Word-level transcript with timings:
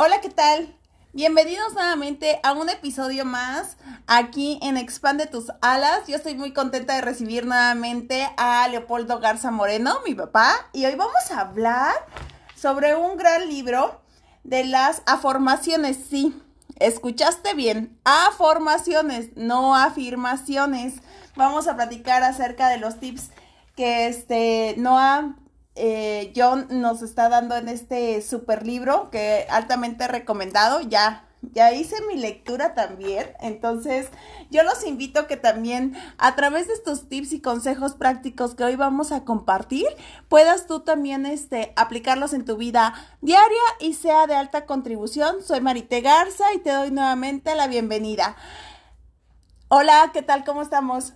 Hola, 0.00 0.20
¿qué 0.20 0.30
tal? 0.30 0.76
Bienvenidos 1.12 1.74
nuevamente 1.74 2.38
a 2.44 2.52
un 2.52 2.70
episodio 2.70 3.24
más 3.24 3.76
aquí 4.06 4.60
en 4.62 4.76
Expande 4.76 5.26
tus 5.26 5.50
alas. 5.60 6.06
Yo 6.06 6.14
estoy 6.14 6.36
muy 6.36 6.52
contenta 6.52 6.94
de 6.94 7.00
recibir 7.00 7.46
nuevamente 7.46 8.30
a 8.36 8.68
Leopoldo 8.68 9.18
Garza 9.18 9.50
Moreno, 9.50 9.98
mi 10.06 10.14
papá, 10.14 10.54
y 10.72 10.86
hoy 10.86 10.94
vamos 10.94 11.32
a 11.32 11.40
hablar 11.40 11.96
sobre 12.54 12.94
un 12.94 13.16
gran 13.16 13.48
libro 13.48 14.00
de 14.44 14.66
las 14.66 15.02
afirmaciones. 15.04 15.98
Sí, 16.08 16.40
escuchaste 16.76 17.54
bien, 17.54 17.98
afirmaciones, 18.04 19.30
no 19.34 19.74
afirmaciones. 19.74 20.94
Vamos 21.34 21.66
a 21.66 21.74
platicar 21.74 22.22
acerca 22.22 22.68
de 22.68 22.78
los 22.78 23.00
tips 23.00 23.30
que 23.74 24.06
este 24.06 24.76
Noah 24.78 25.34
eh, 25.78 26.32
John 26.34 26.66
nos 26.70 27.02
está 27.02 27.28
dando 27.28 27.56
en 27.56 27.68
este 27.68 28.20
super 28.20 28.66
libro 28.66 29.10
que 29.10 29.46
altamente 29.48 30.08
recomendado. 30.08 30.80
Ya, 30.80 31.28
ya 31.42 31.72
hice 31.72 31.96
mi 32.08 32.16
lectura 32.16 32.74
también. 32.74 33.32
Entonces, 33.40 34.08
yo 34.50 34.64
los 34.64 34.84
invito 34.84 35.28
que 35.28 35.36
también 35.36 35.96
a 36.18 36.34
través 36.34 36.66
de 36.66 36.74
estos 36.74 37.08
tips 37.08 37.32
y 37.32 37.40
consejos 37.40 37.94
prácticos 37.94 38.56
que 38.56 38.64
hoy 38.64 38.74
vamos 38.74 39.12
a 39.12 39.24
compartir, 39.24 39.86
puedas 40.28 40.66
tú 40.66 40.80
también 40.80 41.26
este, 41.26 41.72
aplicarlos 41.76 42.32
en 42.32 42.44
tu 42.44 42.56
vida 42.56 42.94
diaria 43.20 43.62
y 43.78 43.94
sea 43.94 44.26
de 44.26 44.34
alta 44.34 44.66
contribución. 44.66 45.42
Soy 45.44 45.60
Marite 45.60 46.00
Garza 46.00 46.52
y 46.54 46.58
te 46.58 46.72
doy 46.72 46.90
nuevamente 46.90 47.54
la 47.54 47.68
bienvenida. 47.68 48.36
Hola, 49.68 50.10
¿qué 50.12 50.22
tal? 50.22 50.44
¿Cómo 50.44 50.62
estamos? 50.62 51.12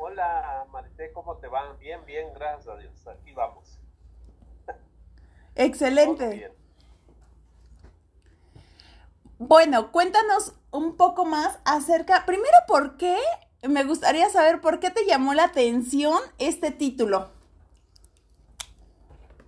Hola, 0.00 0.64
Marité, 0.70 1.12
¿cómo 1.12 1.38
te 1.38 1.48
va? 1.48 1.72
Bien, 1.72 2.04
bien, 2.06 2.32
gracias 2.32 2.68
a 2.68 2.76
Dios. 2.76 3.04
Aquí 3.08 3.32
vamos. 3.32 3.80
Excelente. 5.56 6.52
Bueno, 9.38 9.90
cuéntanos 9.90 10.54
un 10.70 10.96
poco 10.96 11.24
más 11.24 11.58
acerca, 11.64 12.24
primero, 12.26 12.56
¿por 12.68 12.96
qué? 12.96 13.18
Me 13.62 13.82
gustaría 13.82 14.30
saber 14.30 14.60
por 14.60 14.78
qué 14.78 14.92
te 14.92 15.04
llamó 15.04 15.34
la 15.34 15.46
atención 15.46 16.16
este 16.38 16.70
título. 16.70 17.32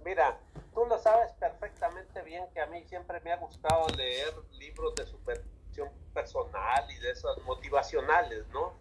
Mira, 0.05 0.41
tú 0.75 0.85
lo 0.85 0.98
sabes 0.98 1.31
perfectamente 1.35 2.23
bien 2.23 2.45
que 2.53 2.61
a 2.61 2.67
mí 2.67 2.83
siempre 2.89 3.20
me 3.20 3.33
ha 3.33 3.37
gustado 3.37 3.87
leer 3.97 4.35
libros 4.59 4.97
de 4.97 5.07
superación 5.07 5.91
personal 6.12 6.91
y 6.91 6.98
de 6.98 7.12
esas 7.12 7.39
motivacionales, 7.47 8.48
¿no? 8.48 8.80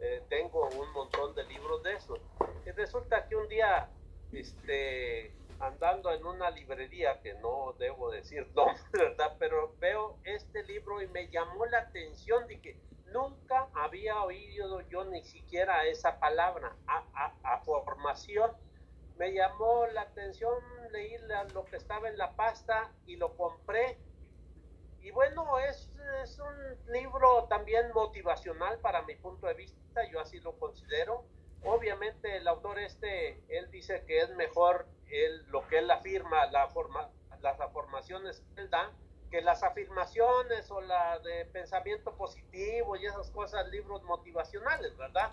Eh, 0.00 0.22
tengo 0.28 0.68
un 0.68 0.92
montón 0.92 1.34
de 1.34 1.44
libros 1.44 1.82
de 1.82 1.94
eso. 1.94 2.14
Y 2.64 2.70
resulta 2.70 3.26
que 3.28 3.36
un 3.36 3.48
día, 3.48 3.88
este, 4.32 5.32
andando 5.58 6.10
en 6.12 6.24
una 6.24 6.50
librería, 6.50 7.20
que 7.20 7.34
no 7.34 7.74
debo 7.78 8.10
decir 8.10 8.50
dónde, 8.54 8.80
¿verdad? 8.92 9.36
Pero 9.38 9.74
veo 9.78 10.16
este 10.24 10.62
libro 10.64 11.02
y 11.02 11.08
me 11.08 11.28
llamó 11.28 11.66
la 11.66 11.78
atención 11.80 12.46
de 12.46 12.60
que 12.60 12.76
nunca 13.12 13.68
había 13.74 14.22
oído 14.22 14.80
yo 14.88 15.04
ni 15.04 15.22
siquiera 15.22 15.84
esa 15.86 16.18
palabra, 16.18 16.74
a, 16.86 17.34
a, 17.42 17.60
formación. 17.60 18.52
Me 19.18 19.34
llamó 19.34 19.86
la 19.88 20.02
atención, 20.02 20.54
leí 20.92 21.14
lo 21.52 21.64
que 21.66 21.76
estaba 21.76 22.08
en 22.08 22.16
la 22.16 22.34
pasta 22.36 22.90
y 23.06 23.16
lo 23.16 23.36
compré 23.36 23.98
y 25.02 25.10
bueno, 25.12 25.58
es, 25.58 25.90
es, 26.22 26.38
un 26.38 26.92
libro 26.92 27.44
también 27.44 27.90
motivacional 27.94 28.78
para 28.80 29.02
mi 29.02 29.14
punto 29.16 29.46
de 29.46 29.54
vista, 29.54 29.79
yo 30.10 30.20
así 30.20 30.40
lo 30.40 30.58
considero. 30.58 31.24
Obviamente 31.64 32.36
el 32.36 32.48
autor 32.48 32.78
este, 32.78 33.40
él 33.48 33.70
dice 33.70 34.04
que 34.06 34.20
es 34.20 34.30
mejor 34.36 34.86
él, 35.10 35.44
lo 35.48 35.66
que 35.68 35.78
él 35.78 35.90
afirma, 35.90 36.46
la 36.46 36.68
forma, 36.68 37.10
las 37.42 37.60
afirmaciones 37.60 38.42
que 38.54 38.62
él 38.62 38.70
da, 38.70 38.92
que 39.30 39.42
las 39.42 39.62
afirmaciones 39.62 40.70
o 40.70 40.80
la 40.80 41.18
de 41.20 41.44
pensamiento 41.46 42.16
positivo 42.16 42.96
y 42.96 43.06
esas 43.06 43.30
cosas, 43.30 43.68
libros 43.68 44.02
motivacionales, 44.02 44.96
¿verdad? 44.96 45.32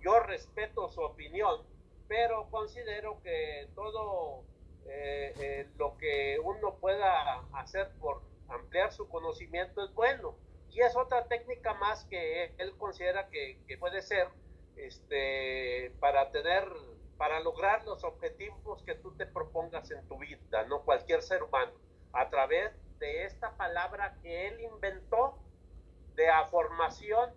Yo 0.00 0.18
respeto 0.20 0.88
su 0.88 1.00
opinión, 1.00 1.62
pero 2.08 2.48
considero 2.50 3.20
que 3.22 3.68
todo 3.74 4.44
eh, 4.86 5.32
eh, 5.40 5.68
lo 5.78 5.96
que 5.98 6.38
uno 6.42 6.76
pueda 6.76 7.40
hacer 7.52 7.90
por 8.00 8.22
ampliar 8.48 8.92
su 8.92 9.08
conocimiento 9.08 9.84
es 9.84 9.92
bueno. 9.94 10.34
Y 10.76 10.82
es 10.82 10.94
otra 10.94 11.26
técnica 11.26 11.72
más 11.72 12.04
que 12.04 12.54
él 12.58 12.76
considera 12.76 13.30
que, 13.30 13.58
puede 13.80 14.02
ser 14.02 14.28
este, 14.76 15.90
para 16.00 16.30
tener, 16.30 16.68
para 17.16 17.40
lograr 17.40 17.82
los 17.86 18.04
objetivos 18.04 18.82
que 18.82 18.94
tú 18.94 19.16
te 19.16 19.24
propongas 19.24 19.90
en 19.90 20.06
tu 20.06 20.18
vida, 20.18 20.64
no 20.64 20.82
cualquier 20.82 21.22
ser 21.22 21.42
humano, 21.42 21.72
a 22.12 22.28
través 22.28 22.72
de 22.98 23.24
esta 23.24 23.56
palabra 23.56 24.18
que 24.20 24.48
él 24.48 24.60
inventó 24.60 25.38
de 26.14 26.28
afirmación. 26.28 27.30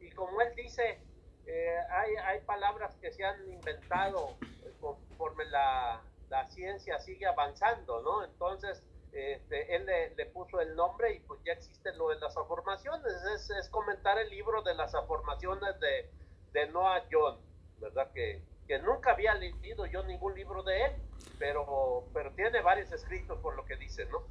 Y 0.00 0.10
como 0.12 0.40
él 0.40 0.54
dice, 0.56 0.98
eh, 1.44 1.76
hay, 1.90 2.16
hay, 2.24 2.40
palabras 2.40 2.96
que 3.02 3.12
se 3.12 3.22
han 3.22 3.46
inventado 3.50 4.38
conforme 4.80 5.44
la, 5.44 6.02
la 6.30 6.46
ciencia 6.46 6.98
sigue 7.00 7.26
avanzando, 7.26 8.00
¿no? 8.00 8.24
Entonces, 8.24 8.82
este, 9.12 9.74
él 9.74 9.86
le, 9.86 10.26
puso 10.26 10.60
el 10.60 10.74
nombre 10.76 11.14
y 11.14 11.20
pues 11.20 11.40
ya 11.44 11.52
existe 11.52 11.92
lo 11.94 12.08
de 12.08 12.16
las 12.20 12.36
afirmaciones, 12.36 13.12
es, 13.34 13.68
comentar 13.70 14.18
el 14.18 14.30
libro 14.30 14.62
de 14.62 14.74
las 14.74 14.94
afirmaciones 14.94 15.78
de, 15.80 16.10
de 16.52 16.66
Noah 16.68 17.04
John, 17.10 17.38
¿verdad? 17.80 18.10
Que, 18.12 18.42
que, 18.66 18.78
nunca 18.80 19.12
había 19.12 19.34
leído 19.34 19.86
yo 19.86 20.02
ningún 20.04 20.34
libro 20.34 20.62
de 20.62 20.84
él, 20.84 20.92
pero, 21.38 22.04
pero 22.12 22.32
tiene 22.32 22.60
varios 22.60 22.92
escritos 22.92 23.38
por 23.40 23.56
lo 23.56 23.64
que 23.64 23.76
dice, 23.76 24.04
¿no? 24.06 24.22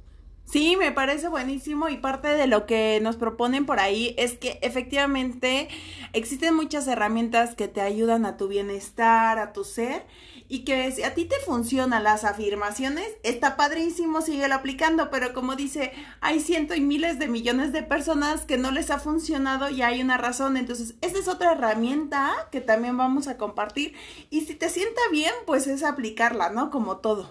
Sí, 0.50 0.78
me 0.78 0.92
parece 0.92 1.28
buenísimo 1.28 1.90
y 1.90 1.98
parte 1.98 2.28
de 2.28 2.46
lo 2.46 2.64
que 2.64 3.00
nos 3.02 3.16
proponen 3.16 3.66
por 3.66 3.80
ahí 3.80 4.14
es 4.16 4.38
que 4.38 4.58
efectivamente 4.62 5.68
existen 6.14 6.54
muchas 6.54 6.88
herramientas 6.88 7.54
que 7.54 7.68
te 7.68 7.82
ayudan 7.82 8.24
a 8.24 8.38
tu 8.38 8.48
bienestar, 8.48 9.38
a 9.38 9.52
tu 9.52 9.64
ser 9.64 10.06
y 10.48 10.64
que 10.64 10.90
si 10.92 11.02
a 11.02 11.14
ti 11.14 11.26
te 11.26 11.36
funcionan 11.40 12.04
las 12.04 12.24
afirmaciones, 12.24 13.16
está 13.22 13.56
padrísimo, 13.56 14.22
síguelo 14.22 14.54
aplicando, 14.54 15.10
pero 15.10 15.34
como 15.34 15.56
dice, 15.56 15.92
hay 16.20 16.40
cientos 16.40 16.76
y 16.76 16.80
miles 16.80 17.18
de 17.18 17.28
millones 17.28 17.72
de 17.72 17.82
personas 17.82 18.44
que 18.44 18.56
no 18.56 18.70
les 18.70 18.90
ha 18.90 18.98
funcionado 18.98 19.68
y 19.68 19.82
hay 19.82 20.00
una 20.00 20.16
razón, 20.16 20.56
entonces 20.56 20.94
esta 21.02 21.18
es 21.18 21.28
otra 21.28 21.52
herramienta 21.52 22.48
que 22.50 22.60
también 22.60 22.96
vamos 22.96 23.28
a 23.28 23.36
compartir 23.36 23.94
y 24.30 24.46
si 24.46 24.54
te 24.54 24.70
sienta 24.70 25.00
bien, 25.10 25.34
pues 25.46 25.66
es 25.66 25.82
aplicarla, 25.82 26.50
¿no? 26.50 26.70
Como 26.70 26.98
todo. 26.98 27.30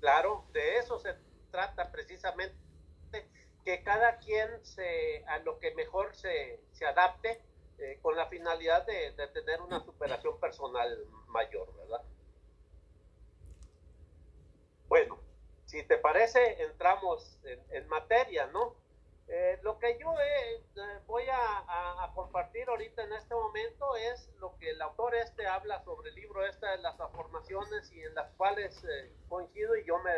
Claro, 0.00 0.44
de 0.52 0.78
eso 0.78 0.98
se 0.98 1.14
trata 1.50 1.90
precisamente 1.90 2.54
que 3.64 3.82
cada 3.82 4.18
quien 4.18 4.48
se, 4.62 5.24
a 5.26 5.38
lo 5.38 5.58
que 5.58 5.74
mejor 5.74 6.14
se, 6.14 6.60
se 6.72 6.86
adapte 6.86 7.40
eh, 7.80 7.98
con 8.02 8.14
la 8.14 8.26
finalidad 8.26 8.84
de, 8.84 9.12
tener 9.28 9.60
una 9.62 9.80
superación 9.84 10.38
personal 10.38 11.04
mayor, 11.28 11.74
¿verdad? 11.76 12.02
Bueno, 14.86 15.18
si 15.64 15.82
te 15.84 15.96
parece, 15.96 16.62
entramos 16.62 17.38
en, 17.44 17.88
materia, 17.88 18.46
¿no? 18.48 18.74
Eh, 19.28 19.58
lo 19.62 19.78
que 19.78 19.96
yo 19.98 20.12
eh, 20.20 20.62
voy 21.06 21.24
a, 21.32 22.10
compartir 22.14 22.68
ahorita 22.68 23.04
en 23.04 23.12
este 23.12 23.34
momento 23.34 23.96
es 23.96 24.28
lo 24.40 24.56
que 24.58 24.70
el 24.70 24.82
autor 24.82 25.14
este 25.14 25.46
habla 25.46 25.82
sobre 25.84 26.10
el 26.10 26.16
libro 26.16 26.44
este 26.44 26.66
de 26.66 26.78
las 26.78 26.98
afirmaciones 27.00 27.90
y 27.92 28.02
en 28.02 28.14
las 28.14 28.30
cuales 28.32 28.84
coincido 29.28 29.76
y 29.76 29.84
yo 29.84 29.98
me 30.00 30.12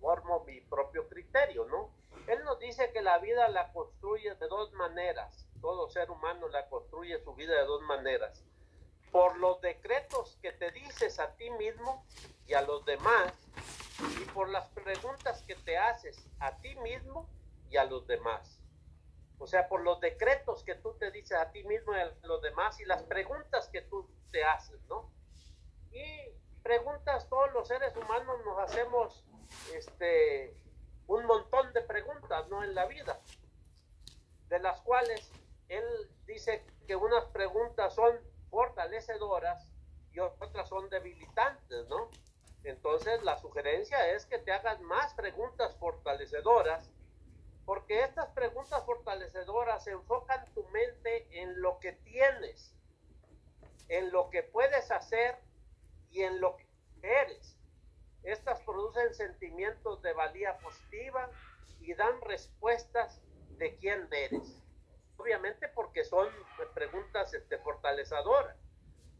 formo 0.00 0.44
mi 0.44 0.60
propio 0.62 1.08
criterio, 1.08 1.64
¿no? 1.66 1.90
Él 2.26 2.42
nos 2.44 2.58
dice 2.58 2.92
que 2.92 3.00
la 3.00 3.18
vida 3.18 3.48
la 3.48 3.72
construye 3.72 4.34
de 4.34 4.48
dos 4.48 4.72
maneras, 4.72 5.45
todo 5.60 5.88
ser 5.88 6.10
humano 6.10 6.48
la 6.48 6.68
construye 6.68 7.18
su 7.22 7.34
vida 7.34 7.54
de 7.54 7.64
dos 7.64 7.82
maneras, 7.82 8.44
por 9.10 9.38
los 9.38 9.60
decretos 9.60 10.38
que 10.42 10.52
te 10.52 10.70
dices 10.72 11.18
a 11.18 11.34
ti 11.36 11.50
mismo 11.50 12.04
y 12.46 12.54
a 12.54 12.62
los 12.62 12.84
demás, 12.84 13.32
y 14.20 14.24
por 14.26 14.48
las 14.48 14.68
preguntas 14.68 15.42
que 15.42 15.54
te 15.54 15.78
haces 15.78 16.26
a 16.38 16.56
ti 16.58 16.74
mismo 16.76 17.28
y 17.70 17.76
a 17.76 17.84
los 17.84 18.06
demás. 18.06 18.60
O 19.38 19.46
sea, 19.46 19.68
por 19.68 19.82
los 19.82 20.00
decretos 20.00 20.62
que 20.64 20.74
tú 20.76 20.94
te 20.98 21.10
dices 21.10 21.38
a 21.38 21.50
ti 21.50 21.62
mismo 21.64 21.94
y 21.94 22.00
a 22.00 22.14
los 22.22 22.40
demás 22.42 22.80
y 22.80 22.84
las 22.84 23.02
preguntas 23.02 23.68
que 23.68 23.82
tú 23.82 24.08
te 24.30 24.44
haces, 24.44 24.80
¿no? 24.88 25.10
Y 25.92 26.30
preguntas 26.62 27.28
todos 27.28 27.52
los 27.52 27.68
seres 27.68 27.94
humanos 27.96 28.44
nos 28.44 28.58
hacemos 28.58 29.24
este, 29.74 30.56
un 31.06 31.24
montón 31.26 31.72
de 31.72 31.82
preguntas 31.82 32.48
¿no? 32.48 32.64
en 32.64 32.74
la 32.74 32.86
vida, 32.86 33.20
de 34.48 34.58
las 34.58 34.80
cuales 34.82 35.30
él 35.68 35.84
dice 36.26 36.64
que 36.86 36.96
unas 36.96 37.24
preguntas 37.26 37.94
son 37.94 38.18
fortalecedoras 38.50 39.72
y 40.12 40.20
otras 40.20 40.68
son 40.68 40.88
debilitantes, 40.88 41.88
¿no? 41.88 42.10
Entonces 42.64 43.22
la 43.22 43.38
sugerencia 43.38 44.12
es 44.12 44.26
que 44.26 44.38
te 44.38 44.52
hagas 44.52 44.80
más 44.80 45.14
preguntas 45.14 45.76
fortalecedoras, 45.76 46.90
porque 47.64 48.02
estas 48.02 48.28
preguntas 48.30 48.84
fortalecedoras 48.84 49.86
enfocan 49.86 50.44
tu 50.54 50.64
mente 50.68 51.28
en 51.42 51.60
lo 51.60 51.78
que 51.80 51.92
tienes, 51.92 52.74
en 53.88 54.10
lo 54.12 54.30
que 54.30 54.42
puedes 54.42 54.90
hacer 54.90 55.36
y 56.10 56.22
en 56.22 56.40
lo 56.40 56.56
que 56.56 56.66
eres 57.02 57.56
Estas 58.22 58.60
producen 58.62 59.14
sentimientos 59.14 60.02
de 60.02 60.12
valía 60.12 60.58
positiva 60.58 61.30
y 61.80 61.94
dan 61.94 62.20
respuestas 62.22 63.20
de 63.58 63.76
quién 63.76 64.08
eres. 64.10 64.55
Obviamente 65.26 65.66
porque 65.66 66.04
son 66.04 66.28
preguntas 66.72 67.34
este, 67.34 67.58
fortalecedoras. 67.58 68.56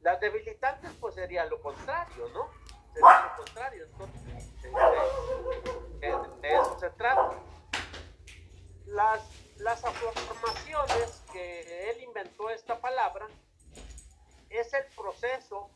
Las 0.03 0.21
debilitantes 0.21 0.89
pues 1.01 1.17
sería 1.17 1.45
lo 1.47 1.61
contrario, 1.61 2.29
¿no? 2.29 2.49
Sería 2.93 3.27
lo 3.29 3.45
contrario. 3.45 3.85
Entonces, 3.87 4.23
este, 4.37 4.71
de, 5.99 6.55
eso 6.55 6.79
se 6.79 6.91
trata. 6.91 7.33
Las, 8.85 9.29
las 9.57 9.85
afirmaciones 9.85 11.25
que 11.33 11.91
él 11.91 12.05
inventó 12.05 12.51
esta 12.51 12.79
palabra 12.79 13.27
es 14.49 14.73
el 14.75 14.87
proceso 14.95 15.73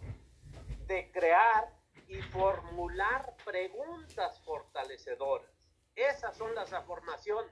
de 0.86 1.10
crear 1.10 1.74
y 2.06 2.22
formular 2.22 3.34
preguntas 3.44 4.40
fortalecedoras. 4.42 5.50
Esas 5.96 6.36
son 6.36 6.54
las 6.54 6.72
afirmaciones. 6.72 7.50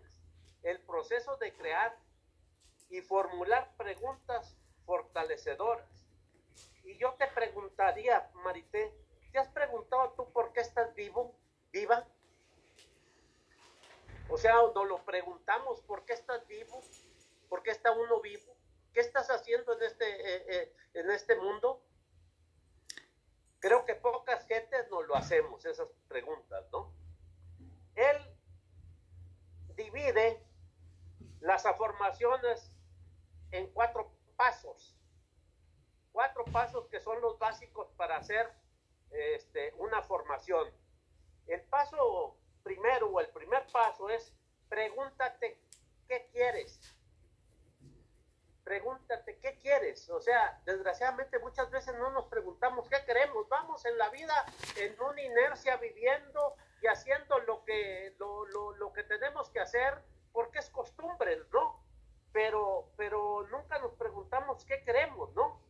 El 0.62 0.78
proceso 0.82 1.36
de 1.38 1.52
crear 1.54 1.98
y 2.90 3.00
formular 3.00 3.74
preguntas 3.76 4.56
fortalecedoras. 4.84 5.86
Y 6.84 6.96
yo 6.96 7.14
te 7.14 7.26
preguntaría, 7.28 8.30
Marité, 8.44 8.94
¿te 9.32 9.38
has 9.38 9.48
preguntado 9.48 10.12
tú 10.12 10.32
por 10.32 10.52
qué 10.52 10.60
estás 10.60 10.94
vivo, 10.94 11.34
viva? 11.70 12.06
O 14.30 14.38
sea, 14.38 14.54
nos 14.74 14.88
lo 14.88 15.04
preguntamos, 15.04 15.80
¿por 15.82 16.04
qué 16.04 16.14
estás 16.14 16.46
vivo? 16.46 16.80
¿Por 17.48 17.62
qué 17.62 17.70
está 17.70 17.92
uno 17.92 18.20
vivo? 18.20 18.56
¿Qué 18.92 19.00
estás 19.00 19.30
haciendo 19.30 19.74
en 19.74 19.82
este, 19.82 20.06
eh, 20.06 20.44
eh, 20.48 20.76
en 20.94 21.10
este 21.10 21.36
mundo? 21.36 21.82
Creo 23.60 23.84
que 23.84 23.94
pocas 23.94 24.46
gentes 24.46 24.88
nos 24.90 25.06
lo 25.06 25.16
hacemos, 25.16 25.64
esas 25.64 25.88
preguntas, 26.08 26.64
¿no? 26.72 26.92
Él 27.94 28.16
divide 29.74 30.42
las 31.40 31.66
afirmaciones 31.66 32.67
en 33.50 33.70
cuatro 33.72 34.12
pasos. 34.36 34.96
Cuatro 36.12 36.44
pasos 36.46 36.88
que 36.88 37.00
son 37.00 37.20
los 37.20 37.38
básicos 37.38 37.90
para 37.96 38.16
hacer 38.16 38.50
este, 39.10 39.72
una 39.78 40.02
formación. 40.02 40.68
El 41.46 41.62
paso 41.62 42.36
primero 42.62 43.08
o 43.08 43.20
el 43.20 43.28
primer 43.30 43.66
paso 43.72 44.10
es 44.10 44.34
pregúntate 44.68 45.60
qué 46.06 46.28
quieres. 46.32 46.80
Pregúntate 48.64 49.38
qué 49.38 49.58
quieres. 49.58 50.10
O 50.10 50.20
sea, 50.20 50.60
desgraciadamente 50.66 51.38
muchas 51.38 51.70
veces 51.70 51.94
no 51.96 52.10
nos 52.10 52.26
preguntamos 52.26 52.88
qué 52.88 53.02
queremos. 53.06 53.48
Vamos 53.48 53.84
en 53.86 53.96
la 53.96 54.10
vida 54.10 54.44
en 54.76 55.00
una 55.00 55.22
inercia 55.22 55.76
viviendo 55.76 56.56
y 56.82 56.86
haciendo 56.86 57.38
lo 57.40 57.64
que, 57.64 58.14
lo, 58.18 58.46
lo, 58.46 58.76
lo 58.76 58.92
que 58.92 59.04
tenemos 59.04 59.48
que 59.50 59.60
hacer 59.60 60.02
porque 60.32 60.58
es 60.58 60.68
costumbre, 60.70 61.38
¿no? 61.52 61.87
Pero, 62.32 62.90
pero 62.96 63.46
nunca 63.50 63.78
nos 63.78 63.94
preguntamos 63.94 64.64
qué 64.64 64.82
queremos, 64.84 65.34
¿no? 65.34 65.60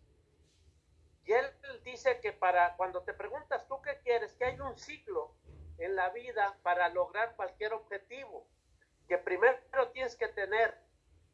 Y 1.25 1.33
él 1.33 1.47
dice 1.85 2.21
que 2.21 2.33
para 2.33 2.77
cuando 2.77 3.03
te 3.03 3.13
preguntas 3.13 3.67
tú 3.69 3.81
qué 3.83 3.99
quieres, 4.03 4.33
que 4.35 4.47
hay 4.47 4.61
un 4.61 4.79
ciclo 4.79 5.35
en 5.79 5.95
la 5.95 6.11
vida 6.11 6.59
para 6.63 6.89
lograr 6.89 7.37
cualquier 7.37 7.73
objetivo. 7.75 8.47
Que 9.07 9.19
primero 9.19 9.59
tienes 9.93 10.17
que 10.17 10.29
tener 10.29 10.77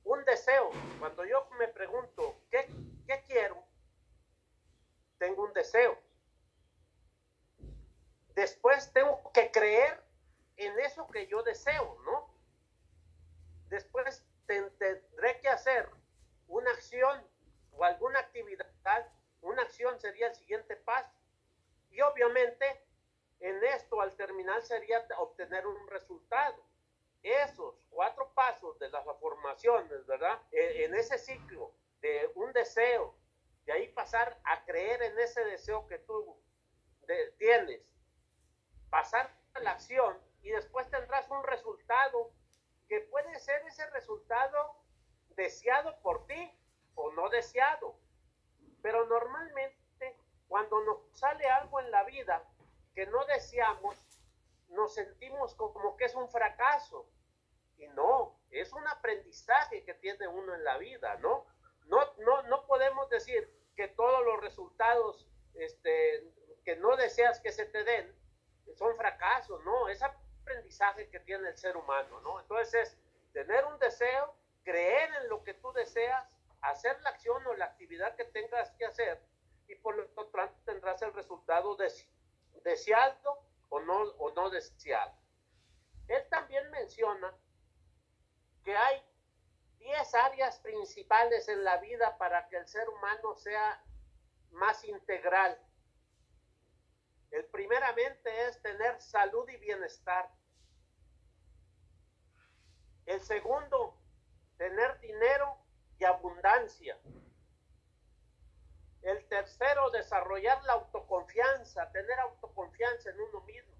un 0.05 0.25
deseo. 0.25 0.71
Cuando 0.99 1.25
yo 1.25 1.49
me 1.59 1.69
pregunto 1.69 2.41
qué, 2.51 2.69
qué 3.07 3.23
quiero, 3.27 3.65
tengo 5.19 5.45
un 5.45 5.53
deseo. 5.53 5.99
Después 8.35 8.93
tengo 8.93 9.31
que 9.33 9.51
creer 9.51 10.03
en 10.57 10.79
eso 10.81 11.07
que 11.09 11.27
yo 11.27 11.43
deseo, 11.43 11.99
¿no? 12.05 12.29
Después 13.69 14.25
tendré 14.47 15.41
que 15.41 15.49
hacer 15.49 15.89
una 16.49 16.71
acción 16.71 17.27
o 17.73 17.85
alguna 17.85 18.21
actividad. 18.21 18.67
Una 19.41 19.63
acción 19.63 19.99
sería 20.01 20.29
el 20.29 20.35
siguiente 20.35 20.77
paso. 20.77 21.13
Y 21.91 22.01
obviamente 22.01 22.65
en 23.41 23.63
esto 23.65 24.01
al 24.01 24.15
terminar 24.17 24.63
sería 24.63 25.07
obtener 25.19 25.67
un 25.67 25.87
resultado. 25.89 26.65
Esos 27.23 27.75
cuatro 27.91 28.33
pasos 28.35 28.79
de 28.79 28.91
las 28.91 29.05
formaciones, 29.19 30.07
¿verdad? 30.07 30.41
En 30.51 30.95
ese 30.95 31.19
ciclo 31.19 31.75
de 32.01 32.31
un 32.35 32.53
deseo, 32.53 33.15
de 33.65 33.73
ahí 33.73 33.89
pasar 33.89 34.39
a 34.45 34.65
creer 34.65 35.03
en 35.03 35.19
ese 35.19 35.43
deseo 35.45 35.87
que 35.87 35.99
tú 36.01 36.39
tienes, 37.39 37.81
pasar 38.91 39.35
a 39.55 39.61
la 39.61 39.73
acción 39.73 40.19
y 40.43 40.51
después 40.51 40.91
tendrás 40.91 41.29
un 41.31 41.43
resultado 41.45 42.31
puede 43.01 43.39
ser 43.39 43.63
ese 43.67 43.89
resultado 43.91 44.77
deseado 45.31 46.01
por 46.03 46.27
ti 46.27 46.53
o 46.95 47.13
no 47.13 47.29
deseado. 47.29 47.99
Pero 48.83 49.07
normalmente 49.07 50.19
cuando 50.49 50.81
nos 50.85 50.99
sale 51.19 51.47
algo 51.49 51.81
en 51.81 51.91
la 51.91 52.05
vida 52.05 52.45
que 52.95 53.07
no 53.07 53.25
deseamos, 53.27 53.97
nos 54.69 54.95
sentimos 54.95 55.55
como 55.55 55.97
que 55.97 56.05
es 56.05 56.15
un 56.15 56.29
fracaso. 56.29 57.09
Y 57.77 57.89
no, 57.89 58.39
es 58.51 58.73
un 58.73 58.87
aprendizaje 58.87 59.85
que 59.85 59.95
tiene 59.95 60.29
uno 60.29 60.55
en 60.55 60.63
la 60.63 60.79
vida, 60.79 61.17
¿no? 61.17 61.47
No, 61.87 61.99
no, 62.19 62.43
no 62.45 62.67
podemos 62.67 63.09
decir 63.11 63.51
que 63.75 63.89
todos 63.89 64.25
los 64.25 64.41
resultados 64.41 65.29
este, 65.55 66.33
que 66.65 66.77
no 66.77 66.97
deseas 66.97 67.41
que 67.41 67.53
se 67.53 67.67
te 67.67 67.85
den 67.85 68.15
son 68.77 68.97
fracasos, 68.97 69.63
no, 69.65 69.89
es 69.89 70.03
que 71.11 71.21
tiene 71.21 71.49
el 71.49 71.57
ser 71.57 71.77
humano, 71.77 72.21
¿no? 72.21 72.41
Entonces 72.41 72.75
es 72.75 72.99
tener 73.33 73.65
un 73.67 73.79
deseo, 73.79 74.35
creer 74.63 75.11
en 75.23 75.29
lo 75.29 75.43
que 75.43 75.55
tú 75.55 75.73
deseas, 75.73 76.37
hacer 76.61 77.01
la 77.03 77.11
acción 77.11 77.47
o 77.47 77.55
la 77.55 77.67
actividad 77.67 78.15
que 78.17 78.25
tengas 78.25 78.71
que 78.73 78.87
hacer 78.87 79.21
y 79.69 79.75
por 79.77 79.97
lo 79.97 80.07
tanto 80.27 80.55
tendrás 80.65 81.01
el 81.03 81.13
resultado 81.13 81.77
deseado 82.63 83.39
o 83.69 83.81
no, 83.81 84.03
o 84.19 84.31
no 84.33 84.51
deseado. 84.51 85.13
Él 86.09 86.23
también 86.29 86.71
menciona 86.71 87.35
que 88.63 88.77
hay 88.77 89.03
10 89.79 90.15
áreas 90.15 90.59
principales 90.61 91.49
en 91.49 91.65
la 91.65 91.79
vida 91.79 92.17
para 92.19 92.49
que 92.49 92.57
el 92.57 92.67
ser 92.67 92.89
humano 92.89 93.35
sea 93.37 93.83
más 94.53 94.85
integral. 94.85 95.59
El 97.35 97.47
primeramente 97.47 98.31
es 98.47 98.63
tener 98.63 99.01
salud 99.03 99.49
y 99.49 99.57
bienestar. 99.57 100.31
El 103.07 103.21
segundo, 103.23 103.99
tener 104.57 105.01
dinero 105.01 105.59
y 105.99 106.05
abundancia. 106.05 106.97
El 109.03 109.27
tercero, 109.27 109.91
desarrollar 109.91 110.63
la 110.63 110.75
autoconfianza, 110.75 111.91
tener 111.91 112.17
autoconfianza 112.21 113.11
en 113.11 113.21
uno 113.21 113.41
mismo. 113.41 113.75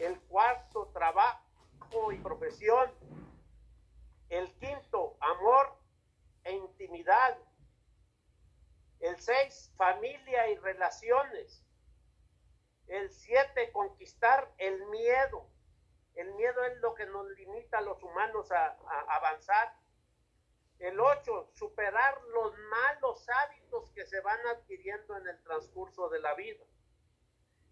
El 0.00 0.18
cuarto, 0.22 0.86
trabajo 0.94 2.10
y 2.10 2.18
profesión. 2.20 2.90
El 4.30 4.50
quinto, 4.54 5.18
amor 5.20 5.76
e 6.44 6.52
intimidad. 6.52 7.36
El 9.00 9.20
seis, 9.20 9.70
familia 9.76 10.48
y 10.48 10.56
relaciones. 10.56 11.65
El 12.88 13.10
siete, 13.10 13.72
conquistar 13.72 14.52
el 14.58 14.86
miedo. 14.86 15.50
El 16.14 16.32
miedo 16.34 16.64
es 16.64 16.78
lo 16.78 16.94
que 16.94 17.06
nos 17.06 17.26
limita 17.30 17.78
a 17.78 17.82
los 17.82 18.02
humanos 18.02 18.50
a, 18.52 18.76
avanzar. 19.08 19.74
El 20.78 21.00
ocho, 21.00 21.50
superar 21.54 22.20
los 22.34 22.56
malos 22.58 23.28
hábitos 23.28 23.90
que 23.92 24.06
se 24.06 24.20
van 24.20 24.38
adquiriendo 24.46 25.16
en 25.16 25.26
el 25.26 25.42
transcurso 25.42 26.08
de 26.08 26.20
la 26.20 26.34
vida. 26.34 26.64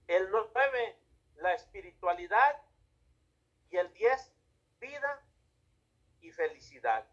El 0.06 0.30
nueve, 0.30 0.98
la 1.36 1.54
espiritualidad. 1.54 2.60
Y 3.70 3.76
el 3.76 3.92
diez, 3.94 4.32
vida 4.78 5.26
y 6.20 6.30
felicidad. 6.32 7.08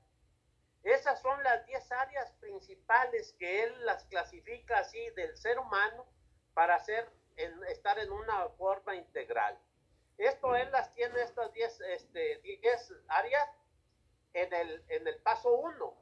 Esas 0.84 1.22
son 1.22 1.42
las 1.44 1.66
diez 1.68 1.92
áreas 1.92 2.32
principales 2.40 3.34
que 3.38 3.64
él 3.64 3.86
las 3.86 4.06
clasifica 4.06 4.80
así 4.80 5.10
del 5.12 5.38
ser 5.38 5.60
humano 5.60 6.06
para 6.54 6.76
hacer 6.76 7.12
en, 7.44 7.64
estar 7.66 7.98
en 8.00 8.12
una 8.12 8.50
forma 8.50 8.96
integral. 8.96 9.58
Esto 10.18 10.56
él 10.56 10.70
las 10.72 10.94
tiene, 10.94 11.22
estas 11.22 11.52
10 11.54 11.82
este, 11.82 12.42
áreas, 13.08 13.50
en 14.34 14.54
el, 14.54 14.84
en 14.90 15.08
el 15.08 15.18
paso 15.24 15.52
1, 15.54 15.98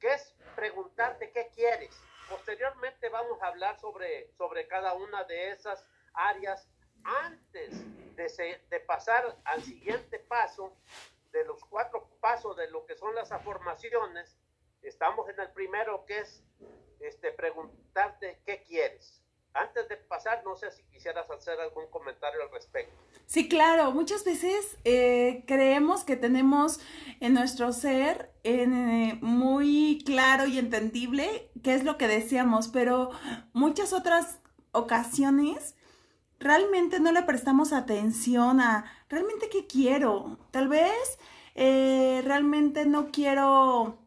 que 0.00 0.12
es 0.14 0.34
preguntarte 0.56 1.30
qué 1.30 1.48
quieres. 1.54 1.94
Posteriormente 2.28 3.08
vamos 3.08 3.40
a 3.42 3.48
hablar 3.48 3.78
sobre, 3.78 4.32
sobre 4.32 4.66
cada 4.66 4.94
una 4.94 5.24
de 5.24 5.50
esas 5.50 5.86
áreas 6.14 6.68
antes 7.04 7.70
de, 8.16 8.60
de 8.68 8.80
pasar 8.80 9.36
al 9.44 9.62
siguiente 9.62 10.18
paso, 10.18 10.76
de 11.30 11.44
los 11.44 11.62
cuatro 11.66 12.08
pasos 12.20 12.56
de 12.56 12.70
lo 12.70 12.84
que 12.86 12.96
son 12.96 13.14
las 13.14 13.30
afirmaciones. 13.30 14.36
Estamos 14.82 15.28
en 15.28 15.38
el 15.40 15.52
primero 15.52 16.04
que 16.06 16.20
es 16.20 16.42
este, 17.00 17.32
preguntarte 17.32 18.40
qué 18.44 18.62
quieres 18.62 19.22
Antes 19.54 19.88
de 19.88 19.96
pasar, 19.96 20.42
no 20.44 20.56
sé 20.56 20.70
si 20.70 20.82
quisieras 20.84 21.28
hacer 21.30 21.58
algún 21.60 21.86
comentario 21.90 22.42
al 22.42 22.50
respecto. 22.50 22.94
Sí, 23.26 23.48
claro, 23.48 23.92
muchas 23.92 24.24
veces 24.24 24.78
eh, 24.84 25.44
creemos 25.46 26.04
que 26.04 26.16
tenemos 26.16 26.80
en 27.20 27.34
nuestro 27.34 27.72
ser 27.72 28.32
eh, 28.44 29.18
muy 29.20 30.02
claro 30.06 30.46
y 30.46 30.58
entendible 30.58 31.50
qué 31.62 31.74
es 31.74 31.84
lo 31.84 31.98
que 31.98 32.08
deseamos, 32.08 32.68
pero 32.68 33.10
muchas 33.52 33.92
otras 33.92 34.38
ocasiones 34.72 35.74
realmente 36.38 37.00
no 37.00 37.12
le 37.12 37.22
prestamos 37.22 37.72
atención 37.72 38.60
a 38.60 38.84
realmente 39.08 39.48
qué 39.50 39.66
quiero. 39.66 40.38
Tal 40.50 40.68
vez 40.68 41.18
eh, 41.54 42.22
realmente 42.24 42.86
no 42.86 43.10
quiero 43.10 43.98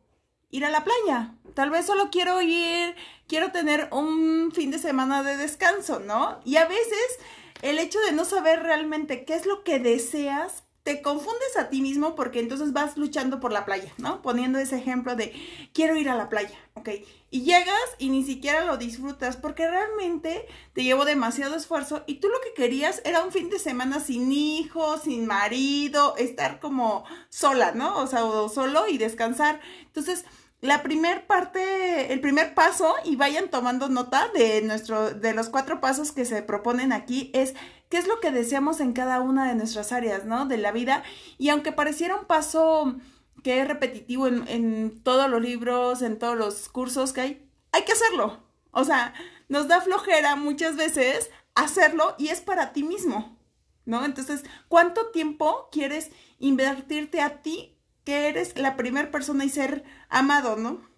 ir 0.49 0.65
a 0.65 0.69
la 0.69 0.83
playa. 0.83 1.35
Tal 1.53 1.69
vez 1.69 1.85
solo 1.85 2.09
quiero 2.11 2.41
ir, 2.41 2.95
quiero 3.31 3.53
tener 3.53 3.87
un 3.93 4.51
fin 4.51 4.71
de 4.71 4.77
semana 4.77 5.23
de 5.23 5.37
descanso, 5.37 6.01
¿no? 6.01 6.41
Y 6.43 6.57
a 6.57 6.65
veces 6.65 7.17
el 7.61 7.79
hecho 7.79 7.97
de 8.01 8.11
no 8.11 8.25
saber 8.25 8.61
realmente 8.61 9.23
qué 9.23 9.35
es 9.35 9.45
lo 9.45 9.63
que 9.63 9.79
deseas, 9.79 10.63
te 10.83 11.01
confundes 11.01 11.55
a 11.57 11.69
ti 11.69 11.81
mismo 11.81 12.13
porque 12.13 12.41
entonces 12.41 12.73
vas 12.73 12.97
luchando 12.97 13.39
por 13.39 13.53
la 13.53 13.63
playa, 13.63 13.93
¿no? 13.97 14.21
Poniendo 14.21 14.59
ese 14.59 14.75
ejemplo 14.75 15.15
de 15.15 15.31
quiero 15.73 15.95
ir 15.95 16.09
a 16.09 16.15
la 16.15 16.27
playa, 16.27 16.57
¿ok? 16.73 16.89
Y 17.29 17.43
llegas 17.43 17.79
y 17.99 18.09
ni 18.09 18.25
siquiera 18.25 18.65
lo 18.65 18.75
disfrutas 18.75 19.37
porque 19.37 19.65
realmente 19.65 20.45
te 20.73 20.83
llevó 20.83 21.05
demasiado 21.05 21.55
esfuerzo 21.55 22.03
y 22.07 22.15
tú 22.15 22.27
lo 22.27 22.41
que 22.41 22.53
querías 22.53 23.01
era 23.05 23.23
un 23.23 23.31
fin 23.31 23.49
de 23.49 23.59
semana 23.59 24.01
sin 24.01 24.29
hijos, 24.33 25.03
sin 25.03 25.25
marido, 25.25 26.17
estar 26.17 26.59
como 26.59 27.05
sola, 27.29 27.71
¿no? 27.71 27.97
O 27.99 28.07
sea, 28.07 28.23
solo 28.53 28.89
y 28.89 28.97
descansar. 28.97 29.61
Entonces, 29.85 30.25
la 30.61 30.83
primer 30.83 31.25
parte, 31.25 32.13
el 32.13 32.21
primer 32.21 32.53
paso, 32.53 32.93
y 33.03 33.15
vayan 33.15 33.49
tomando 33.49 33.89
nota 33.89 34.27
de 34.33 34.61
nuestro, 34.61 35.11
de 35.11 35.33
los 35.33 35.49
cuatro 35.49 35.81
pasos 35.81 36.11
que 36.11 36.23
se 36.23 36.43
proponen 36.43 36.93
aquí, 36.93 37.31
es 37.33 37.55
qué 37.89 37.97
es 37.97 38.07
lo 38.07 38.19
que 38.19 38.31
deseamos 38.31 38.79
en 38.79 38.93
cada 38.93 39.21
una 39.21 39.47
de 39.47 39.55
nuestras 39.55 39.91
áreas, 39.91 40.25
¿no? 40.25 40.45
De 40.45 40.57
la 40.57 40.71
vida. 40.71 41.03
Y 41.39 41.49
aunque 41.49 41.71
pareciera 41.71 42.15
un 42.15 42.25
paso 42.25 42.95
que 43.43 43.59
es 43.59 43.67
repetitivo 43.67 44.27
en, 44.27 44.47
en 44.47 45.03
todos 45.03 45.29
los 45.29 45.41
libros, 45.41 46.03
en 46.03 46.19
todos 46.19 46.37
los 46.37 46.69
cursos 46.69 47.11
que 47.11 47.21
hay, 47.21 47.49
hay 47.71 47.83
que 47.83 47.93
hacerlo. 47.93 48.43
O 48.69 48.83
sea, 48.83 49.15
nos 49.49 49.67
da 49.67 49.81
flojera 49.81 50.35
muchas 50.35 50.75
veces 50.75 51.31
hacerlo 51.55 52.15
y 52.19 52.29
es 52.29 52.39
para 52.39 52.71
ti 52.71 52.83
mismo, 52.83 53.37
¿no? 53.85 54.05
Entonces, 54.05 54.43
¿cuánto 54.67 55.07
tiempo 55.07 55.69
quieres 55.71 56.11
invertirte 56.39 57.19
a 57.19 57.41
ti 57.41 57.70
que 58.05 58.29
eres 58.29 58.57
la 58.57 58.75
primera 58.75 59.11
persona 59.11 59.45
y 59.45 59.49
ser 59.49 59.83
amado, 60.09 60.55
¿no? 60.55 60.89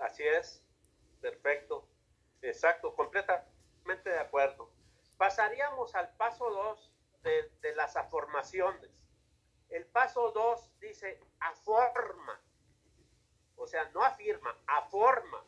Así 0.00 0.22
es, 0.22 0.62
perfecto, 1.20 1.88
exacto, 2.42 2.94
completamente 2.94 4.10
de 4.10 4.18
acuerdo. 4.18 4.70
Pasaríamos 5.16 5.94
al 5.94 6.14
paso 6.16 6.50
2 6.50 6.92
de, 7.22 7.50
de, 7.60 7.74
las 7.76 7.96
afirmaciones. 7.96 8.90
El 9.68 9.86
paso 9.86 10.32
2 10.32 10.80
dice 10.80 11.20
aforma, 11.40 12.40
o 13.56 13.66
sea, 13.66 13.88
no 13.90 14.02
afirma, 14.02 14.56
aforma. 14.66 15.44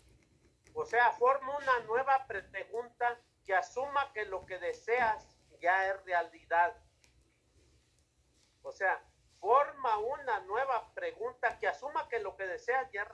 O 0.73 0.85
sea, 0.85 1.13
forma 1.13 1.57
una 1.57 1.81
nueva 1.81 2.27
pregunta 2.27 3.21
que 3.45 3.55
asuma 3.55 4.13
que 4.13 4.25
lo 4.25 4.47
que 4.47 4.59
deseas 4.59 5.37
ya 5.61 5.89
es 5.89 6.05
realidad. 6.05 6.77
O 8.63 8.73
sea, 8.73 9.03
forma 9.45 9.99
una 9.99 10.41
nueva 10.41 10.91
pregunta 10.95 11.59
que 11.59 11.69
asuma 11.69 12.09
que 12.09 12.19
lo 12.19 12.35
que 12.35 12.47
deseas 12.47 12.91
ya 12.93 13.03
es 13.03 13.09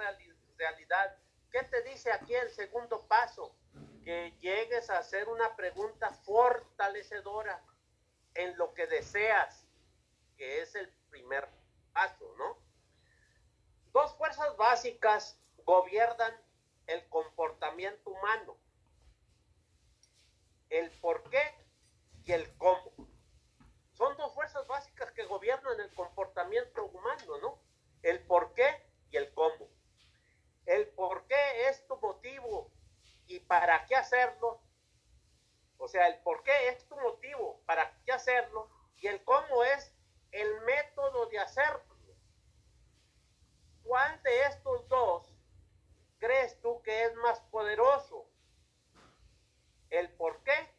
realidad. 0.57 1.17
¿Qué 1.51 1.65
te 1.65 1.83
dice 1.83 2.13
aquí 2.13 2.37
el 2.37 2.49
segundo 2.51 3.05
paso? 3.09 3.57
Que 4.05 4.31
llegues 4.39 4.91
a 4.91 4.99
hacer 4.99 5.29
una 5.29 5.57
pregunta 5.57 6.13
fortalecedora 6.23 7.61
en 8.35 8.57
lo 8.57 8.73
que 8.75 8.87
deseas, 8.87 9.67
que 10.37 10.63
es 10.63 10.77
el 10.77 10.89
primer 11.11 11.49
paso, 11.93 12.33
¿no? 12.39 12.63
Dos 13.91 14.15
fuerzas 14.15 14.57
básicas 14.57 15.37
gobiernan 15.65 16.33
el 16.87 17.09
comportamiento 17.09 18.09
humano. 18.09 18.57
El 20.69 20.93
por 21.01 21.29
qué 21.29 21.43
y 22.23 22.31
el 22.31 22.57
cómo 22.57 23.10
son 24.01 24.17
dos 24.17 24.33
fuerzas 24.33 24.67
básicas 24.67 25.11
que 25.13 25.27
gobiernan 25.27 25.79
el 25.79 25.93
comportamiento 25.93 26.87
humano, 26.87 27.37
¿no? 27.43 27.59
El 28.01 28.25
por 28.25 28.55
qué 28.55 28.83
y 29.11 29.19
el 29.19 29.31
cómo. 29.35 29.69
El 30.65 30.89
por 30.89 31.27
qué 31.27 31.69
es 31.69 31.87
tu 31.87 31.99
motivo 31.99 32.73
y 33.27 33.41
para 33.41 33.85
qué 33.85 33.97
hacerlo. 33.97 34.63
O 35.77 35.87
sea, 35.87 36.09
el 36.09 36.19
por 36.23 36.43
qué 36.45 36.71
es 36.71 36.89
tu 36.89 36.99
motivo, 36.99 37.61
para 37.67 37.95
qué 38.07 38.13
hacerlo. 38.13 38.71
Y 38.97 39.07
el 39.07 39.23
cómo 39.23 39.65
es 39.65 39.95
el 40.33 40.63
método 40.63 41.27
de 41.27 41.39
hacerlo. 41.39 41.95
¿Cuál 43.83 44.23
de 44.23 44.45
estos 44.45 44.89
dos 44.89 45.31
crees 46.19 46.59
tú 46.63 46.81
que 46.81 47.05
es 47.05 47.15
más 47.17 47.39
poderoso? 47.51 48.27
¿El 49.91 50.11
por 50.15 50.43
qué 50.43 50.75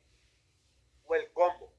o 1.06 1.14
el 1.14 1.32
cómo? 1.34 1.71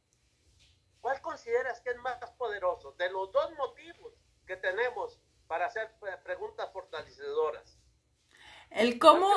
¿Cuál 1.03 1.21
consideras 1.21 1.81
que 1.81 1.91
es 1.91 1.97
más 1.97 2.17
poderoso 2.39 2.93
de 2.93 3.11
los 3.11 3.31
dos 3.33 3.51
motivos 3.59 4.15
que 4.47 4.57
tenemos 4.57 5.21
para 5.49 5.67
hacer 5.67 5.91
preguntas 6.25 6.71
fortalecedoras? 6.73 7.77
El 8.71 9.01
cómo, 9.01 9.29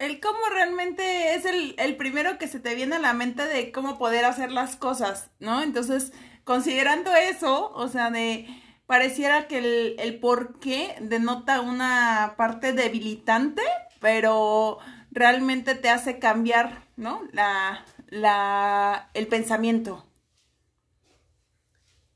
el 0.00 0.20
cómo 0.20 0.40
realmente 0.50 1.34
es 1.34 1.44
el, 1.44 1.76
el, 1.78 1.96
primero 1.96 2.36
que 2.36 2.48
se 2.48 2.58
te 2.58 2.74
viene 2.74 2.96
a 2.96 2.98
la 2.98 3.12
mente 3.12 3.46
de 3.46 3.70
cómo 3.70 3.96
poder 3.96 4.24
hacer 4.24 4.50
las 4.50 4.74
cosas, 4.74 5.30
¿no? 5.38 5.62
Entonces, 5.62 6.12
considerando 6.42 7.14
eso, 7.14 7.70
o 7.72 7.86
sea, 7.86 8.10
de 8.10 8.48
pareciera 8.86 9.46
que 9.46 9.58
el, 9.58 9.96
el 10.00 10.18
por 10.18 10.58
qué 10.58 10.96
denota 11.00 11.60
una 11.60 12.34
parte 12.36 12.72
debilitante, 12.72 13.62
pero 14.00 14.80
realmente 15.12 15.76
te 15.76 15.90
hace 15.90 16.18
cambiar, 16.18 16.82
¿no? 16.96 17.22
La, 17.30 17.86
la, 18.08 19.10
el 19.14 19.28
pensamiento. 19.28 20.04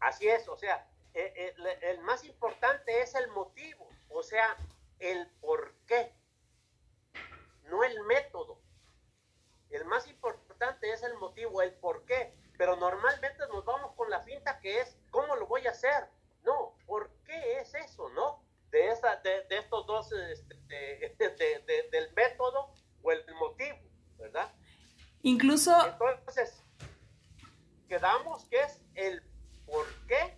Así 0.01 0.29
es, 0.29 0.49
o 0.49 0.57
sea, 0.57 0.89
eh, 1.15 1.55
el, 1.57 1.67
el, 1.67 2.01
más 2.03 2.25
importante 2.25 3.01
es 3.03 3.15
el 3.15 3.29
motivo, 3.29 3.89
o 4.11 4.23
sea, 4.23 4.57
el 4.99 5.29
por 5.41 5.75
qué, 5.87 6.15
no 7.65 7.85
el 7.85 8.01
método. 8.05 8.61
El 9.71 9.85
más 9.85 10.07
importante 10.09 10.91
es 10.91 11.03
el 11.03 11.15
motivo, 11.15 11.61
el 11.61 11.75
por 11.75 12.05
qué, 12.05 12.35
pero 12.57 12.77
normalmente 12.77 13.47
nos 13.49 13.65
vamos 13.65 13.95
con 13.97 14.09
la 14.11 14.21
finta 14.21 14.61
que 14.61 14.81
es 14.81 14.97
cómo 15.11 15.37
lo 15.37 15.47
voy 15.47 15.67
a 15.67 15.71
hacer. 15.71 16.09
No, 16.43 16.77
¿por 16.87 17.11
qué 17.25 17.59
es 17.59 17.75
eso, 17.75 18.09
no? 18.11 18.43
De, 18.71 18.89
esa, 18.89 19.17
de, 19.17 19.45
de 19.45 19.59
estos 19.59 19.87
dos, 19.87 20.13
este, 20.13 20.55
de, 20.67 21.89
del 21.91 22.13
método 22.15 22.73
o 23.03 23.13
el 23.13 23.25
motivo, 23.35 23.79
¿verdad? 24.19 24.51
Incluso... 25.23 25.73
Entonces, 25.87 26.65
quedamos 27.89 28.45
que 28.47 28.61
es 28.61 28.81
el 28.95 29.23
por 29.71 29.87
qué, 30.07 30.37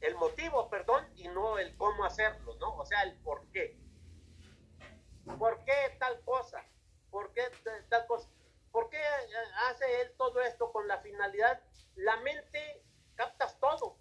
el 0.00 0.14
motivo, 0.14 0.70
perdón, 0.70 1.06
y 1.16 1.28
no 1.28 1.58
el 1.58 1.76
cómo 1.76 2.04
hacerlo, 2.04 2.54
¿no? 2.60 2.76
O 2.76 2.86
sea, 2.86 3.02
el 3.02 3.14
por 3.20 3.46
qué. 3.50 3.76
¿Por 5.38 5.64
qué 5.64 5.96
tal 5.98 6.20
cosa? 6.24 6.64
¿Por 7.10 7.32
qué 7.32 7.42
tal 7.88 8.06
cosa? 8.06 8.28
¿Por 8.70 8.88
qué 8.90 9.02
hace 9.68 10.02
él 10.02 10.14
todo 10.16 10.40
esto 10.40 10.72
con 10.72 10.86
la 10.86 10.98
finalidad? 10.98 11.60
La 11.96 12.16
mente 12.18 12.82
captas 13.16 13.58
todo. 13.58 13.98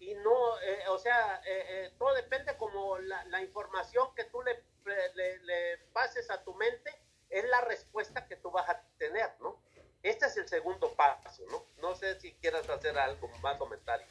Y 0.00 0.14
no, 0.14 0.60
eh, 0.60 0.88
o 0.88 0.98
sea, 0.98 1.40
eh, 1.46 1.64
eh, 1.68 1.94
todo 1.96 2.12
depende 2.14 2.56
como 2.56 2.98
la, 2.98 3.24
la, 3.26 3.40
información 3.40 4.12
que 4.16 4.24
tú 4.24 4.42
le, 4.42 4.64
le, 5.14 5.38
le 5.38 5.78
pases 5.92 6.28
a 6.28 6.42
tu 6.42 6.52
mente 6.54 6.90
es 7.30 7.48
la 7.48 7.60
respuesta 7.60 8.26
que 8.26 8.36
tú 8.36 8.50
vas 8.50 8.68
a 8.68 8.82
tener, 8.98 9.30
¿no? 9.40 9.62
Este 10.02 10.26
es 10.26 10.36
el 10.36 10.48
segundo 10.48 10.92
paso, 10.94 11.44
¿no? 11.50 11.64
No 11.80 11.94
sé 11.94 12.18
si 12.20 12.32
quieras 12.32 12.68
hacer 12.68 12.98
algo 12.98 13.28
más 13.40 13.56
comentario. 13.56 14.06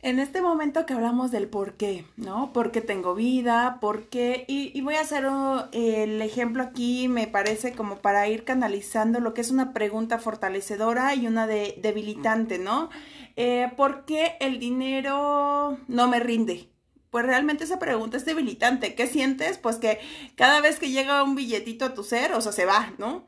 En 0.00 0.18
este 0.18 0.42
momento 0.42 0.86
que 0.86 0.92
hablamos 0.92 1.30
del 1.30 1.48
por 1.48 1.74
qué, 1.74 2.06
¿no? 2.16 2.52
¿Por 2.52 2.70
qué 2.70 2.80
tengo 2.80 3.14
vida? 3.14 3.78
¿Por 3.80 4.08
qué? 4.08 4.44
Y, 4.46 4.78
voy 4.82 4.94
a 4.94 5.00
hacer 5.00 5.26
uh, 5.26 5.64
el 5.72 6.20
ejemplo 6.22 6.62
aquí, 6.62 7.08
me 7.08 7.26
parece 7.26 7.72
como 7.72 7.96
para 7.98 8.28
ir 8.28 8.44
canalizando 8.44 9.20
lo 9.20 9.34
que 9.34 9.40
es 9.40 9.50
una 9.50 9.72
pregunta 9.72 10.18
fortalecedora 10.18 11.14
y 11.14 11.26
una 11.26 11.46
de, 11.46 11.76
debilitante, 11.78 12.58
¿no? 12.58 12.90
Eh, 13.36 13.72
¿Por 13.76 14.04
qué 14.04 14.36
el 14.40 14.58
dinero 14.58 15.78
no 15.88 16.08
me 16.08 16.20
rinde? 16.20 16.70
Pues 17.10 17.24
realmente 17.24 17.64
esa 17.64 17.78
pregunta 17.78 18.18
es 18.18 18.26
debilitante. 18.26 18.94
¿Qué 18.94 19.06
sientes? 19.06 19.58
Pues 19.58 19.76
que 19.76 19.98
cada 20.36 20.60
vez 20.60 20.78
que 20.78 20.90
llega 20.90 21.22
un 21.22 21.34
billetito 21.34 21.86
a 21.86 21.94
tu 21.94 22.04
ser, 22.04 22.32
o 22.34 22.40
sea, 22.42 22.52
se 22.52 22.66
va, 22.66 22.92
¿no? 22.98 23.26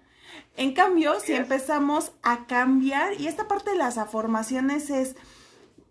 En 0.59 0.73
cambio, 0.73 1.21
si 1.21 1.35
empezamos 1.35 2.11
a 2.21 2.49
cambiar, 2.49 3.21
y 3.21 3.29
esta 3.29 3.47
parte 3.47 3.71
de 3.71 3.77
las 3.77 3.97
afirmaciones 3.97 4.91
es 4.91 5.15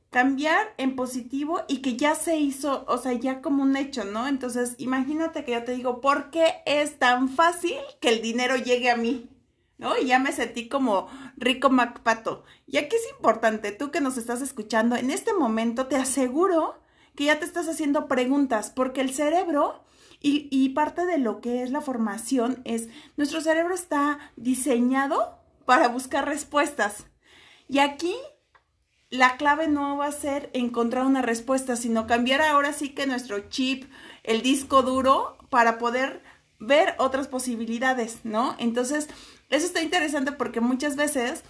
cambiar 0.09 0.73
en 0.75 0.97
positivo 0.97 1.61
y 1.69 1.77
que 1.77 1.95
ya 1.95 2.15
se 2.15 2.35
hizo, 2.35 2.83
o 2.89 2.97
sea, 2.97 3.13
ya 3.13 3.41
como 3.41 3.63
un 3.63 3.77
hecho, 3.77 4.03
¿no? 4.03 4.27
Entonces, 4.27 4.75
imagínate 4.77 5.45
que 5.45 5.53
yo 5.53 5.63
te 5.63 5.71
digo, 5.71 6.01
¿por 6.01 6.31
qué 6.31 6.55
es 6.65 6.99
tan 6.99 7.29
fácil 7.29 7.77
que 8.01 8.09
el 8.09 8.21
dinero 8.21 8.57
llegue 8.57 8.91
a 8.91 8.97
mí? 8.97 9.29
¿no? 9.77 9.97
Y 9.97 10.07
ya 10.07 10.19
me 10.19 10.33
sentí 10.33 10.67
como 10.67 11.07
rico 11.37 11.69
MacPato. 11.69 12.43
Y 12.65 12.75
aquí 12.75 12.97
es 12.97 13.09
importante, 13.15 13.71
tú 13.71 13.89
que 13.89 14.01
nos 14.01 14.17
estás 14.17 14.41
escuchando, 14.41 14.97
en 14.97 15.11
este 15.11 15.33
momento 15.33 15.87
te 15.87 15.95
aseguro 15.95 16.77
que 17.15 17.23
ya 17.23 17.39
te 17.39 17.45
estás 17.45 17.69
haciendo 17.69 18.09
preguntas, 18.09 18.69
porque 18.69 18.99
el 18.99 19.13
cerebro 19.13 19.85
y, 20.19 20.69
parte 20.69 21.05
de 21.05 21.19
lo 21.19 21.41
que 21.41 21.63
es 21.63 21.71
la 21.71 21.81
formación 21.81 22.61
es, 22.65 22.89
nuestro 23.17 23.39
cerebro 23.41 23.75
está 23.75 24.19
diseñado 24.35 25.39
para 25.65 25.87
buscar 25.87 26.25
respuestas. 26.25 27.05
Y 27.69 27.79
aquí 27.79 28.15
la 29.09 29.37
clave 29.37 29.67
no 29.67 29.97
va 29.97 30.07
a 30.07 30.11
ser 30.11 30.49
encontrar 30.53 31.05
una 31.05 31.21
respuesta, 31.21 31.75
sino 31.75 32.07
cambiar 32.07 32.41
ahora 32.41 32.73
sí 32.73 32.89
que 32.89 33.07
nuestro 33.07 33.49
chip, 33.49 33.89
el 34.23 34.41
disco 34.41 34.81
duro, 34.81 35.37
para 35.49 35.77
poder 35.77 36.23
ver 36.59 36.95
otras 36.97 37.27
posibilidades, 37.27 38.19
¿no? 38.23 38.55
Entonces, 38.59 39.07
eso 39.49 39.65
está 39.65 39.81
interesante 39.81 40.31
porque 40.31 40.59
muchas 40.59 40.95
veces, 40.95 41.43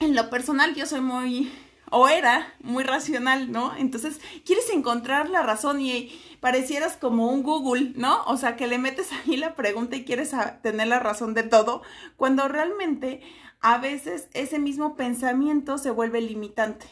en 0.00 0.16
lo 0.16 0.30
personal, 0.30 0.74
yo 0.74 0.86
soy 0.86 1.00
muy, 1.00 1.52
o 1.92 2.08
era 2.08 2.54
muy 2.60 2.84
racional, 2.84 3.52
¿no? 3.52 3.76
Entonces, 3.76 4.18
quieres 4.46 4.70
encontrar 4.70 5.28
la 5.28 5.42
razón 5.42 5.80
y 5.80 6.10
parecieras 6.40 6.96
como 6.96 7.28
un 7.30 7.42
Google, 7.42 7.92
¿no? 7.96 8.24
O 8.24 8.38
sea, 8.38 8.56
que 8.56 8.66
le 8.66 8.78
metes 8.78 9.10
ahí 9.26 9.36
la 9.36 9.54
pregunta 9.54 9.94
y 9.94 10.04
quieres 10.04 10.32
tener 10.62 10.88
la 10.88 10.98
razón 10.98 11.34
de 11.34 11.42
todo, 11.42 11.82
cuando 12.16 12.48
realmente 12.48 13.22
a 13.60 13.78
veces 13.78 14.28
ese 14.32 14.58
mismo 14.58 14.96
pensamiento 14.96 15.76
se 15.76 15.90
vuelve 15.90 16.20
limitante. 16.22 16.86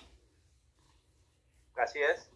Así 1.76 1.98
es. 1.98 2.30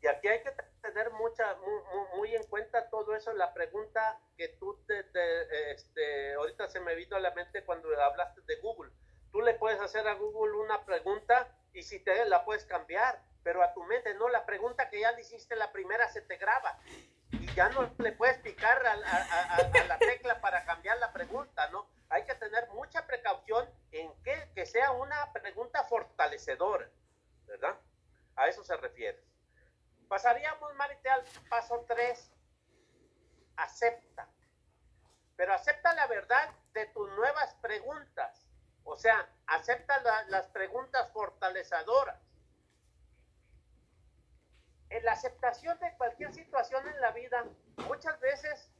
Y 0.00 0.06
aquí 0.06 0.28
hay 0.28 0.42
que 0.42 0.50
tener 0.80 1.12
mucha, 1.12 1.56
muy, 1.56 2.06
muy, 2.16 2.34
en 2.34 2.44
cuenta 2.44 2.88
todo 2.88 3.14
eso. 3.14 3.34
La 3.34 3.52
pregunta 3.52 4.18
que 4.36 4.48
tú 4.60 4.78
te, 4.86 5.04
este, 5.72 6.34
ahorita 6.34 6.68
se 6.68 6.80
me 6.80 6.94
vino 6.94 7.16
a 7.16 7.20
la 7.20 7.34
mente 7.34 7.64
cuando 7.64 7.88
hablaste 8.00 8.40
de 8.46 8.56
Google. 8.62 8.92
Tú 9.30 9.42
le 9.42 9.54
puedes 9.54 9.80
hacer 9.80 10.08
a 10.08 10.14
Google 10.14 10.54
una 10.54 10.84
pregunta 10.86 11.54
y 11.78 11.82
si 11.84 12.00
te 12.00 12.24
la 12.24 12.44
puedes 12.44 12.64
cambiar, 12.64 13.22
pero 13.44 13.62
a 13.62 13.72
tu 13.72 13.84
mente 13.84 14.12
no, 14.14 14.28
la 14.28 14.44
pregunta 14.44 14.90
que 14.90 15.00
ya 15.00 15.12
le 15.12 15.20
hiciste 15.20 15.54
la 15.54 15.70
primera 15.70 16.08
se 16.08 16.22
te 16.22 16.36
graba 16.36 16.76
y 17.30 17.46
ya 17.54 17.68
no 17.68 17.94
le 17.98 18.10
puedes 18.12 18.36
picar 18.38 18.84
a, 18.84 18.96
la 18.96 19.98
tecla 19.98 20.40
para 20.40 20.64
cambiar 20.64 20.98
la 20.98 21.12
pregunta, 21.12 21.68
¿no? 21.68 21.88
Hay 22.08 22.24
que 22.24 22.34
tener 22.34 22.68
mucha 22.70 23.06
precaución 23.06 23.70
en 23.92 24.12
que, 24.24 24.50
que 24.56 24.66
sea 24.66 24.90
una 24.90 25.32
pregunta 25.32 25.84
fortalecedora, 25.84 26.90
¿verdad? 27.46 27.78
A 28.34 28.48
eso 28.48 28.64
se 28.64 28.76
refiere. 28.76 29.22
Pasaríamos, 30.08 30.74
Marite, 30.74 31.08
al 31.10 31.22
paso 31.48 31.84
3. 31.86 32.32
Acepta. 33.56 34.28
Pero 35.36 35.52
acepta 35.52 35.92
la 35.94 36.08
verdad 36.08 36.50
de 36.72 36.86
tus 36.86 37.08
nuevas 37.10 37.54
preguntas. 37.62 38.47
O 38.88 38.96
sea, 38.96 39.28
acepta 39.46 40.00
las 40.28 40.46
preguntas 40.46 41.12
fortalecedoras. 41.12 42.18
En 44.88 45.04
la 45.04 45.12
aceptación 45.12 45.78
de 45.78 45.94
cualquier 45.98 46.32
situación 46.32 46.88
en 46.88 46.98
la 47.02 47.10
vida, 47.10 47.44
muchas 47.86 48.18
veces 48.20 48.70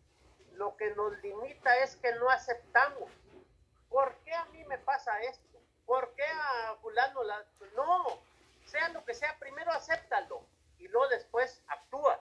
lo 0.54 0.74
que 0.78 0.94
nos 0.94 1.12
limita 1.18 1.76
es 1.80 1.96
que 1.96 2.14
no 2.14 2.30
aceptamos. 2.30 3.12
¿Por 3.90 4.16
qué 4.24 4.32
a 4.32 4.46
mí 4.46 4.64
me 4.64 4.78
pasa 4.78 5.20
esto? 5.20 5.60
¿Por 5.84 6.14
qué 6.14 6.24
a 6.24 6.76
fulano 6.80 7.22
la... 7.24 7.44
No, 7.76 8.22
sea 8.64 8.88
lo 8.88 9.04
que 9.04 9.12
sea, 9.12 9.38
primero 9.38 9.70
acéptalo 9.72 10.42
y 10.78 10.88
luego 10.88 11.08
después 11.08 11.62
actúa. 11.66 12.18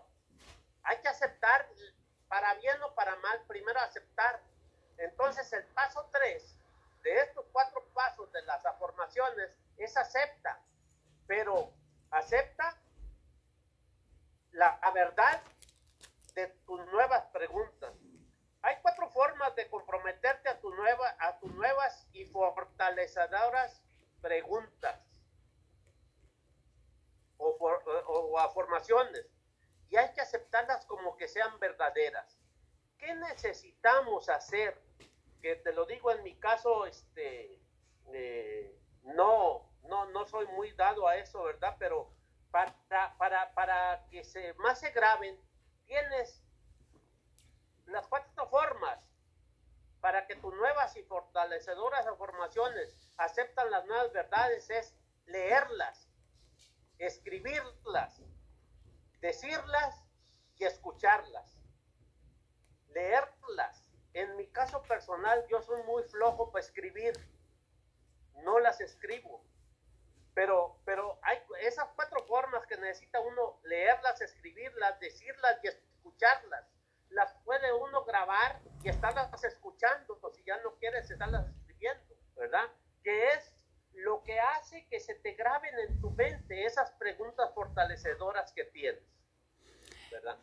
Hay 0.84 0.98
que 0.98 1.08
aceptar, 1.08 1.70
para 2.28 2.54
bien 2.56 2.84
o 2.84 2.94
para 2.96 3.16
mal, 3.16 3.42
primero 3.48 3.80
aceptar. 3.80 4.42
Entonces 4.98 5.52
el 5.54 5.64
paso 5.68 6.06
3 6.12 6.57
de 7.04 7.20
estos 7.20 7.46
cuatro 7.52 7.84
pasos 7.94 8.32
de 8.32 8.42
las 8.44 8.66
afirmaciones 8.66 9.52
es 9.78 9.96
acepta, 9.98 10.60
pero 11.26 11.74
acepta 12.12 12.78
la, 14.52 14.80
verdad 14.94 15.42
de 16.34 16.48
tus 16.66 16.86
nuevas 16.88 17.24
preguntas. 17.32 17.94
Hay 18.62 18.76
cuatro 18.82 19.10
formas 19.10 19.56
de 19.56 19.70
comprometerte 19.70 20.50
a, 20.50 20.60
tu 20.60 20.74
nueva, 20.74 21.16
a 21.20 21.40
tus 21.40 21.54
nuevas 21.54 22.08
y 22.12 22.26
fortalecedoras 22.26 23.82
preguntas 24.22 25.00
o, 27.38 28.40
a 28.40 28.50
formaciones 28.50 29.26
y 29.90 29.96
hay 29.96 30.12
que 30.14 30.22
aceptarlas 30.22 30.86
como 30.86 31.16
que 31.18 31.28
sean 31.28 31.58
verdaderas. 31.60 32.38
¿Qué 32.98 33.14
necesitamos 33.16 34.28
hacer? 34.28 34.82
Que 35.42 35.56
te 35.58 35.72
lo 35.74 35.86
digo 35.86 36.12
en 36.12 36.24
mi 36.24 36.36
caso, 36.36 36.86
este, 36.86 37.60
eh, 38.14 38.80
no, 39.04 39.70
no, 39.84 40.06
no 40.08 40.26
soy 40.26 40.48
muy 40.48 40.72
dado 40.74 41.08
a 41.08 41.18
eso, 41.18 41.44
¿verdad? 41.44 41.76
Pero 41.80 42.12
para, 42.52 42.74
para, 43.18 43.54
para 43.54 44.06
que 44.10 44.24
se, 44.24 44.54
más 44.56 44.80
se 44.80 44.92
graben, 44.92 45.40
tienes 45.86 46.44
las 47.86 48.08
cuatro 48.08 48.48
formas 48.50 49.00
para 50.02 50.28
que 50.28 50.36
tus 50.36 50.54
nuevas 50.56 50.96
y 50.96 51.04
fortalecedoras 51.04 52.06
formaciones 52.18 52.96
aceptan 53.18 53.72
las 53.72 53.86
nuevas 53.86 54.12
verdades 54.14 54.70
es 54.70 54.96
leerlas, 55.26 56.10
escribirlas, 57.00 58.22
decirlas 59.20 60.04
y 60.58 60.66
escucharlas, 60.66 61.58
leerlas. 62.90 63.87
En 64.18 64.36
mi 64.36 64.48
caso 64.48 64.82
personal, 64.82 65.46
yo 65.48 65.62
soy 65.62 65.84
muy 65.84 66.02
flojo 66.06 66.52
para 66.52 66.66
escribir, 66.66 67.14
no 68.44 68.58
las 68.58 68.82
escribo, 68.82 69.46
pero, 70.34 70.82
pero 70.86 71.20
hay 71.22 71.38
esas 71.62 71.88
cuatro 71.96 72.26
formas 72.26 72.66
que 72.66 72.78
necesita 72.78 73.20
uno 73.20 73.60
leerlas, 73.66 74.20
escribirlas, 74.22 75.00
decirlas 75.00 75.60
y 75.64 75.68
escucharlas. 75.68 76.66
Las 77.10 77.32
puede 77.46 77.72
uno 77.72 78.06
grabar 78.06 78.60
y 78.82 78.90
estarlas 78.90 79.44
escuchando, 79.44 80.20
si 80.34 80.44
ya 80.44 80.58
no 80.64 80.74
quieres 80.78 81.12
estarlas 81.12 81.48
escribiendo, 81.50 82.16
¿verdad? 82.36 82.72
Que 83.04 83.28
es 83.34 83.54
lo 83.94 84.24
que 84.24 84.40
hace 84.40 84.88
que 84.88 85.00
se 85.00 85.14
te 85.14 85.34
graben 85.34 85.78
en 85.78 86.02
tu 86.02 86.10
mente 86.10 86.66
esas 86.66 86.90
preguntas 86.94 87.54
fortalecedoras 87.54 88.52
que 88.54 88.64
tienes. 88.64 89.04
¿Verdad? 90.10 90.40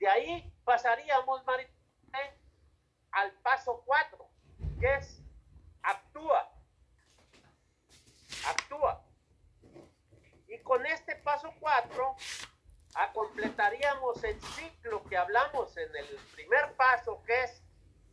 De 0.00 0.08
ahí 0.08 0.52
pasaríamos, 0.64 1.44
Marité, 1.44 1.72
al 3.20 3.32
paso 3.42 3.82
4, 3.84 4.28
que 4.80 4.94
es 4.94 5.22
actúa. 5.82 6.52
Actúa. 8.46 9.04
Y 10.46 10.58
con 10.60 10.86
este 10.86 11.16
paso 11.16 11.52
4 11.60 12.16
completaríamos 13.12 14.22
el 14.24 14.40
ciclo 14.40 15.04
que 15.04 15.16
hablamos 15.16 15.76
en 15.76 15.94
el 15.96 16.06
primer 16.34 16.74
paso, 16.76 17.22
que 17.24 17.44
es 17.44 17.62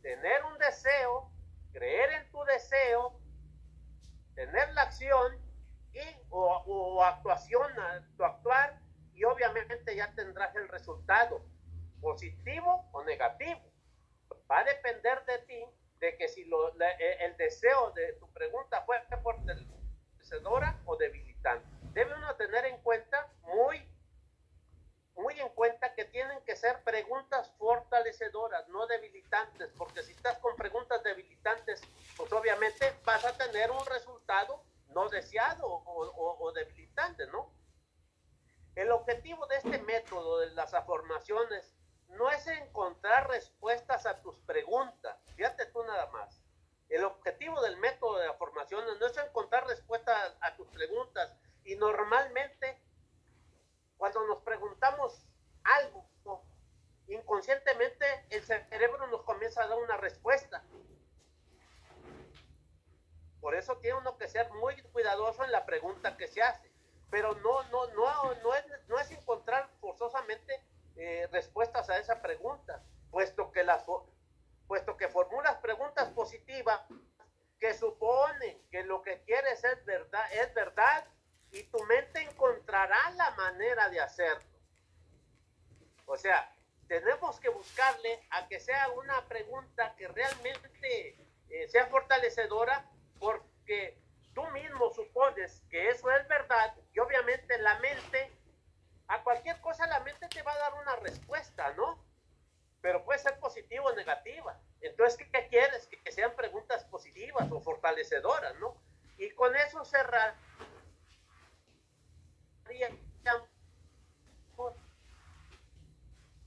tener 0.02 0.44
un 0.44 0.58
deseo, 0.58 1.30
creer 1.72 2.12
en 2.12 2.30
tu 2.30 2.42
deseo, 2.44 3.20
tener 4.34 4.72
la 4.74 4.82
acción 4.82 5.40
y, 5.92 6.00
o, 6.30 7.02
actuación, 7.02 7.72
tu 8.16 8.24
actuar, 8.24 8.80
y 9.14 9.24
obviamente 9.24 9.96
ya 9.96 10.12
tendrás 10.14 10.54
el 10.56 10.68
resultado, 10.68 11.42
positivo 12.00 12.88
o 12.92 13.02
negativo. 13.04 13.60
Va 14.50 14.60
a 14.60 14.64
depender 14.64 15.24
de 15.24 15.38
ti, 15.38 15.64
de 15.98 16.16
que 16.16 16.28
si 16.28 16.44
lo, 16.44 16.68
e, 16.80 17.24
el 17.24 17.36
deseo 17.36 17.90
de 17.92 18.12
tu 18.14 18.30
pregunta 18.32 18.82
fue 18.82 19.00
fortalecedora 19.22 20.80
o 20.84 20.96
debilitante. 20.96 21.66
Debe 21.92 22.14
uno 22.14 22.34
tener 22.36 22.66
en 22.66 22.78
cuenta 22.82 23.28
muy 23.42 23.88
muy 25.16 25.38
en 25.40 25.48
cuenta 25.50 25.94
que 25.94 26.04
tienen 26.04 26.40
que 26.42 26.56
ser 26.56 26.82
preguntas 26.82 27.50
fortalecedoras, 27.58 28.68
no 28.68 28.86
debilitantes, 28.86 29.70
porque 29.78 30.02
si 30.02 30.12
estás 30.12 30.38
con 30.38 30.54
preguntas 30.56 31.02
debilitantes, 31.02 31.80
pues 32.16 32.30
obviamente 32.32 32.92
vas 33.04 33.24
a 33.24 33.36
tener 33.36 33.70
un 33.70 33.84
resultado 33.86 34.62
no 34.88 35.08
deseado 35.08 35.66
o, 35.66 36.52
debilitante, 36.52 37.26
¿no? 37.28 37.50
El 38.74 38.90
objetivo 38.92 39.46
de 39.46 39.56
este 39.56 39.78
método 39.78 40.40
de 40.40 40.50
las 40.50 40.74
afirmaciones 40.74 41.74
no 42.08 42.30
es 42.30 42.46
encontrar 42.46 43.28
respuestas 43.28 44.06
a 44.06 44.20
tus 44.22 44.38
preguntas, 44.40 45.16
fíjate 45.36 45.66
tú 45.66 45.82
nada 45.84 46.06
más. 46.10 46.42
El 46.88 47.04
objetivo 47.04 47.60
del 47.62 47.76
método 47.78 48.18
de 48.18 48.28
afirmaciones 48.28 48.98
no 49.00 49.06
es 49.06 49.16
encontrar 49.16 49.66
respuestas 49.66 50.36
a 50.40 50.56
tus 50.56 50.68
preguntas 50.68 51.34
y 51.64 51.74
normalmente 51.76 52.80
cuando 53.96 54.24
nos 54.26 54.40
preguntamos 54.42 55.26
algo, 55.64 56.06
inconscientemente 57.08 58.04
el 58.30 58.42
cerebro 58.42 59.06
nos 59.08 59.22
comienza 59.22 59.62
a 59.62 59.68
dar 59.68 59.78
una 59.78 59.96
respuesta. 59.96 60.62
Por 63.40 63.54
eso 63.54 63.76
tiene 63.78 63.98
uno 63.98 64.16
que 64.18 64.28
ser 64.28 64.50
muy 64.54 64.80
cuidadoso 64.92 65.44
en 65.44 65.52
la 65.52 65.66
pregunta 65.66 66.16
que 66.16 66.26
se 66.26 66.42
hace. 66.42 66.70
Pero 67.10 67.34
no, 67.36 67.62
no, 67.64 67.86
no, 67.88 68.34
no, 68.42 68.54
es, 68.54 68.64
no 68.88 68.98
es 68.98 69.10
encontrar 69.12 69.70
forzosamente 69.80 70.60
eh, 70.96 71.28
respuestas 71.30 71.88
a 71.90 71.98
esa 71.98 72.20
pregunta, 72.20 72.82
puesto 73.10 73.52
que, 73.52 73.64
las, 73.64 73.84
puesto 74.66 74.96
que 74.96 75.08
formulas 75.08 75.56
preguntas 75.56 76.10
positivas, 76.10 76.80
es 79.72 79.84
verdad, 79.84 80.32
es 80.32 80.54
verdad 80.54 81.04
y 81.50 81.62
tu 81.64 81.82
mente 81.84 82.20
encontrará 82.22 83.10
la 83.10 83.30
manera 83.32 83.88
de 83.88 84.00
hacerlo. 84.00 84.48
O 86.06 86.16
sea, 86.16 86.52
tenemos 86.86 87.40
que 87.40 87.48
buscarle 87.48 88.20
a 88.30 88.46
que 88.46 88.60
sea 88.60 88.88
una 88.90 89.26
pregunta 89.26 89.94
que 89.96 90.06
realmente 90.08 91.16
eh, 91.48 91.68
sea 91.68 91.86
fortalecedora 91.86 92.88
porque 93.18 93.98
tú 94.34 94.46
mismo 94.50 94.90
supones 94.90 95.62
que 95.70 95.88
eso 95.88 96.10
es 96.10 96.28
verdad 96.28 96.74
y 96.92 96.98
obviamente 97.00 97.58
la 97.58 97.78
mente, 97.80 98.30
a 99.08 99.22
cualquier 99.22 99.60
cosa 99.60 99.86
la 99.86 100.00
mente 100.00 100.28
te 100.28 100.42
va 100.42 100.52
a 100.52 100.58
dar 100.58 100.74
una 100.74 100.96
respuesta, 100.96 101.72
¿no? 101.74 101.98
Pero 102.80 103.04
puede 103.04 103.18
ser 103.18 103.38
positiva 103.38 103.84
o 103.84 103.94
negativa. 103.94 104.58
Entonces, 104.80 105.26
¿qué, 105.32 105.48
quieres? 105.48 105.86
Que, 105.86 106.00
que, 106.02 106.12
sean 106.12 106.34
preguntas 106.34 106.84
positivas 106.84 107.50
o 107.50 107.60
fortalecedoras, 107.60 108.56
¿no? 108.58 108.76
Y 109.18 109.30
con 109.30 109.54
eso 109.56 109.84
cerrar 109.84 110.34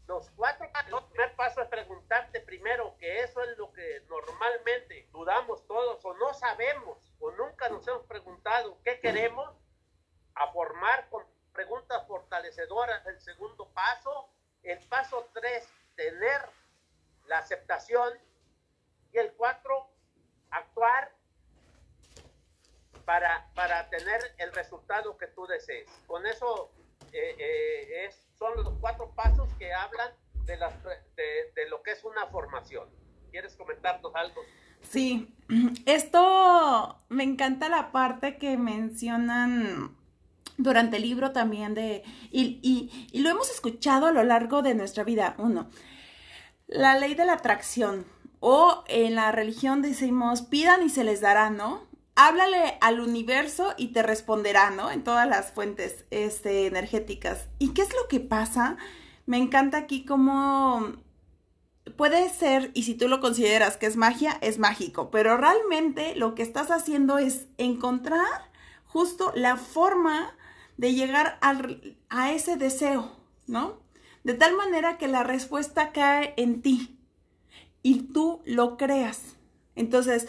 los 0.08 0.30
cuatro 0.32 0.66
el 0.66 1.04
primer 1.12 1.36
paso 1.36 1.62
es 1.62 1.68
preguntarte 1.70 2.42
primero 2.42 2.96
que 2.98 3.22
eso 3.22 3.44
es 3.44 3.58
lo 3.58 3.72
que 3.72 4.02
normalmente 4.10 5.08
dudamos 5.12 5.66
todos 5.68 6.04
o 6.04 6.14
no 6.16 6.34
sabemos 6.34 6.98
o 7.20 7.32
nunca 7.32 7.70
nos 7.70 7.88
hemos 7.88 8.06
preguntado 8.06 8.78
qué 8.84 9.00
queremos 9.00 9.56
a 10.34 10.52
formar 10.52 11.09
el 12.46 13.20
segundo 13.20 13.70
paso 13.74 14.30
el 14.64 14.80
paso 14.88 15.30
tres 15.34 15.68
tener 15.96 16.42
la 17.28 17.40
aceptación 17.40 18.14
y 19.12 19.18
el 19.18 19.32
cuatro 19.34 19.90
actuar 20.52 21.12
para, 23.06 23.50
para 23.56 23.90
tener 23.90 24.22
el 24.38 24.52
resultado 24.54 25.18
que 25.18 25.28
tú 25.28 25.46
desees 25.48 25.90
con 26.08 26.26
eso 26.26 26.72
eh, 27.12 27.36
eh, 27.40 28.06
es, 28.06 28.28
son 28.38 28.56
los 28.56 28.74
cuatro 28.80 29.12
pasos 29.16 29.50
que 29.58 29.74
hablan 29.74 30.12
de, 30.46 30.58
de, 31.56 31.70
lo 31.70 31.84
que 31.84 31.92
es 31.92 32.04
una 32.04 32.26
formación. 32.28 32.90
¿Quieres 33.32 33.56
comentarnos 33.56 34.16
algo? 34.16 34.42
Sí, 34.82 35.36
esto 35.86 37.04
me 37.10 37.24
encanta 37.24 37.70
la 37.70 37.92
parte 37.92 38.38
que 38.38 38.58
mencionan 38.58 39.99
durante 40.60 40.98
el 40.98 41.04
libro 41.04 41.32
también 41.32 41.74
de, 41.74 42.04
y, 42.32 42.60
y, 43.12 43.20
lo 43.20 43.30
hemos 43.30 43.50
escuchado 43.50 44.06
a 44.06 44.12
lo 44.12 44.24
largo 44.24 44.62
de 44.62 44.76
nuestra 44.76 45.04
vida. 45.04 45.34
Uno, 45.40 45.70
la 46.68 47.00
ley 47.00 47.16
de 47.16 47.26
la 47.26 47.34
atracción, 47.34 48.06
o 48.40 48.84
en 48.88 49.16
la 49.16 49.32
religión 49.32 49.82
decimos, 49.82 50.44
pidan 50.44 50.84
y 50.84 50.90
se 50.90 51.04
les 51.04 51.22
dará, 51.22 51.50
¿no? 51.50 51.90
háblale 52.16 52.78
al 52.82 53.00
universo 53.00 53.74
y 53.78 53.94
te 53.94 54.04
responderá, 54.04 54.72
¿no? 54.72 54.92
En 54.92 55.06
todas 55.06 55.26
las 55.26 55.54
fuentes 55.54 56.04
este, 56.10 56.68
energéticas. 56.68 57.48
¿Y 57.60 57.70
qué 57.70 57.82
es 57.82 57.94
lo 57.94 58.10
que 58.10 58.20
pasa? 58.20 58.76
Me 59.26 59.38
encanta 59.38 59.78
aquí 59.78 60.04
cómo 60.04 60.96
puede 61.96 62.28
ser, 62.28 62.72
y 62.74 62.84
si 62.84 62.94
tú 62.94 63.08
lo 63.08 63.22
consideras 63.22 63.78
que 63.78 63.86
es 63.86 63.96
magia, 63.96 64.38
es 64.42 64.60
mágico, 64.60 65.12
pero 65.12 65.38
realmente 65.38 66.14
lo 66.18 66.36
que 66.36 66.44
estás 66.44 66.72
haciendo 66.72 67.20
es 67.20 67.48
encontrar 67.58 68.52
justo 68.84 69.32
la 69.34 69.56
forma 69.56 70.36
de 70.80 70.94
llegar 70.94 71.38
a 71.42 72.32
ese 72.32 72.56
deseo, 72.56 73.12
¿no? 73.48 73.80
De 74.24 74.34
tal 74.34 74.56
manera 74.56 74.98
que 74.98 75.10
la 75.10 75.24
respuesta 75.24 75.92
cae 75.92 76.34
en 76.38 76.62
ti 76.62 76.98
y 77.84 78.04
tú 78.14 78.42
lo 78.46 78.78
creas. 78.78 79.36
Entonces, 79.76 80.26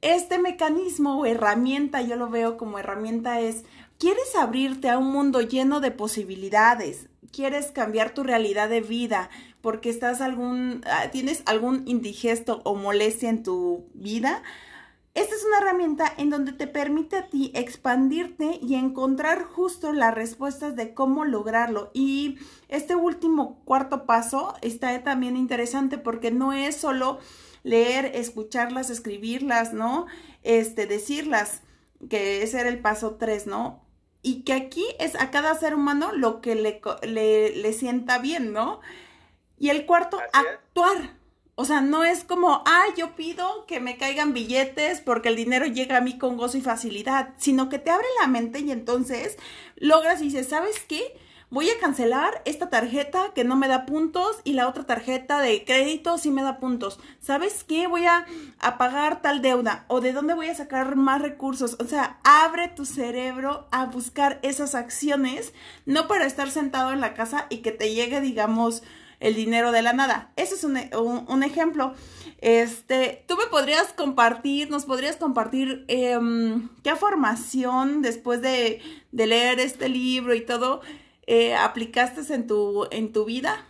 este 0.00 0.38
mecanismo 0.38 1.18
o 1.18 1.26
herramienta, 1.26 2.00
yo 2.00 2.14
lo 2.14 2.30
veo 2.30 2.56
como 2.56 2.78
herramienta, 2.78 3.40
es, 3.40 3.64
¿quieres 3.98 4.36
abrirte 4.36 4.88
a 4.88 4.98
un 4.98 5.10
mundo 5.10 5.40
lleno 5.40 5.80
de 5.80 5.90
posibilidades? 5.90 7.08
¿Quieres 7.32 7.72
cambiar 7.72 8.14
tu 8.14 8.22
realidad 8.22 8.68
de 8.68 8.80
vida 8.80 9.30
porque 9.60 9.90
estás 9.90 10.20
algún, 10.20 10.84
ah, 10.86 11.10
tienes 11.10 11.42
algún 11.46 11.82
indigesto 11.88 12.62
o 12.64 12.76
molestia 12.76 13.30
en 13.30 13.42
tu 13.42 13.88
vida? 13.94 14.44
Esta 15.14 15.34
es 15.34 15.44
una 15.44 15.58
herramienta 15.58 16.12
en 16.16 16.30
donde 16.30 16.52
te 16.52 16.66
permite 16.66 17.16
a 17.16 17.28
ti 17.28 17.50
expandirte 17.54 18.58
y 18.62 18.74
encontrar 18.76 19.42
justo 19.42 19.92
las 19.92 20.14
respuestas 20.14 20.76
de 20.76 20.94
cómo 20.94 21.24
lograrlo. 21.24 21.90
Y 21.92 22.38
este 22.68 22.94
último 22.94 23.60
cuarto 23.64 24.06
paso 24.06 24.54
está 24.62 25.02
también 25.02 25.36
interesante 25.36 25.98
porque 25.98 26.30
no 26.30 26.52
es 26.52 26.76
solo 26.76 27.18
leer, 27.64 28.12
escucharlas, 28.14 28.90
escribirlas, 28.90 29.72
¿no? 29.72 30.06
Este, 30.42 30.86
decirlas, 30.86 31.62
que 32.08 32.42
ese 32.42 32.60
era 32.60 32.68
el 32.68 32.80
paso 32.80 33.16
tres, 33.16 33.46
¿no? 33.46 33.84
Y 34.22 34.42
que 34.42 34.52
aquí 34.52 34.84
es 34.98 35.14
a 35.20 35.30
cada 35.30 35.54
ser 35.54 35.74
humano 35.74 36.12
lo 36.12 36.40
que 36.40 36.54
le, 36.54 36.80
le, 37.56 37.72
sienta 37.72 38.18
bien, 38.18 38.52
¿no? 38.52 38.80
Y 39.58 39.70
el 39.70 39.86
cuarto, 39.86 40.18
actuar. 40.32 41.17
O 41.60 41.64
sea, 41.64 41.80
no 41.80 42.04
es 42.04 42.22
como, 42.22 42.62
ah, 42.66 42.84
yo 42.96 43.16
pido 43.16 43.66
que 43.66 43.80
me 43.80 43.96
caigan 43.96 44.32
billetes 44.32 45.00
porque 45.00 45.28
el 45.28 45.34
dinero 45.34 45.66
llega 45.66 45.96
a 45.96 46.00
mí 46.00 46.16
con 46.16 46.36
gozo 46.36 46.56
y 46.56 46.60
facilidad, 46.60 47.30
sino 47.36 47.68
que 47.68 47.80
te 47.80 47.90
abre 47.90 48.06
la 48.20 48.28
mente 48.28 48.60
y 48.60 48.70
entonces 48.70 49.36
logras 49.74 50.20
y 50.20 50.26
dices, 50.26 50.46
¿sabes 50.46 50.78
qué? 50.88 51.18
voy 51.50 51.70
a 51.70 51.78
cancelar 51.80 52.42
esta 52.44 52.68
tarjeta 52.68 53.32
que 53.34 53.44
no 53.44 53.56
me 53.56 53.68
da 53.68 53.86
puntos 53.86 54.40
y 54.44 54.52
la 54.52 54.68
otra 54.68 54.84
tarjeta 54.84 55.40
de 55.40 55.64
crédito 55.64 56.18
sí 56.18 56.30
me 56.30 56.42
da 56.42 56.58
puntos. 56.58 57.00
¿Sabes 57.20 57.64
qué? 57.64 57.86
Voy 57.86 58.04
a, 58.06 58.26
pagar 58.78 59.22
tal 59.22 59.40
deuda 59.40 59.84
o 59.88 60.00
de 60.00 60.12
dónde 60.12 60.34
voy 60.34 60.48
a 60.48 60.54
sacar 60.54 60.96
más 60.96 61.22
recursos. 61.22 61.76
O 61.80 61.84
sea, 61.84 62.18
abre 62.22 62.68
tu 62.68 62.84
cerebro 62.84 63.66
a 63.70 63.86
buscar 63.86 64.38
esas 64.42 64.74
acciones, 64.74 65.54
no 65.86 66.06
para 66.06 66.26
estar 66.26 66.50
sentado 66.50 66.92
en 66.92 67.00
la 67.00 67.14
casa 67.14 67.46
y 67.48 67.58
que 67.58 67.72
te 67.72 67.94
llegue, 67.94 68.20
digamos, 68.20 68.82
el 69.20 69.34
dinero 69.34 69.72
de 69.72 69.82
la 69.82 69.92
nada. 69.92 70.32
Ese 70.36 70.54
es 70.54 70.64
un, 70.64 71.42
ejemplo. 71.42 71.94
Este, 72.40 73.24
tú 73.26 73.36
me 73.36 73.46
podrías 73.46 73.92
compartir, 73.92 74.70
nos 74.70 74.84
podrías 74.84 75.16
compartir 75.16 75.84
em, 75.88 76.68
qué 76.82 76.94
formación 76.96 78.02
después 78.02 78.40
de, 78.42 78.80
de 79.12 79.26
leer 79.26 79.60
este 79.60 79.88
libro 79.88 80.34
y 80.34 80.44
todo, 80.44 80.80
eh, 81.26 81.54
aplicaste 81.54 82.32
en 82.32 82.46
tu, 82.46 82.86
en 82.90 83.12
tu 83.12 83.24
vida? 83.24 83.66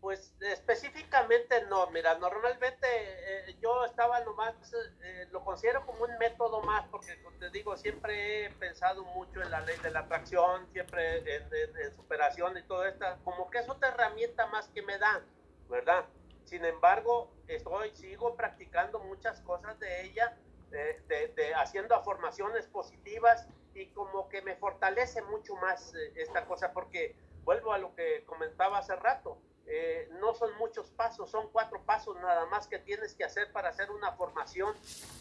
Pues 0.00 0.29
específicamente 0.40 1.62
no, 1.66 1.90
mira, 1.90 2.16
normalmente 2.18 2.86
eh, 2.88 3.56
yo 3.60 3.84
estaba 3.84 4.20
nomás, 4.20 4.54
eh, 5.02 5.26
lo 5.30 5.44
considero 5.44 5.84
como 5.84 6.04
un 6.04 6.16
método 6.18 6.62
más, 6.62 6.86
porque 6.88 7.18
te 7.38 7.50
digo, 7.50 7.76
siempre 7.76 8.46
he 8.46 8.50
pensado 8.50 9.04
mucho 9.04 9.42
en 9.42 9.50
la 9.50 9.60
ley 9.60 9.76
de 9.82 9.90
la 9.90 10.00
atracción, 10.00 10.66
siempre 10.72 11.18
en, 11.36 11.94
superación 11.94 12.56
y 12.56 12.62
todo 12.62 12.86
esto, 12.86 13.04
como 13.24 13.50
que 13.50 13.58
es 13.58 13.68
otra 13.68 13.88
herramienta 13.88 14.46
más 14.46 14.68
que 14.68 14.82
me 14.82 14.98
dan, 14.98 15.22
¿verdad? 15.68 16.06
Sin 16.44 16.64
embargo, 16.64 17.30
estoy, 17.46 17.94
sigo 17.94 18.34
practicando 18.34 18.98
muchas 19.00 19.40
cosas 19.42 19.78
de 19.78 20.06
ella, 20.06 20.36
de, 20.70 21.54
haciendo 21.56 22.00
formaciones 22.02 22.66
positivas 22.68 23.46
y 23.74 23.86
como 23.88 24.28
que 24.28 24.42
me 24.42 24.56
fortalece 24.56 25.22
mucho 25.22 25.54
más 25.56 25.94
eh, 25.94 26.12
esta 26.16 26.46
cosa 26.46 26.72
porque 26.72 27.14
vuelvo 27.44 27.72
a 27.72 27.78
lo 27.78 27.94
que 27.94 28.24
comentaba 28.24 28.78
hace 28.78 28.96
rato. 28.96 29.38
Eh, 29.72 30.08
no 30.20 30.34
son 30.34 30.50
muchos 30.58 30.90
pasos, 30.90 31.30
son 31.30 31.48
cuatro 31.52 31.80
pasos 31.84 32.16
nada 32.16 32.44
más 32.46 32.66
que 32.66 32.80
tienes 32.80 33.14
que 33.14 33.22
hacer 33.22 33.52
para 33.52 33.68
hacer 33.68 33.88
una 33.92 34.10
formación 34.12 34.74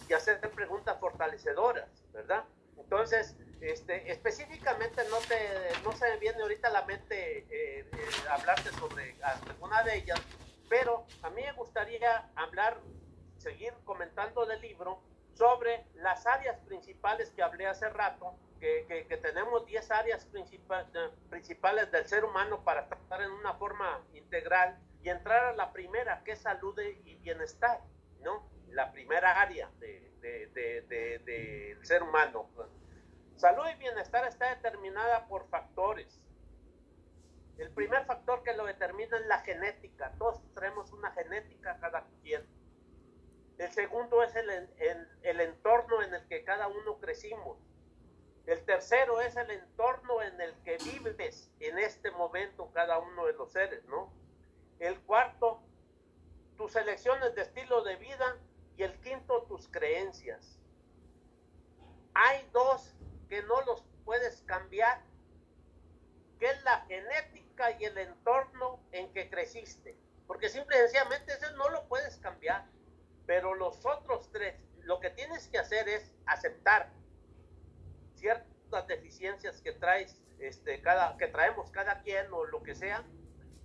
y 0.10 0.14
hacer 0.14 0.40
preguntas 0.40 1.00
fortalecedoras, 1.00 1.88
¿verdad? 2.12 2.46
Entonces, 2.76 3.36
este, 3.62 4.12
específicamente 4.12 5.04
no, 5.12 5.18
te, 5.18 5.38
no 5.84 5.92
se 5.92 6.10
me 6.10 6.18
viene 6.18 6.42
ahorita 6.42 6.72
la 6.72 6.84
mente 6.86 7.46
eh, 7.52 7.86
hablarte 8.28 8.72
sobre 8.72 9.16
alguna 9.22 9.84
de 9.84 9.98
ellas, 9.98 10.20
pero 10.68 11.06
a 11.22 11.30
mí 11.30 11.44
me 11.44 11.52
gustaría 11.52 12.32
hablar, 12.36 12.82
seguir 13.38 13.74
comentando 13.84 14.48
del 14.48 14.62
libro 14.62 15.04
sobre 15.36 15.86
las 15.94 16.26
áreas 16.26 16.60
principales 16.62 17.30
que 17.30 17.44
hablé 17.44 17.68
hace 17.68 17.88
rato, 17.90 18.34
que, 18.60 19.06
que, 19.08 19.18
tenemos 19.18 19.66
10 19.66 19.92
áreas 19.92 20.28
principales 21.30 21.92
del 21.92 22.06
ser 22.08 22.26
humano 22.26 22.64
para 22.64 22.88
tratar 22.88 23.22
en 23.22 23.32
una 23.32 23.54
forma 23.56 24.04
integral 24.14 24.78
y 25.02 25.10
entrar 25.10 25.46
a 25.46 25.54
la 25.54 25.72
primera, 25.72 26.24
que 26.24 26.34
es 26.34 26.40
salud 26.40 26.78
y 26.80 27.16
bienestar, 27.16 27.82
¿no? 28.22 28.50
La 28.70 28.92
primera 28.92 29.42
área 29.42 29.70
del 29.80 30.20
de, 30.22 30.48
de, 30.86 31.78
ser 31.84 32.04
humano. 32.04 32.50
Salud 33.36 33.64
y 33.74 33.80
bienestar 33.80 34.26
está 34.28 34.54
determinada 34.56 35.28
por 35.28 35.48
factores. 35.50 36.22
El 37.58 37.72
primer 37.72 38.06
factor 38.06 38.44
que 38.44 38.54
lo 38.54 38.66
determina 38.66 39.18
es 39.18 39.26
la 39.28 39.40
genética. 39.40 40.14
Todos 40.18 40.42
tenemos 40.54 40.92
una 40.92 41.12
genética 41.12 41.78
cada 41.80 42.06
quien 42.22 42.46
el 43.60 43.72
segundo 43.72 44.24
es 44.24 44.34
el, 44.38 44.50
el, 45.22 45.42
entorno 45.42 46.02
en 46.02 46.14
el 46.14 46.26
que 46.28 46.46
cada 46.46 46.70
uno 46.70 46.98
crecimos. 47.00 47.58
El 48.50 48.66
tercero 48.66 49.22
es 49.22 49.36
el 49.36 49.52
entorno 49.52 50.24
en 50.24 50.42
el 50.42 50.56
que 50.64 50.78
vives 50.78 51.52
en 51.60 51.78
este 51.78 52.10
momento 52.10 52.72
cada 52.74 52.98
uno 52.98 53.28
de 53.28 53.34
los 53.34 53.52
seres, 53.52 53.86
¿no? 53.86 54.12
El 54.80 55.00
cuarto, 55.02 55.62
tus 56.58 56.76
elecciones 56.76 57.36
de 57.36 57.44
estilo 57.44 57.84
de 57.84 57.98
vida 57.98 58.38
y 58.76 58.82
el 58.82 59.00
quinto 59.02 59.44
tus 59.44 59.68
creencias. 59.68 60.58
Hay 62.16 62.50
dos 62.52 62.96
que 63.30 63.44
no 63.44 63.62
los 63.68 63.84
puedes 64.04 64.42
cambiar, 64.48 65.00
que 66.40 66.50
es 66.50 66.64
la 66.64 66.82
genética 66.88 67.78
y 67.80 67.86
el 67.86 68.00
entorno 68.00 68.80
en 68.92 69.14
que 69.14 69.30
creciste. 69.30 69.96
Porque 70.26 70.50
simple 70.50 70.76
y 70.76 70.80
sencillamente 70.80 71.34
eso 71.34 71.56
no 71.56 71.70
lo 71.70 71.88
puedes 71.88 72.18
cambiar. 72.18 72.66
Pero 73.28 73.54
los 73.54 73.86
otros 73.86 74.32
tres, 74.32 74.56
lo 74.80 75.00
que 75.00 75.12
tienes 75.12 75.48
que 75.50 75.60
hacer 75.60 75.88
es 75.88 76.12
aceptar 76.26 76.92
ciertas 78.20 78.88
deficiencias 78.88 79.62
que 79.62 79.72
traes, 79.74 80.22
este, 80.40 80.82
cada, 80.82 81.18
que 81.18 81.28
traemos 81.28 81.72
cada 81.72 82.02
quien 82.02 82.32
o 82.32 82.46
lo 82.46 82.62
que 82.64 82.76
sea, 82.76 83.04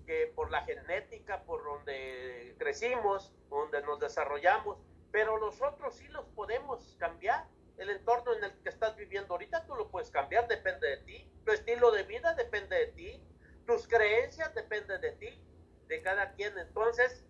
que 0.06 0.32
por 0.34 0.50
la 0.50 0.62
genética, 0.64 1.44
por 1.44 1.64
donde 1.64 2.54
crecimos, 2.58 3.32
donde 3.48 3.82
nos 3.82 4.00
desarrollamos, 4.00 4.78
pero 5.10 5.36
los 5.38 5.60
otros 5.62 5.96
sí 5.96 6.06
los 6.08 6.26
podemos 6.30 6.96
cambiar. 6.98 7.46
El 7.76 7.90
entorno 7.90 8.34
en 8.34 8.44
el 8.44 8.52
que 8.62 8.68
estás 8.68 8.96
viviendo 8.96 9.34
ahorita 9.34 9.66
tú 9.66 9.74
lo 9.74 9.88
puedes 9.88 10.10
cambiar, 10.10 10.46
depende 10.48 10.88
de 10.88 10.96
ti. 10.98 11.32
Tu 11.44 11.52
estilo 11.52 11.90
de 11.90 12.04
vida 12.04 12.34
depende 12.34 12.76
de 12.76 12.86
ti. 12.88 13.22
Tus 13.66 13.88
creencias 13.88 14.54
dependen 14.54 15.00
de 15.00 15.12
ti, 15.12 15.42
de 15.88 16.02
cada 16.02 16.32
quien. 16.32 16.56
Entonces, 16.58 17.24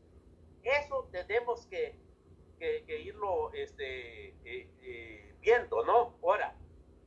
eso 0.62 1.08
tenemos 1.12 1.66
que, 1.66 1.98
que, 2.58 3.00
irlo 3.00 3.52
este, 3.52 4.28
eh, 4.28 4.70
eh, 4.82 5.34
viendo, 5.40 5.84
¿no? 5.84 6.18
Ahora, 6.22 6.56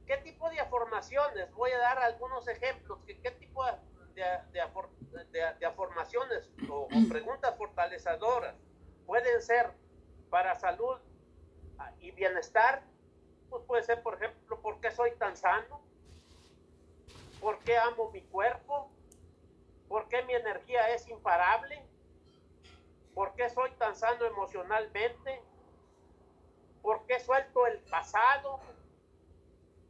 ¿qué 0.06 0.18
tipo 0.18 0.50
de 0.50 0.60
afirmaciones? 1.38 1.56
Voy 1.56 1.72
a 1.72 1.78
dar 1.80 2.00
algunos 2.00 2.48
ejemplos. 2.48 3.00
¿Qué, 3.06 3.20
qué 3.20 3.32
tipo 3.32 3.66
de, 3.66 3.72
de, 4.16 5.54
de, 5.60 5.66
afirmaciones 5.66 6.50
o, 6.70 6.82
o 6.86 6.90
preguntas 7.10 7.56
fortalecedoras 7.58 8.56
pueden 9.06 9.42
ser 9.42 9.72
para 10.30 10.56
salud 10.56 10.98
ah, 11.80 11.92
y 12.00 12.12
bienestar? 12.12 12.84
Pues 13.50 13.64
puede 13.66 13.84
ser, 13.84 14.04
por 14.04 14.16
ejemplo, 14.16 14.60
¿por 14.62 14.80
qué 14.82 14.92
soy 14.92 15.12
tan 15.18 15.38
sano? 15.38 15.82
¿Por 17.40 17.60
qué 17.60 17.78
amo 17.78 18.12
mi 18.12 18.22
cuerpo? 18.24 18.92
¿Por 19.88 20.08
qué 20.10 20.24
mi 20.24 20.34
energía 20.34 20.90
es 20.90 21.08
imparable? 21.08 21.82
¿Por 23.14 23.34
qué 23.36 23.50
soy 23.50 23.72
tan 23.80 23.96
sano 23.96 24.26
emocionalmente? 24.26 25.42
¿Por 26.82 27.06
qué 27.06 27.20
suelto 27.20 27.66
el 27.68 27.80
pasado? 27.90 28.60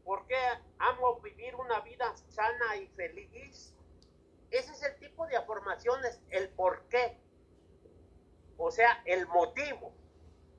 ¿Por 0.07 0.25
qué 0.25 0.37
amo 0.79 1.19
vivir 1.19 1.53
una 1.55 1.81
vida 1.81 2.15
sana 2.29 2.77
y 2.77 2.87
feliz? 2.95 3.75
Ese 4.51 4.71
es 4.71 4.81
el 4.83 4.97
tipo 4.99 5.27
de 5.27 5.35
afirmaciones, 5.35 6.21
el 6.29 6.47
por 6.47 6.87
qué. 6.87 7.19
O 8.57 8.71
sea, 8.71 9.01
el 9.03 9.27
motivo, 9.27 9.91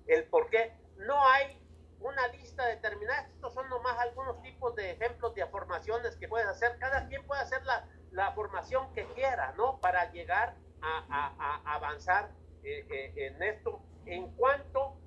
el 0.06 0.24
por 0.24 0.50
qué. 0.50 0.76
No 0.98 1.26
hay 1.28 1.58
una 2.00 2.28
lista 2.28 2.66
determinada. 2.66 3.22
Estos 3.22 3.54
son 3.54 3.70
nomás 3.70 3.98
algunos 3.98 4.42
tipos 4.42 4.76
de 4.76 4.90
ejemplos 4.90 5.34
de 5.34 5.46
formaciones 5.46 6.14
que 6.16 6.28
puedes 6.28 6.46
hacer. 6.46 6.76
Cada 6.78 7.08
quien 7.08 7.26
puede 7.26 7.40
hacer 7.40 7.64
la, 7.64 7.88
la 8.10 8.32
formación 8.32 8.92
que 8.92 9.06
quiera, 9.14 9.54
¿no? 9.56 9.80
Para 9.80 10.12
llegar 10.12 10.56
a, 10.82 11.62
avanzar 11.64 12.32
eh, 12.64 12.86
eh, 12.90 13.12
en 13.16 13.42
esto. 13.42 13.80
En 14.04 14.30
cuanto 14.36 14.98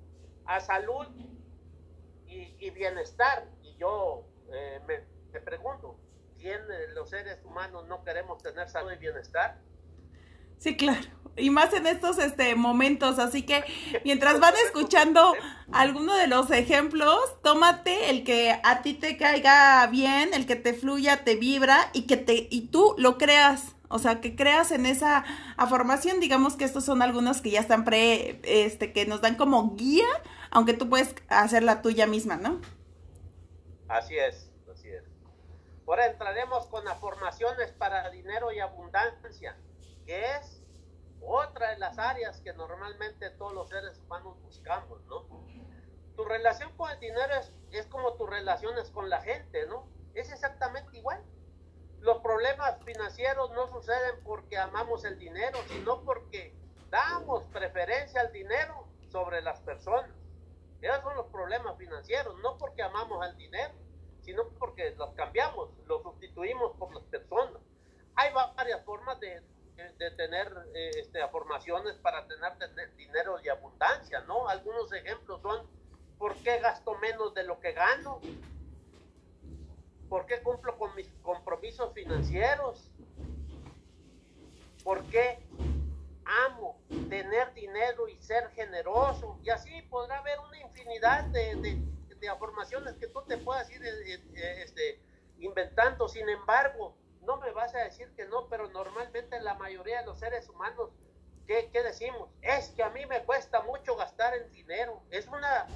a 0.46 0.58
salud 0.58 1.06
y, 2.26 2.70
bienestar, 2.70 3.46
y 3.62 3.76
yo 3.76 4.24
eh, 4.52 4.80
me, 5.32 5.40
pregunto, 5.40 5.98
¿quién 6.38 6.60
los 6.94 7.10
seres 7.10 7.38
humanos 7.44 7.86
no 7.88 8.04
queremos 8.04 8.42
tener 8.42 8.68
salud 8.68 8.92
y 8.92 8.96
bienestar? 8.96 9.58
Sí, 10.58 10.76
claro. 10.76 11.08
Y 11.36 11.50
más 11.50 11.72
en 11.72 11.86
estos 11.86 12.18
este, 12.18 12.54
momentos. 12.54 13.18
Así 13.18 13.42
que 13.42 13.64
mientras 14.04 14.38
van 14.38 14.54
escuchando 14.64 15.34
alguno 15.72 16.14
de 16.14 16.28
los 16.28 16.50
ejemplos, 16.50 17.18
tómate 17.42 18.10
el 18.10 18.22
que 18.22 18.60
a 18.62 18.82
ti 18.82 18.94
te 18.94 19.16
caiga 19.16 19.86
bien, 19.88 20.34
el 20.34 20.46
que 20.46 20.56
te 20.56 20.74
fluya, 20.74 21.24
te 21.24 21.36
vibra 21.36 21.90
y 21.92 22.02
que 22.02 22.16
te, 22.16 22.46
y 22.50 22.68
tú 22.68 22.94
lo 22.98 23.18
creas. 23.18 23.74
O 23.88 23.98
sea, 23.98 24.20
que 24.20 24.36
creas 24.36 24.70
en 24.70 24.86
esa 24.86 25.24
formación. 25.68 26.20
Digamos 26.20 26.54
que 26.54 26.64
estos 26.64 26.84
son 26.84 27.02
algunos 27.02 27.40
que 27.40 27.50
ya 27.50 27.60
están 27.60 27.84
pre, 27.84 28.40
este, 28.44 28.92
que 28.92 29.04
nos 29.06 29.20
dan 29.20 29.34
como 29.34 29.74
guía, 29.74 30.06
aunque 30.50 30.74
tú 30.74 30.88
puedes 30.88 31.14
hacer 31.28 31.62
la 31.62 31.82
tuya 31.82 32.06
misma, 32.06 32.36
¿no? 32.36 32.60
Así 33.92 34.18
es, 34.18 34.50
así 34.72 34.88
es. 34.88 35.04
Ahora 35.86 36.06
entraremos 36.06 36.66
con 36.68 36.88
afirmaciones 36.88 37.72
para 37.72 38.08
dinero 38.08 38.50
y 38.50 38.58
abundancia 38.58 39.54
que 40.06 40.24
es 40.36 40.62
otra 41.20 41.72
de 41.72 41.78
las 41.78 41.98
áreas 41.98 42.40
que 42.40 42.54
normalmente 42.54 43.28
todos 43.32 43.52
los 43.52 43.68
seres 43.68 43.98
humanos 43.98 44.40
buscamos, 44.40 45.04
¿no? 45.04 45.26
Tu 46.16 46.24
relación 46.24 46.74
con 46.78 46.90
el 46.90 47.00
dinero 47.00 47.34
es, 47.34 47.52
es 47.70 47.86
como 47.88 48.14
tus 48.14 48.30
relaciones 48.30 48.90
con 48.90 49.10
la 49.10 49.20
gente, 49.20 49.66
¿no? 49.66 49.86
Es 50.14 50.32
exactamente 50.32 50.96
igual. 50.96 51.22
Los 52.00 52.22
problemas 52.22 52.82
financieros 52.86 53.50
no 53.50 53.68
suceden 53.68 54.24
porque 54.24 54.56
amamos 54.56 55.04
el 55.04 55.18
dinero, 55.18 55.58
sino 55.68 56.02
porque 56.02 56.56
damos 56.88 57.44
preferencia 57.52 58.22
al 58.22 58.32
dinero 58.32 58.88
sobre 59.10 59.42
las 59.42 59.60
personas. 59.60 60.10
Esos 60.80 61.02
son 61.02 61.14
los 61.14 61.26
problemas 61.26 61.76
financieros, 61.76 62.36
no 62.40 62.58
porque 62.58 62.82
amamos 62.82 63.22
al 63.22 63.36
dinero, 63.36 63.72
sino 64.22 64.48
porque 64.58 64.94
los 64.96 65.10
cambiamos, 65.14 65.70
los 65.86 66.02
sustituimos 66.02 66.76
por 66.76 66.94
las 66.94 67.04
personas. 67.04 67.60
Hay 68.14 68.32
varias 68.32 68.84
formas 68.84 69.18
de, 69.20 69.42
de 69.76 70.10
tener 70.12 70.52
eh, 70.74 70.90
este, 71.00 71.26
formaciones 71.28 71.94
para 71.96 72.26
tener, 72.26 72.94
dinero 72.96 73.38
y 73.42 73.48
abundancia, 73.48 74.20
¿no? 74.22 74.48
Algunos 74.48 74.92
ejemplos 74.92 75.40
son, 75.42 75.66
¿por 76.18 76.34
qué 76.36 76.58
gasto 76.58 76.96
menos 76.98 77.34
de 77.34 77.44
lo 77.44 77.58
que 77.60 77.72
gano? 77.72 78.20
¿Por 80.08 80.26
qué 80.26 80.42
cumplo 80.42 80.76
con 80.78 80.94
mis 80.94 81.08
compromisos 81.22 81.92
financieros? 81.94 82.90
¿Por 84.84 85.02
qué 85.04 85.38
amo 86.46 86.78
tener 87.08 87.52
dinero 87.54 88.08
y 88.08 88.20
ser 88.20 88.50
generoso? 88.50 89.38
Y 89.42 89.50
así 89.50 89.82
podrá 89.82 90.18
haber 90.18 90.38
una 90.40 90.60
infinidad 90.60 91.24
de, 91.24 91.56
de, 91.56 91.82
de 92.22 92.28
afirmaciones 92.28 92.94
que 92.96 93.08
tú 93.08 93.22
te 93.22 93.36
puedas 93.36 93.68
ir 93.70 93.84
eh, 93.84 94.14
eh, 94.14 94.62
este, 94.64 95.02
inventando. 95.40 96.08
Sin 96.08 96.28
embargo, 96.28 96.96
no 97.22 97.36
me 97.38 97.50
vas 97.50 97.74
a 97.74 97.80
decir 97.80 98.10
que 98.16 98.24
no, 98.26 98.48
pero 98.48 98.68
normalmente 98.68 99.40
la 99.40 99.54
mayoría 99.54 100.00
de 100.00 100.06
los 100.06 100.20
seres 100.20 100.48
humanos, 100.48 100.90
¿qué, 101.46 101.68
decimos? 101.82 102.30
Es 102.40 102.70
que 102.70 102.82
a 102.82 102.90
mí 102.90 103.04
me 103.06 103.24
cuesta 103.24 103.60
mucho 103.62 103.96
gastar 103.96 104.34
en 104.36 104.50
dinero. 104.52 105.02
Es 105.10 105.26
una, 105.26 105.66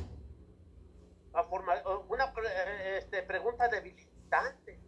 una 2.08 2.32
este, 2.96 3.22
pregunta 3.24 3.68
debilitante, 3.68 4.80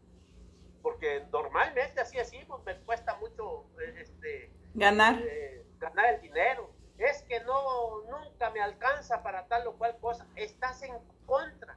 porque 0.80 1.26
normalmente 1.32 2.00
así 2.00 2.16
decimos, 2.16 2.64
me 2.64 2.78
cuesta 2.82 3.16
mucho 3.16 3.66
este, 3.96 4.52
ganar. 4.74 5.20
Eh, 5.20 5.66
ganar 5.78 6.14
el 6.14 6.20
dinero. 6.20 6.77
Es 6.98 7.22
que 7.22 7.40
no, 7.40 8.02
nunca 8.10 8.50
me 8.50 8.60
alcanza 8.60 9.22
para 9.22 9.46
tal 9.46 9.66
o 9.68 9.74
cual 9.74 9.96
cosa. 10.00 10.26
Estás 10.34 10.82
en 10.82 10.94
contra 11.26 11.76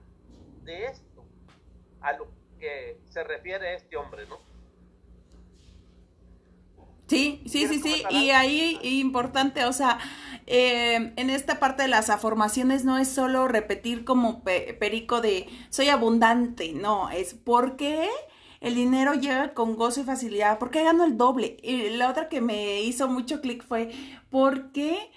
de 0.63 0.85
esto, 0.85 1.23
a 2.01 2.13
lo 2.13 2.27
que 2.59 2.99
se 3.09 3.23
refiere 3.23 3.75
este 3.75 3.97
hombre, 3.97 4.25
¿no? 4.27 4.39
Sí, 7.07 7.43
sí, 7.45 7.67
sí, 7.67 7.81
sí. 7.81 8.03
Y 8.09 8.29
ahí 8.29 8.79
importante, 8.83 9.65
o 9.65 9.73
sea, 9.73 9.99
eh, 10.47 11.11
en 11.15 11.29
esta 11.29 11.59
parte 11.59 11.83
de 11.83 11.89
las 11.89 12.09
afirmaciones 12.09 12.85
no 12.85 12.97
es 12.97 13.09
solo 13.09 13.49
repetir 13.49 14.05
como 14.05 14.43
perico 14.43 15.19
de 15.19 15.47
soy 15.69 15.89
abundante, 15.89 16.71
no, 16.71 17.09
es 17.09 17.33
porque 17.33 18.09
el 18.61 18.75
dinero 18.75 19.15
llega 19.15 19.53
con 19.53 19.75
gozo 19.75 20.01
y 20.01 20.03
facilidad, 20.03 20.59
porque 20.59 20.83
gano 20.83 21.03
el 21.03 21.17
doble. 21.17 21.57
Y 21.63 21.89
la 21.89 22.09
otra 22.09 22.29
que 22.29 22.41
me 22.41 22.81
hizo 22.83 23.07
mucho 23.09 23.41
clic 23.41 23.63
fue 23.65 23.91
porque 24.29 25.11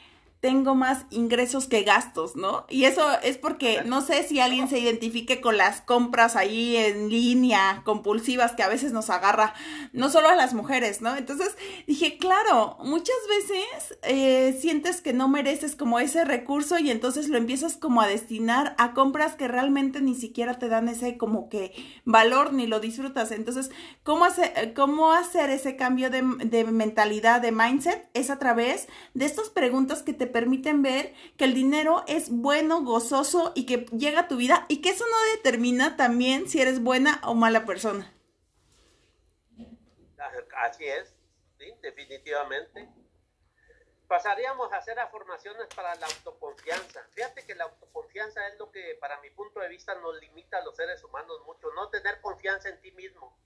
tengo 0.44 0.74
más 0.74 1.07
ingresos 1.09 1.68
que 1.68 1.85
gastos, 1.85 2.37
¿no? 2.37 2.66
Y 2.68 2.85
eso 2.85 3.02
es 3.22 3.38
porque 3.38 3.83
no 3.87 4.02
sé 4.02 4.24
si 4.24 4.40
alguien 4.40 4.68
se 4.68 4.78
identifique 4.78 5.40
con 5.40 5.57
las 5.57 5.80
compras 5.80 6.37
ahí 6.37 6.76
en 6.76 7.09
línea, 7.09 7.80
compulsivas, 7.87 8.52
que 8.52 8.62
a 8.62 8.68
veces 8.68 8.92
nos 8.92 9.09
agarra, 9.09 9.54
no 9.94 10.11
solo 10.11 10.28
a 10.28 10.35
las 10.35 10.52
mujeres, 10.52 11.00
¿no? 11.00 11.16
Entonces 11.16 11.57
dije, 11.87 12.18
claro, 12.18 12.76
muchas 12.80 13.16
veces 13.26 13.98
eh, 14.02 14.54
sientes 14.61 15.00
que 15.00 15.14
no 15.14 15.28
mereces 15.28 15.76
como 15.76 15.98
ese 15.98 16.26
recurso 16.26 16.78
y 16.78 16.90
entonces 16.90 17.30
lo 17.30 17.38
empiezas 17.38 17.78
como 17.78 18.02
a 18.02 18.07
destinar 18.07 18.74
a 18.76 18.92
compras 18.92 19.37
que 19.37 19.48
realmente 19.48 20.02
ni 20.02 20.14
siquiera 20.14 20.59
te 20.59 20.68
dan 20.68 20.90
ese 20.90 21.16
como 21.16 21.48
que 21.48 21.72
valor 22.04 22.52
ni 22.52 22.66
lo 22.66 22.80
disfrutas. 22.80 23.30
Entonces, 23.30 23.70
¿cómo 24.02 24.26
hacer, 24.26 24.74
cómo 24.74 25.12
hacer 25.12 25.48
ese 25.48 25.76
cambio 25.76 26.11
de, 26.11 26.22
de 26.44 26.64
mentalidad, 26.64 27.40
de 27.40 27.50
mindset? 27.50 28.11
Es 28.12 28.28
a 28.28 28.38
través 28.38 28.88
de 29.14 29.24
estas 29.24 29.48
preguntas 29.48 30.02
que 30.02 30.12
te 30.12 30.33
permiten 30.34 30.82
ver 30.82 31.14
que 31.38 31.44
el 31.44 31.54
dinero 31.54 32.02
es 32.08 32.28
bueno, 32.28 32.82
gozoso 32.82 33.52
y 33.54 33.66
que 33.66 33.86
llega 33.96 34.22
a 34.22 34.28
tu 34.28 34.36
vida 34.36 34.66
y 34.68 34.82
que 34.82 34.90
eso 34.90 35.04
no 35.08 35.36
determina 35.36 35.96
también 35.96 36.48
si 36.48 36.60
eres 36.60 36.82
buena 36.82 37.20
o 37.22 37.34
mala 37.34 37.64
persona. 37.64 38.12
Así 40.56 40.84
es, 40.86 41.14
sí, 41.56 41.72
definitivamente. 41.82 42.88
pasaríamos 44.08 44.72
a 44.72 44.78
hacer 44.78 44.98
afirmaciones 44.98 45.68
para 45.74 45.94
la 45.94 46.06
autoconfianza. 46.06 47.06
Fíjate 47.12 47.46
que 47.46 47.54
la 47.54 47.64
autoconfianza 47.64 48.46
es 48.48 48.58
lo 48.58 48.72
que 48.72 48.96
para 49.00 49.20
mi 49.20 49.30
punto 49.30 49.60
de 49.60 49.68
vista 49.68 49.94
nos 49.94 50.20
limita 50.20 50.58
a 50.58 50.64
los 50.64 50.74
seres 50.74 51.02
humanos 51.04 51.42
mucho. 51.46 51.72
No 51.74 51.90
tener 51.90 52.20
confianza 52.20 52.68
en 52.70 52.80
ti 52.80 52.90
mismo 52.90 53.38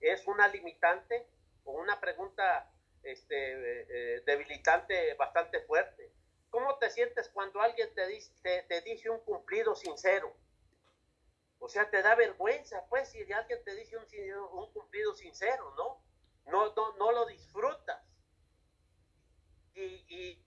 es 0.00 0.26
una 0.26 0.48
limitante 0.48 1.26
o 1.64 1.72
una 1.72 2.00
pregunta 2.00 2.72
este, 3.02 3.36
eh, 3.36 3.86
eh, 3.90 4.22
debilitante 4.24 5.14
bastante 5.14 5.60
fuerte. 5.62 6.10
¿Cómo 6.52 6.76
te 6.78 6.88
sientes 6.90 7.28
cuando 7.30 7.60
alguien 7.60 7.92
te 7.94 8.06
dice, 8.06 8.64
te, 8.68 8.80
dice 8.82 9.10
un 9.10 9.18
cumplido 9.20 9.74
sincero? 9.74 10.32
O 11.58 11.68
sea, 11.68 11.90
te 11.90 12.00
da 12.02 12.14
vergüenza, 12.14 12.86
pues, 12.88 13.08
si 13.08 13.20
alguien 13.32 13.58
te 13.64 13.74
dice 13.74 13.96
un, 13.96 14.04
un 14.60 14.72
cumplido 14.72 15.14
sincero, 15.14 15.74
¿no? 15.76 16.04
No, 16.52 16.72
no, 16.74 16.96
no 16.98 17.10
lo 17.10 17.26
disfrutas 17.26 18.00
y, 19.74 20.38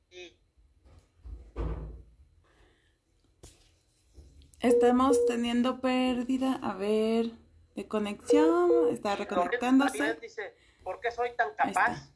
Estamos 4.60 5.26
teniendo 5.26 5.80
pérdida, 5.80 6.60
a 6.64 6.76
ver, 6.76 7.32
de 7.76 7.88
conexión, 7.88 8.90
está 8.90 9.16
reconectándose. 9.16 10.16
Dice, 10.16 10.56
¿por 10.84 11.00
qué 11.00 11.12
soy 11.12 11.36
tan 11.36 11.54
capaz? 11.56 12.10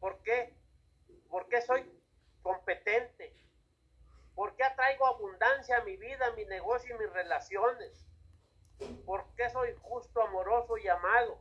¿Por 0.00 0.20
qué? 0.22 0.56
¿Por 1.28 1.48
qué 1.48 1.60
soy 1.60 1.84
competente? 2.42 3.34
¿Por 4.34 4.54
qué 4.56 4.64
atraigo 4.64 5.06
abundancia 5.06 5.78
a 5.78 5.84
mi 5.84 5.96
vida, 5.96 6.26
a 6.26 6.32
mi 6.32 6.44
negocio 6.46 6.94
y 6.94 6.98
mis 6.98 7.12
relaciones? 7.12 8.06
¿Por 9.04 9.24
qué 9.36 9.48
soy 9.50 9.74
justo, 9.82 10.22
amoroso 10.22 10.76
y 10.78 10.88
amado? 10.88 11.38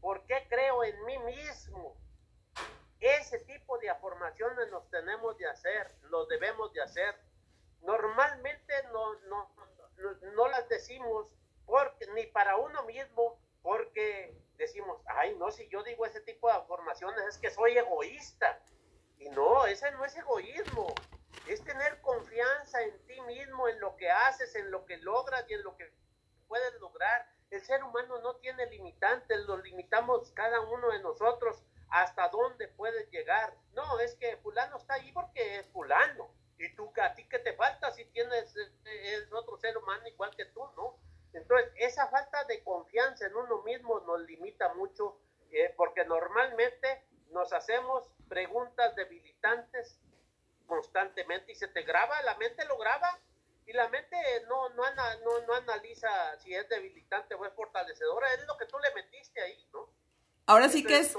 ¿Por 0.00 0.24
qué 0.26 0.46
creo 0.48 0.84
en 0.84 1.04
mí 1.04 1.18
mismo? 1.18 1.96
Ese 3.00 3.38
tipo 3.40 3.78
de 3.78 3.90
afirmaciones 3.90 4.70
nos 4.70 4.88
tenemos 4.90 5.36
de 5.38 5.48
hacer, 5.48 5.94
lo 6.02 6.26
debemos 6.26 6.72
de 6.72 6.82
hacer. 6.82 7.14
Normalmente 7.82 8.74
no, 8.92 9.14
no, 9.20 9.50
no, 10.34 10.48
las 10.48 10.68
decimos 10.68 11.32
porque, 11.64 12.06
ni 12.14 12.26
para 12.26 12.56
uno 12.56 12.82
mismo, 12.84 13.38
porque 13.62 14.36
decimos, 14.56 15.00
ay, 15.06 15.34
no, 15.36 15.50
si 15.50 15.68
yo 15.68 15.82
digo 15.82 16.04
ese 16.04 16.20
tipo 16.20 16.48
de 16.48 16.54
afirmaciones 16.54 17.24
es 17.26 17.38
que 17.38 17.50
soy 17.50 17.78
egoísta. 17.78 18.60
Y 19.20 19.28
no, 19.28 19.66
ese 19.66 19.90
no 19.92 20.04
es 20.04 20.16
egoísmo, 20.16 20.94
es 21.46 21.62
tener 21.62 22.00
confianza 22.00 22.82
en 22.82 23.06
ti 23.06 23.20
mismo, 23.20 23.68
en 23.68 23.78
lo 23.78 23.94
que 23.96 24.10
haces, 24.10 24.54
en 24.56 24.70
lo 24.70 24.86
que 24.86 24.96
logras 24.96 25.44
y 25.48 25.54
en 25.54 25.62
lo 25.62 25.76
que 25.76 25.92
puedes 26.48 26.74
lograr. 26.80 27.28
El 27.50 27.60
ser 27.60 27.84
humano 27.84 28.18
no 28.22 28.36
tiene 28.36 28.64
limitantes, 28.66 29.38
los 29.40 29.62
limitamos 29.62 30.30
cada 30.32 30.60
uno 30.60 30.90
de 30.90 31.00
nosotros 31.00 31.62
hasta 31.90 32.28
dónde 32.30 32.68
puedes 32.68 33.10
llegar. 33.10 33.54
No, 33.74 34.00
es 34.00 34.14
que 34.14 34.38
fulano 34.38 34.78
está 34.78 34.94
ahí 34.94 35.12
porque 35.12 35.58
es 35.58 35.66
fulano. 35.68 36.32
Y 36.58 36.74
tú, 36.74 36.90
a 37.02 37.14
ti 37.14 37.28
que 37.28 37.40
te 37.40 37.52
falta 37.54 37.90
si 37.90 38.06
tienes, 38.06 38.56
es 38.56 39.32
otro 39.32 39.58
ser 39.58 39.76
humano 39.76 40.06
igual 40.08 40.34
que 40.34 40.46
tú, 40.46 40.60
¿no? 40.76 40.98
Entonces, 41.34 41.70
esa 41.76 42.08
falta 42.08 42.44
de 42.44 42.64
confianza 42.64 43.26
en 43.26 43.36
uno 43.36 43.62
mismo 43.64 44.00
nos 44.00 44.20
limita 44.22 44.72
mucho 44.74 45.20
eh, 45.50 45.74
porque 45.76 46.04
normalmente 46.06 47.04
nos 47.30 47.52
hacemos 47.52 48.10
preguntas 48.30 48.94
debilitantes 48.94 49.98
constantemente 50.66 51.50
y 51.52 51.56
se 51.56 51.68
te 51.68 51.82
graba, 51.82 52.22
la 52.22 52.36
mente 52.38 52.64
lo 52.64 52.78
graba 52.78 53.18
y 53.66 53.72
la 53.72 53.88
mente 53.88 54.16
no, 54.48 54.68
no, 54.70 54.84
no, 55.24 55.46
no 55.46 55.54
analiza 55.54 56.08
si 56.38 56.54
es 56.54 56.68
debilitante 56.68 57.34
o 57.34 57.44
es 57.44 57.52
fortalecedora, 57.54 58.32
es 58.34 58.46
lo 58.46 58.56
que 58.56 58.66
tú 58.66 58.76
le 58.78 58.94
metiste 58.94 59.42
ahí, 59.42 59.68
¿no? 59.72 59.88
Ahora 60.46 60.68
sí 60.68 60.82
que 60.82 60.98
es, 60.98 61.16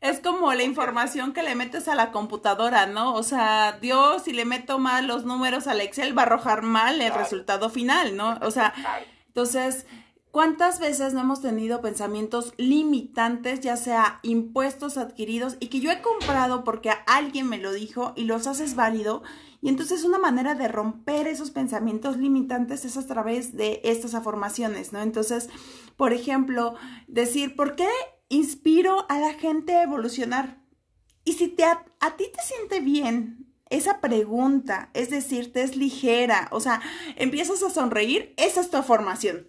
es 0.00 0.20
como 0.20 0.52
la 0.54 0.62
información 0.62 1.34
que 1.34 1.42
le 1.42 1.54
metes 1.54 1.88
a 1.88 1.94
la 1.94 2.12
computadora, 2.12 2.86
¿no? 2.86 3.14
O 3.14 3.22
sea, 3.22 3.78
Dios, 3.80 4.24
si 4.24 4.32
le 4.32 4.44
meto 4.44 4.78
mal 4.78 5.06
los 5.06 5.24
números 5.24 5.66
al 5.66 5.80
Excel, 5.80 6.16
va 6.16 6.22
a 6.22 6.26
arrojar 6.26 6.62
mal 6.62 7.00
el 7.00 7.12
resultado 7.12 7.68
final, 7.68 8.16
¿no? 8.16 8.38
O 8.42 8.50
sea, 8.50 8.72
entonces, 9.26 9.86
¿cuántas 10.30 10.80
veces 10.80 11.14
no 11.14 11.20
hemos 11.20 11.40
tenido 11.40 11.80
pensamientos 11.80 12.54
limitantes, 12.56 13.60
ya 13.60 13.76
sea 13.76 14.20
impuestos 14.22 14.96
adquiridos 14.96 15.56
y 15.60 15.68
que 15.68 15.80
yo 15.80 15.90
he 15.90 16.02
comprado 16.02 16.64
porque 16.64 16.90
alguien 17.06 17.48
me 17.48 17.58
lo 17.58 17.72
dijo 17.72 18.12
y 18.16 18.24
los 18.24 18.46
haces 18.46 18.74
válido? 18.74 19.22
Y 19.62 19.68
entonces 19.68 20.04
una 20.04 20.18
manera 20.18 20.54
de 20.54 20.68
romper 20.68 21.26
esos 21.26 21.50
pensamientos 21.50 22.16
limitantes 22.16 22.84
es 22.84 22.96
a 22.96 23.06
través 23.06 23.56
de 23.56 23.80
estas 23.84 24.14
afirmaciones, 24.14 24.92
¿no? 24.92 25.02
Entonces, 25.02 25.50
por 25.96 26.12
ejemplo, 26.12 26.74
decir, 27.08 27.54
¿por 27.54 27.76
qué 27.76 27.88
inspiro 28.30 29.04
a 29.10 29.18
la 29.18 29.34
gente 29.34 29.74
a 29.74 29.82
evolucionar. 29.82 30.62
Y 31.24 31.34
si 31.34 31.48
te, 31.48 31.64
a, 31.64 31.84
ti 32.16 32.24
te 32.32 32.42
siente 32.42 32.80
bien 32.80 33.52
esa 33.68 34.00
pregunta, 34.00 34.88
es 34.94 35.10
decir, 35.10 35.52
te 35.52 35.62
es 35.62 35.76
ligera, 35.76 36.48
o 36.50 36.60
sea, 36.60 36.80
empiezas 37.16 37.62
a 37.62 37.70
sonreír, 37.70 38.32
esa 38.38 38.62
es 38.62 38.70
tu 38.70 38.82
formación. 38.82 39.48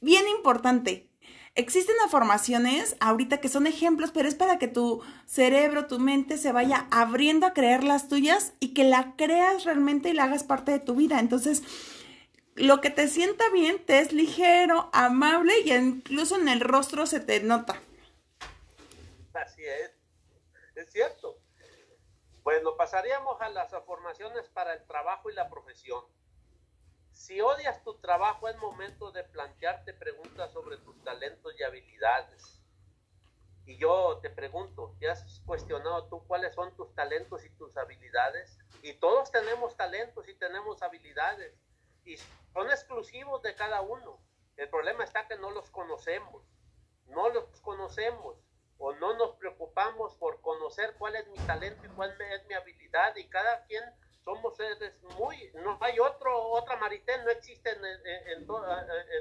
Bien 0.00 0.28
importante. 0.28 1.08
Existen 1.54 1.96
formaciones 2.08 2.96
ahorita 3.00 3.40
que 3.40 3.48
son 3.48 3.66
ejemplos, 3.66 4.12
pero 4.12 4.28
es 4.28 4.36
para 4.36 4.58
que 4.58 4.68
tu 4.68 5.02
cerebro, 5.26 5.86
tu 5.86 5.98
mente 5.98 6.38
se 6.38 6.52
vaya 6.52 6.86
abriendo 6.92 7.46
a 7.46 7.52
creer 7.52 7.82
las 7.82 8.08
tuyas 8.08 8.52
y 8.60 8.74
que 8.74 8.84
la 8.84 9.16
creas 9.16 9.64
realmente 9.64 10.10
y 10.10 10.12
la 10.12 10.24
hagas 10.24 10.44
parte 10.44 10.70
de 10.70 10.78
tu 10.78 10.94
vida. 10.94 11.18
Entonces, 11.18 11.62
lo 12.54 12.80
que 12.80 12.90
te 12.90 13.08
sienta 13.08 13.48
bien 13.50 13.84
te 13.84 13.98
es 13.98 14.12
ligero, 14.12 14.88
amable 14.92 15.52
y 15.64 15.72
incluso 15.72 16.36
en 16.36 16.48
el 16.48 16.60
rostro 16.60 17.06
se 17.06 17.18
te 17.18 17.40
nota. 17.40 17.82
Así 19.34 19.64
es, 19.64 19.90
es 20.76 20.92
cierto. 20.92 21.38
Bueno, 22.44 22.76
pasaríamos 22.76 23.40
a 23.40 23.48
las 23.48 23.72
formaciones 23.84 24.48
para 24.48 24.74
el 24.74 24.84
trabajo 24.86 25.28
y 25.28 25.34
la 25.34 25.50
profesión. 25.50 26.04
Si 27.18 27.40
odias 27.40 27.82
tu 27.82 27.94
trabajo, 27.98 28.48
es 28.48 28.56
momento 28.58 29.10
de 29.10 29.24
plantearte 29.24 29.92
preguntas 29.92 30.52
sobre 30.52 30.76
tus 30.76 31.02
talentos 31.02 31.52
y 31.58 31.64
habilidades. 31.64 32.62
Y 33.66 33.76
yo 33.76 34.20
te 34.22 34.30
pregunto, 34.30 34.94
¿te 35.00 35.10
has 35.10 35.40
cuestionado 35.40 36.06
tú 36.06 36.24
cuáles 36.28 36.54
son 36.54 36.74
tus 36.76 36.94
talentos 36.94 37.44
y 37.44 37.50
tus 37.50 37.76
habilidades? 37.76 38.56
Y 38.82 38.94
todos 38.94 39.32
tenemos 39.32 39.76
talentos 39.76 40.28
y 40.28 40.34
tenemos 40.36 40.80
habilidades. 40.80 41.52
Y 42.04 42.16
son 42.52 42.70
exclusivos 42.70 43.42
de 43.42 43.56
cada 43.56 43.80
uno. 43.80 44.22
El 44.56 44.70
problema 44.70 45.02
está 45.02 45.26
que 45.26 45.36
no 45.38 45.50
los 45.50 45.68
conocemos. 45.70 46.44
No 47.06 47.30
los 47.30 47.44
conocemos 47.62 48.36
o 48.78 48.92
no 48.92 49.14
nos 49.14 49.32
preocupamos 49.32 50.14
por 50.14 50.40
conocer 50.40 50.94
cuál 50.98 51.16
es 51.16 51.26
mi 51.26 51.38
talento 51.38 51.84
y 51.84 51.88
cuál 51.88 52.16
es 52.20 52.46
mi 52.46 52.54
habilidad 52.54 53.16
y 53.16 53.28
cada 53.28 53.64
quien 53.64 53.82
somos 54.28 54.56
seres 54.58 54.92
muy, 55.16 55.50
no 55.54 55.78
hay 55.80 55.98
otro, 55.98 56.50
otra 56.50 56.76
Maritel, 56.76 57.24
no 57.24 57.30
existe 57.30 57.70
en, 57.70 57.82
en, 57.82 58.46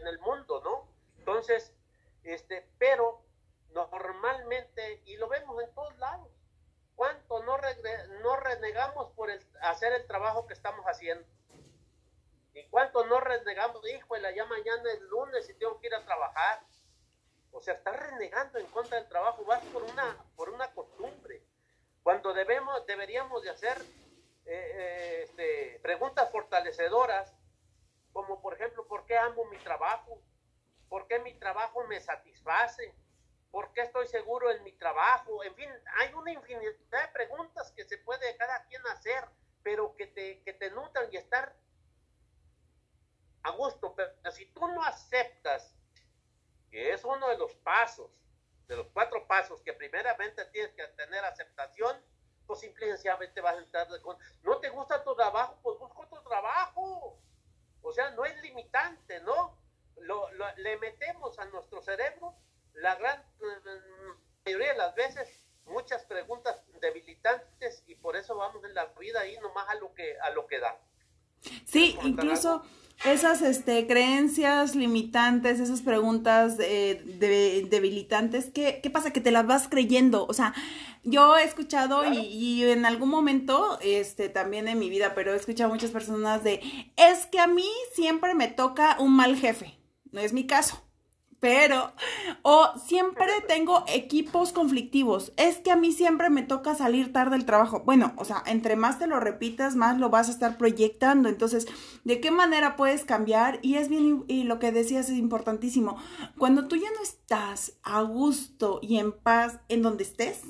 en, 0.02 0.08
el 0.08 0.20
mundo, 0.20 0.62
¿no? 0.65 0.86
Entonces, 1.20 1.74
este, 2.24 2.67
pero 2.78 3.22
normalmente, 3.72 5.02
y 5.06 5.15
lo 5.15 5.30
vemos 5.30 5.63
en 5.63 5.74
todos 5.74 5.98
lados, 5.98 6.28
¿cuánto 6.98 7.41
no, 7.43 7.58
no 8.22 8.36
renegamos 8.36 9.10
por 9.12 9.30
hacer 9.62 9.93
el 9.93 10.06
trabajo 10.08 10.46
que 10.46 10.54
estamos 10.54 10.86
haciendo? 10.86 11.26
¿Y 12.54 12.65
cuánto 12.65 13.06
no 13.06 13.22
renegamos? 13.22 13.82
Híjole, 13.89 14.36
ya 14.36 14.46
mañana 14.46 14.91
es 14.91 15.00
lunes 15.04 15.50
y 15.50 15.54
tengo 15.54 15.80
que 15.80 15.88
ir 15.88 15.96
a 15.96 16.04
trabajar 16.04 16.60
o 17.54 17.62
sea, 17.62 17.74
estás 17.74 17.98
renegando 17.98 18.60
en 18.60 18.67
contra 18.67 19.00
del 19.00 19.08
trabajo, 19.08 19.43
vas 19.46 19.63
por 19.74 19.82
una, 19.82 20.15
por 20.36 20.50
una 20.50 20.72
costumbre. 20.74 21.41
Cuando 22.04 22.32
debemos, 22.34 22.86
deberíamos 22.86 23.41
de 23.41 23.50
hacer 23.50 23.82
eh, 24.47 25.23
este, 25.23 25.79
preguntas 25.81 26.31
fortalecedoras, 26.31 27.36
como 28.13 28.41
por 28.41 28.53
ejemplo, 28.53 28.88
¿por 28.88 29.05
qué 29.05 29.17
amo 29.17 29.45
mi 29.45 29.57
trabajo? 29.57 30.21
¿Por 30.89 31.07
qué 31.07 31.19
mi 31.19 31.33
trabajo 31.33 31.83
me 31.85 32.00
satisface? 32.00 32.95
¿Por 33.52 33.73
qué 33.73 33.81
estoy 33.81 34.08
seguro 34.08 34.50
en 34.52 34.63
mi 34.63 34.71
trabajo? 34.73 35.43
En 35.43 35.54
fin, 35.56 35.69
hay 36.00 36.13
una 36.13 36.31
infinidad 36.31 36.71
de 36.71 37.08
preguntas 37.13 37.71
que 37.73 37.83
se 37.85 37.98
puede 38.00 38.37
cada 38.37 38.65
quien 38.65 38.85
hacer, 38.87 39.23
pero 39.63 39.95
que 39.95 40.08
te, 40.08 40.41
que 40.43 40.54
te 40.54 40.71
nutran 40.71 41.08
y 41.12 41.17
estar 41.17 41.56
a 43.43 43.52
gusto. 43.52 43.95
Pero 43.95 44.31
si 44.31 44.45
tú 44.48 44.67
no 44.67 44.83
aceptas 44.83 45.75
que 46.71 46.93
es 46.93 47.04
uno 47.04 47.27
de 47.29 47.37
los 47.37 47.56
pasos, 47.56 48.12
de 48.67 48.75
los 48.75 48.87
cuatro 48.89 49.27
pasos 49.27 49.62
que 49.62 49.73
primeramente 49.73 50.45
tienes 50.45 50.73
que 50.73 50.87
tener 50.89 51.23
aceptación, 51.25 52.02
pues 52.48 52.62
simplemente 52.62 53.41
vas 53.41 53.56
a 53.56 53.60
entrar 53.60 53.87
de 53.89 54.02
con... 54.02 54.17
No 54.43 54.58
te 54.60 54.69
gusta 54.69 55.04
tu 55.04 55.13
trabajo, 55.15 55.60
pues 55.62 55.77
busca 55.77 56.00
otro 56.00 56.21
trabajo. 56.23 57.19
O 57.81 57.91
sea, 57.91 58.10
no 58.12 58.25
es 58.25 58.41
limitante, 58.41 59.19
¿no? 59.21 59.58
Lo, 59.98 60.29
le 60.58 60.77
metemos 60.77 61.37
a 61.39 61.45
nuestro 61.45 61.81
cerebro 61.81 62.35
la 62.73 62.95
gran 62.95 63.23
mayoría 64.45 64.71
de 64.71 64.77
las 64.77 64.95
veces 64.95 65.41
muchas 65.65 66.06
preguntas 66.06 66.63
debilitantes 66.79 67.83
y 67.87 67.95
por 67.95 68.15
eso 68.15 68.35
vamos 68.35 68.63
en 68.63 68.73
la 68.73 68.85
vida 69.00 69.21
ahí 69.21 69.37
nomás 69.39 69.67
a 69.69 69.75
lo 69.75 69.93
que 69.93 70.17
a 70.19 70.29
lo 70.29 70.48
que 70.48 70.60
da. 70.60 70.79
Sí, 71.65 71.98
incluso 72.04 72.63
esas 73.06 73.41
este, 73.41 73.85
creencias 73.87 74.75
limitantes, 74.75 75.60
esas 75.60 75.81
preguntas 75.81 76.56
eh, 76.60 77.65
debilitantes, 77.69 78.50
¿qué, 78.54 78.79
¿qué, 78.81 78.89
pasa? 78.89 79.12
Que 79.12 79.21
te 79.21 79.31
las 79.31 79.45
vas 79.45 79.67
creyendo. 79.67 80.25
O 80.27 80.33
sea, 80.33 80.54
yo 81.04 81.37
he 81.37 81.43
escuchado 81.43 82.12
y, 82.12 82.17
y, 82.17 82.63
en 82.63 82.85
algún 82.85 83.10
momento, 83.10 83.77
este, 83.81 84.29
también 84.29 84.67
en 84.67 84.79
mi 84.79 84.89
vida, 84.89 85.13
pero 85.15 85.33
he 85.33 85.37
escuchado 85.37 85.69
muchas 85.69 85.91
personas 85.91 86.43
de, 86.43 86.62
es 86.95 87.25
que 87.27 87.39
a 87.39 87.48
mí 87.48 87.69
siempre 87.93 88.33
me 88.33 88.48
toca 88.48 88.98
un 89.00 89.15
mal 89.15 89.35
jefe. 89.35 89.77
No 90.12 90.21
es 90.21 90.33
mi 90.33 90.48
caso 90.48 90.87
pero, 91.40 91.94
o 92.42 92.67
siempre 92.83 93.27
tengo 93.48 93.83
equipos 93.88 94.52
conflictivos. 94.52 95.33
Es 95.38 95.58
que 95.58 95.71
a 95.71 95.75
mí 95.75 95.92
siempre 95.92 96.29
me 96.29 96.42
toca 96.42 96.73
salir 96.73 97.13
tarde 97.13 97.38
del 97.38 97.46
trabajo. 97.46 97.83
Bueno, 97.85 98.13
o 98.17 98.25
sea, 98.25 98.42
entre 98.48 98.75
más 98.75 98.98
te 98.98 99.06
lo 99.06 99.19
repitas, 99.19 99.75
más 99.75 100.00
lo 100.00 100.10
vas 100.10 100.29
a 100.29 100.31
estar 100.31 100.58
proyectando. 100.58 101.29
Entonces, 101.29 101.67
¿de 102.04 102.19
qué 102.19 102.31
manera 102.31 102.75
puedes 102.75 103.06
cambiar? 103.06 103.60
Y 103.62 103.75
es 103.75 103.88
bien, 103.88 104.25
y 104.27 104.46
lo 104.46 104.58
que 104.58 104.71
decías 104.71 105.10
es 105.10 105.17
importantísimo. 105.17 105.98
Cuando 106.40 106.67
tú 106.67 106.75
ya 106.75 106.90
no 106.96 107.04
estás 107.04 107.73
a 107.83 108.02
gusto 108.02 108.79
y 108.81 108.98
en 108.98 109.12
paz 109.12 109.60
en 109.69 109.83
donde 109.83 110.04
estés, 110.04 110.42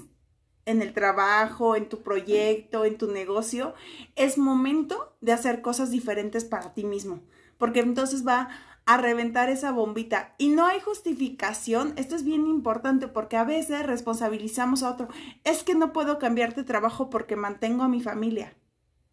en 0.65 0.81
el 0.81 0.93
trabajo, 0.93 1.75
en 1.75 1.89
tu 1.89 2.01
proyecto, 2.01 2.85
en 2.85 2.97
tu 2.97 3.11
negocio, 3.11 3.73
es 4.15 4.37
momento 4.37 5.15
de 5.21 5.33
hacer 5.33 5.61
cosas 5.61 5.91
diferentes 5.91 6.45
para 6.45 6.73
ti 6.73 6.83
mismo. 6.83 7.21
Porque 7.57 7.79
entonces 7.79 8.27
va 8.27 8.49
a 8.87 8.95
reventar 8.95 9.49
esa 9.49 9.71
bombita. 9.71 10.33
Y 10.37 10.47
no 10.47 10.65
hay 10.65 10.79
justificación, 10.79 11.93
esto 11.97 12.15
es 12.15 12.23
bien 12.23 12.47
importante 12.47 13.09
porque 13.09 13.35
a 13.35 13.43
veces 13.43 13.85
responsabilizamos 13.85 14.81
a 14.81 14.91
otro, 14.91 15.09
es 15.43 15.63
que 15.63 15.75
no 15.75 15.91
puedo 15.91 16.17
cambiarte 16.19 16.63
trabajo 16.63 17.09
porque 17.09 17.35
mantengo 17.35 17.83
a 17.83 17.89
mi 17.89 18.01
familia. 18.01 18.55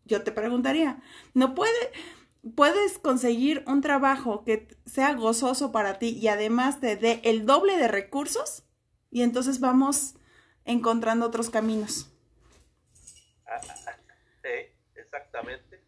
Yo 0.04 0.22
te 0.22 0.30
preguntaría, 0.30 1.02
¿no 1.34 1.56
puede, 1.56 1.72
puedes 2.54 2.98
conseguir 2.98 3.64
un 3.66 3.80
trabajo 3.80 4.44
que 4.44 4.68
sea 4.86 5.12
gozoso 5.14 5.72
para 5.72 5.98
ti 5.98 6.10
y 6.10 6.28
además 6.28 6.78
te 6.78 6.94
dé 6.94 7.20
el 7.24 7.44
doble 7.44 7.76
de 7.76 7.88
recursos? 7.88 8.62
Y 9.10 9.22
entonces 9.22 9.58
vamos 9.58 10.14
encontrando 10.64 11.26
otros 11.26 11.50
caminos. 11.50 12.12
Ah, 13.44 13.60
ah, 13.68 13.74
ah, 13.88 14.14
sí, 14.40 14.72
exactamente 14.94 15.84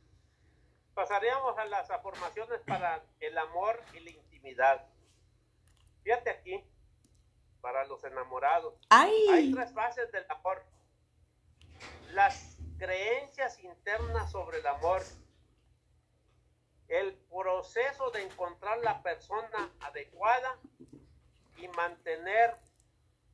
pasaríamos 0.97 1.59
a 1.59 1.67
las 1.67 1.91
afirmaciones 1.91 2.59
para 2.63 3.05
el 3.21 3.37
amor 3.37 3.79
y 3.93 4.01
la 4.01 4.11
intimidad. 4.11 4.83
Fíjate 6.03 6.31
aquí, 6.31 6.65
para 7.61 7.85
los 7.85 8.03
enamorados. 8.03 8.75
Hay 8.89 9.53
tres 9.53 9.75
fases 9.75 10.11
del 10.11 10.25
amor. 10.31 10.65
Las 12.13 12.57
creencias 12.79 13.63
internas 13.63 14.33
sobre 14.33 14.61
el 14.61 14.67
amor. 14.67 15.03
El 16.89 17.15
proceso 17.29 18.11
de 18.13 18.23
encontrar 18.23 18.79
la 18.79 19.03
persona 19.03 19.71
adecuada 19.81 20.59
y 21.59 21.69
mantener 21.69 22.55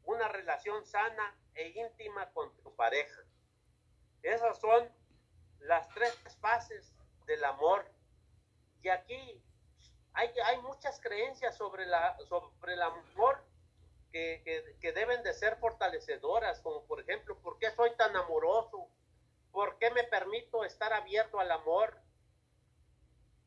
una 0.03 0.27
relación 0.27 0.85
sana 0.85 1.37
e 1.55 1.69
íntima 1.69 2.29
con 2.33 2.53
tu 2.65 2.75
pareja. 2.75 3.23
Esas 4.23 4.59
son 4.59 4.91
las 5.61 5.89
tres 5.91 6.19
fases 6.41 6.92
del 7.27 7.45
amor. 7.45 7.87
Y 8.83 8.89
aquí 8.89 9.43
hay, 10.15 10.31
hay 10.45 10.59
muchas 10.63 11.01
creencias 11.01 11.57
sobre, 11.57 11.87
la, 11.87 12.17
sobre 12.29 12.75
el 12.75 12.83
amor 12.83 13.45
que, 14.13 14.77
que, 14.81 14.93
deben 14.93 15.23
de 15.23 15.33
ser 15.33 15.57
fortalecedoras, 15.57 16.61
como 16.61 16.85
por 16.85 17.01
ejemplo, 17.01 17.39
¿por 17.39 17.59
qué 17.59 17.71
soy 17.71 17.95
tan 17.97 18.15
amoroso? 18.15 18.89
¿Por 19.51 19.79
qué 19.79 19.91
me 19.91 20.05
permito 20.05 20.65
estar 20.65 20.93
abierto 20.93 21.41
al 21.41 21.51
amor? 21.51 21.99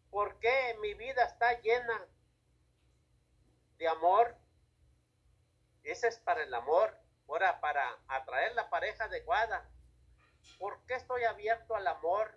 ¿Por 0.09 0.39
qué 0.39 0.75
mi 0.81 0.93
vida 0.93 1.23
está 1.23 1.59
llena 1.61 2.07
de 3.77 3.87
amor? 3.87 4.35
Ese 5.83 6.07
es 6.07 6.17
para 6.19 6.43
el 6.43 6.53
amor. 6.53 6.97
Ahora, 7.27 7.59
para 7.59 7.99
atraer 8.07 8.55
la 8.55 8.69
pareja 8.69 9.05
adecuada. 9.05 9.69
¿Por 10.57 10.83
qué 10.85 10.95
estoy 10.95 11.23
abierto 11.23 11.75
al 11.75 11.87
amor? 11.87 12.33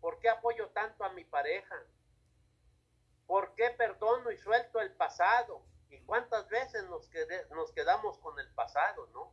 ¿Por 0.00 0.18
qué 0.18 0.28
apoyo 0.28 0.68
tanto 0.70 1.04
a 1.04 1.10
mi 1.10 1.24
pareja? 1.24 1.76
¿Por 3.26 3.54
qué 3.54 3.70
perdono 3.70 4.30
y 4.30 4.38
suelto 4.38 4.80
el 4.80 4.92
pasado? 4.92 5.62
¿Y 5.90 6.00
cuántas 6.00 6.48
veces 6.48 6.84
nos, 6.88 7.08
quedamos 7.72 8.18
con 8.18 8.38
el 8.38 8.48
pasado, 8.54 9.06
no? 9.12 9.32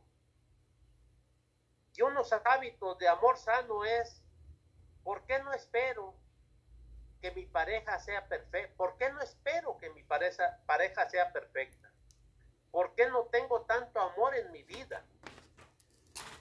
Y 1.94 2.02
unos 2.02 2.32
hábitos 2.32 2.96
de 2.98 3.08
amor 3.08 3.38
sano 3.38 3.84
es, 3.84 4.22
¿por 5.02 5.24
qué 5.24 5.40
no 5.40 5.52
espero 5.52 6.14
que 7.20 7.32
mi 7.32 7.46
pareja 7.46 7.98
sea 7.98 8.28
perfecta? 8.28 8.76
¿Por 8.76 8.96
qué 8.96 9.10
no 9.10 9.20
espero 9.20 9.78
que 9.78 9.90
mi 9.90 10.04
pareja, 10.04 10.60
pareja 10.66 11.08
sea 11.10 11.32
perfecta? 11.32 11.90
¿Por 12.70 12.94
qué 12.94 13.08
no 13.08 13.24
tengo 13.24 13.62
tanto 13.62 14.00
amor 14.00 14.36
en 14.36 14.52
mi 14.52 14.62
vida? 14.62 15.02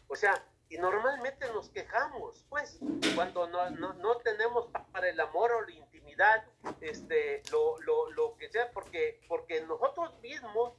O 0.07 0.15
sea, 0.15 0.43
y 0.69 0.77
normalmente 0.77 1.47
nos 1.53 1.69
quejamos, 1.69 2.45
pues, 2.49 2.79
cuando 3.15 3.47
no, 3.47 3.69
no, 3.71 3.93
no, 3.93 4.17
tenemos 4.17 4.67
para 4.91 5.09
el 5.09 5.19
amor 5.19 5.51
o 5.51 5.61
la 5.61 5.71
intimidad, 5.71 6.43
este, 6.81 7.41
lo, 7.51 7.79
lo, 7.81 8.11
lo 8.11 8.35
que 8.37 8.49
sea, 8.49 8.69
porque, 8.71 9.21
porque 9.27 9.61
nosotros 9.61 10.19
mismos 10.19 10.73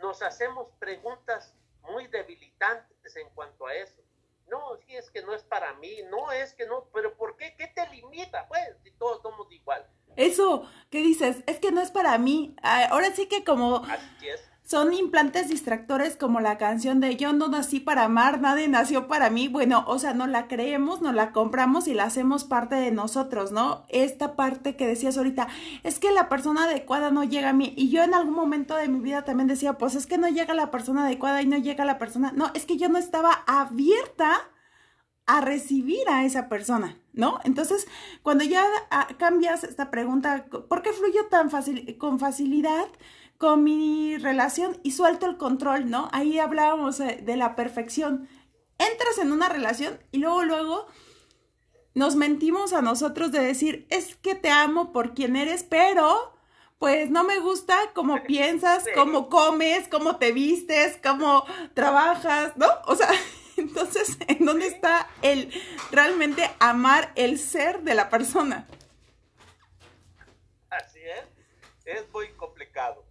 nos 0.00 0.22
hacemos 0.22 0.70
preguntas 0.78 1.54
muy 1.82 2.06
debilitantes 2.06 3.16
en 3.16 3.28
cuanto 3.30 3.66
a 3.66 3.74
eso. 3.74 4.02
No, 4.48 4.76
si 4.78 4.96
es 4.96 5.10
que 5.10 5.22
no 5.22 5.34
es 5.34 5.42
para 5.42 5.74
mí, 5.74 6.02
no 6.10 6.32
es 6.32 6.54
que 6.54 6.66
no, 6.66 6.88
pero 6.94 7.14
¿por 7.14 7.36
qué? 7.36 7.54
¿Qué 7.56 7.66
te 7.68 7.86
limita? 7.88 8.48
Pues, 8.48 8.76
si 8.82 8.90
todos 8.92 9.20
somos 9.20 9.50
igual. 9.52 9.86
Eso, 10.16 10.66
¿qué 10.90 10.98
dices? 10.98 11.44
Es 11.46 11.60
que 11.60 11.70
no 11.70 11.82
es 11.82 11.90
para 11.90 12.16
mí. 12.16 12.56
Ah, 12.62 12.86
ahora 12.90 13.12
sí 13.12 13.28
que 13.28 13.44
como... 13.44 13.76
Así 13.84 14.28
es 14.28 14.48
son 14.68 14.92
implantes 14.92 15.48
distractores 15.48 16.14
como 16.14 16.40
la 16.40 16.58
canción 16.58 17.00
de 17.00 17.16
Yo 17.16 17.32
no 17.32 17.48
nací 17.48 17.80
para 17.80 18.04
amar, 18.04 18.38
nadie 18.42 18.68
nació 18.68 19.08
para 19.08 19.30
mí. 19.30 19.48
Bueno, 19.48 19.82
o 19.86 19.98
sea, 19.98 20.12
no 20.12 20.26
la 20.26 20.46
creemos, 20.46 21.00
no 21.00 21.10
la 21.10 21.32
compramos 21.32 21.88
y 21.88 21.94
la 21.94 22.04
hacemos 22.04 22.44
parte 22.44 22.74
de 22.74 22.90
nosotros, 22.90 23.50
¿no? 23.50 23.86
Esta 23.88 24.36
parte 24.36 24.76
que 24.76 24.86
decías 24.86 25.16
ahorita, 25.16 25.48
es 25.84 25.98
que 25.98 26.12
la 26.12 26.28
persona 26.28 26.64
adecuada 26.64 27.10
no 27.10 27.24
llega 27.24 27.48
a 27.48 27.54
mí. 27.54 27.72
Y 27.78 27.88
yo 27.88 28.02
en 28.02 28.12
algún 28.12 28.34
momento 28.34 28.76
de 28.76 28.88
mi 28.88 29.00
vida 29.00 29.22
también 29.24 29.46
decía, 29.46 29.78
pues 29.78 29.94
es 29.94 30.06
que 30.06 30.18
no 30.18 30.28
llega 30.28 30.52
la 30.52 30.70
persona 30.70 31.06
adecuada 31.06 31.40
y 31.40 31.46
no 31.46 31.56
llega 31.56 31.86
la 31.86 31.96
persona. 31.96 32.32
No, 32.36 32.50
es 32.52 32.66
que 32.66 32.76
yo 32.76 32.90
no 32.90 32.98
estaba 32.98 33.32
abierta 33.46 34.50
a 35.24 35.40
recibir 35.40 36.06
a 36.10 36.26
esa 36.26 36.50
persona, 36.50 36.98
¿no? 37.14 37.40
Entonces, 37.44 37.88
cuando 38.22 38.44
ya 38.44 38.66
ah, 38.90 39.08
cambias 39.18 39.64
esta 39.64 39.90
pregunta, 39.90 40.44
¿por 40.68 40.82
qué 40.82 40.92
fluyo 40.92 41.24
tan 41.30 41.48
fácil, 41.48 41.96
con 41.96 42.18
facilidad? 42.18 42.86
Con 43.38 43.62
mi 43.62 44.18
relación 44.18 44.78
y 44.82 44.90
suelto 44.90 45.26
el 45.26 45.36
control, 45.36 45.88
¿no? 45.88 46.08
Ahí 46.12 46.40
hablábamos 46.40 46.98
de 46.98 47.36
la 47.36 47.54
perfección. 47.54 48.28
Entras 48.78 49.18
en 49.18 49.32
una 49.32 49.48
relación 49.48 49.98
y 50.10 50.18
luego, 50.18 50.42
luego 50.42 50.86
nos 51.94 52.16
mentimos 52.16 52.72
a 52.72 52.82
nosotros 52.82 53.30
de 53.32 53.40
decir, 53.40 53.86
es 53.90 54.16
que 54.16 54.34
te 54.34 54.50
amo 54.50 54.92
por 54.92 55.14
quien 55.14 55.36
eres, 55.36 55.62
pero 55.62 56.34
pues 56.78 57.10
no 57.10 57.24
me 57.24 57.38
gusta 57.38 57.76
cómo 57.94 58.22
piensas, 58.26 58.84
cómo 58.94 59.28
comes, 59.28 59.86
cómo 59.88 60.16
te 60.16 60.32
vistes, 60.32 60.98
cómo 61.02 61.44
trabajas, 61.74 62.56
¿no? 62.56 62.66
O 62.86 62.96
sea, 62.96 63.10
entonces, 63.56 64.16
¿en 64.26 64.44
dónde 64.44 64.66
está 64.66 65.08
el 65.22 65.52
realmente 65.92 66.50
amar 66.58 67.12
el 67.14 67.38
ser 67.38 67.82
de 67.82 67.94
la 67.94 68.10
persona? 68.10 68.66
Así 70.70 71.00
es, 71.00 71.24
es 71.84 72.12
muy 72.12 72.28
complicado 72.32 73.07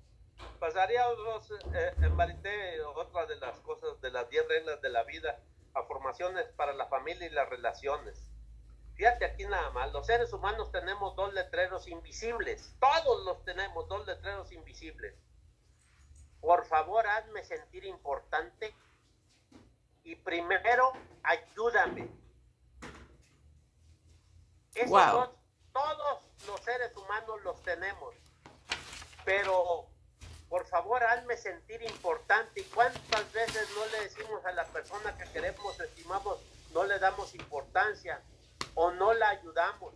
pasaríamos 0.68 1.50
eh, 1.74 1.94
en 2.02 2.14
Marité, 2.18 2.82
otra 2.82 3.26
de 3.26 3.38
las 3.38 3.58
cosas, 3.62 4.02
de 4.02 4.12
las 4.12 4.30
10 4.30 4.50
reglas 4.50 4.82
de 4.82 4.90
la 4.90 5.04
vida, 5.04 5.40
a 5.74 5.84
formaciones 5.84 6.46
para 6.58 6.74
la 6.74 6.88
familia 6.88 7.26
y 7.26 7.30
las 7.30 7.48
relaciones. 7.48 8.30
Fíjate 8.96 9.24
aquí 9.24 9.46
nada 9.46 9.70
más, 9.70 9.94
los 9.94 10.06
seres 10.06 10.34
humanos 10.34 10.70
tenemos 10.74 11.16
dos 11.16 11.34
letreros 11.34 11.88
invisibles, 11.88 12.76
todos 12.82 13.24
los 13.24 13.46
tenemos, 13.46 13.88
dos 13.88 14.06
letreros 14.06 14.52
invisibles. 14.52 15.16
Por 16.42 16.66
favor, 16.66 17.08
hazme 17.08 17.46
sentir 17.46 17.86
importante 17.86 18.76
y 20.04 20.16
primero 20.16 20.92
ayúdame. 21.24 22.10
Esos 24.76 25.30
todos 25.72 26.24
los 26.46 26.60
seres 26.60 26.94
humanos 26.98 27.42
los 27.44 27.64
tenemos, 27.64 28.14
pero 29.24 29.88
por 30.50 30.66
favor 30.68 31.04
hazme 31.04 31.38
sentir 31.38 31.82
importante. 31.84 32.62
¿Y 32.62 32.64
cuántas 32.66 33.32
veces 33.34 33.68
no 33.76 33.86
le 33.88 34.04
decimos 34.04 34.46
a 34.46 34.52
la 34.54 34.66
persona 34.66 35.18
que 35.18 35.30
queremos, 35.32 35.80
estimamos, 35.80 36.40
no 36.74 36.86
le 36.86 37.00
damos 37.00 37.36
importancia 37.36 38.22
o 38.76 38.92
no 38.92 39.14
la 39.14 39.30
ayudamos? 39.30 39.94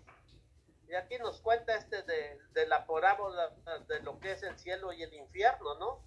Y 0.88 0.95
aquí 0.95 1.18
nos 1.20 1.39
cuenta 1.39 1.76
este 1.76 2.04
de, 2.04 2.68
la 2.68 2.86
parábola 2.86 3.49
de 3.88 4.02
lo 4.02 4.20
que 4.20 4.34
es 4.34 4.43
el 4.43 4.60
cielo 4.60 4.91
y 4.91 5.04
el 5.04 5.14
infierno, 5.14 5.76
¿no? 5.76 6.04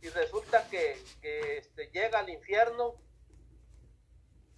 Y 0.00 0.08
resulta 0.10 0.68
que, 0.68 0.92
este, 1.22 1.90
llega 1.90 2.20
al 2.20 2.28
infierno 2.28 2.94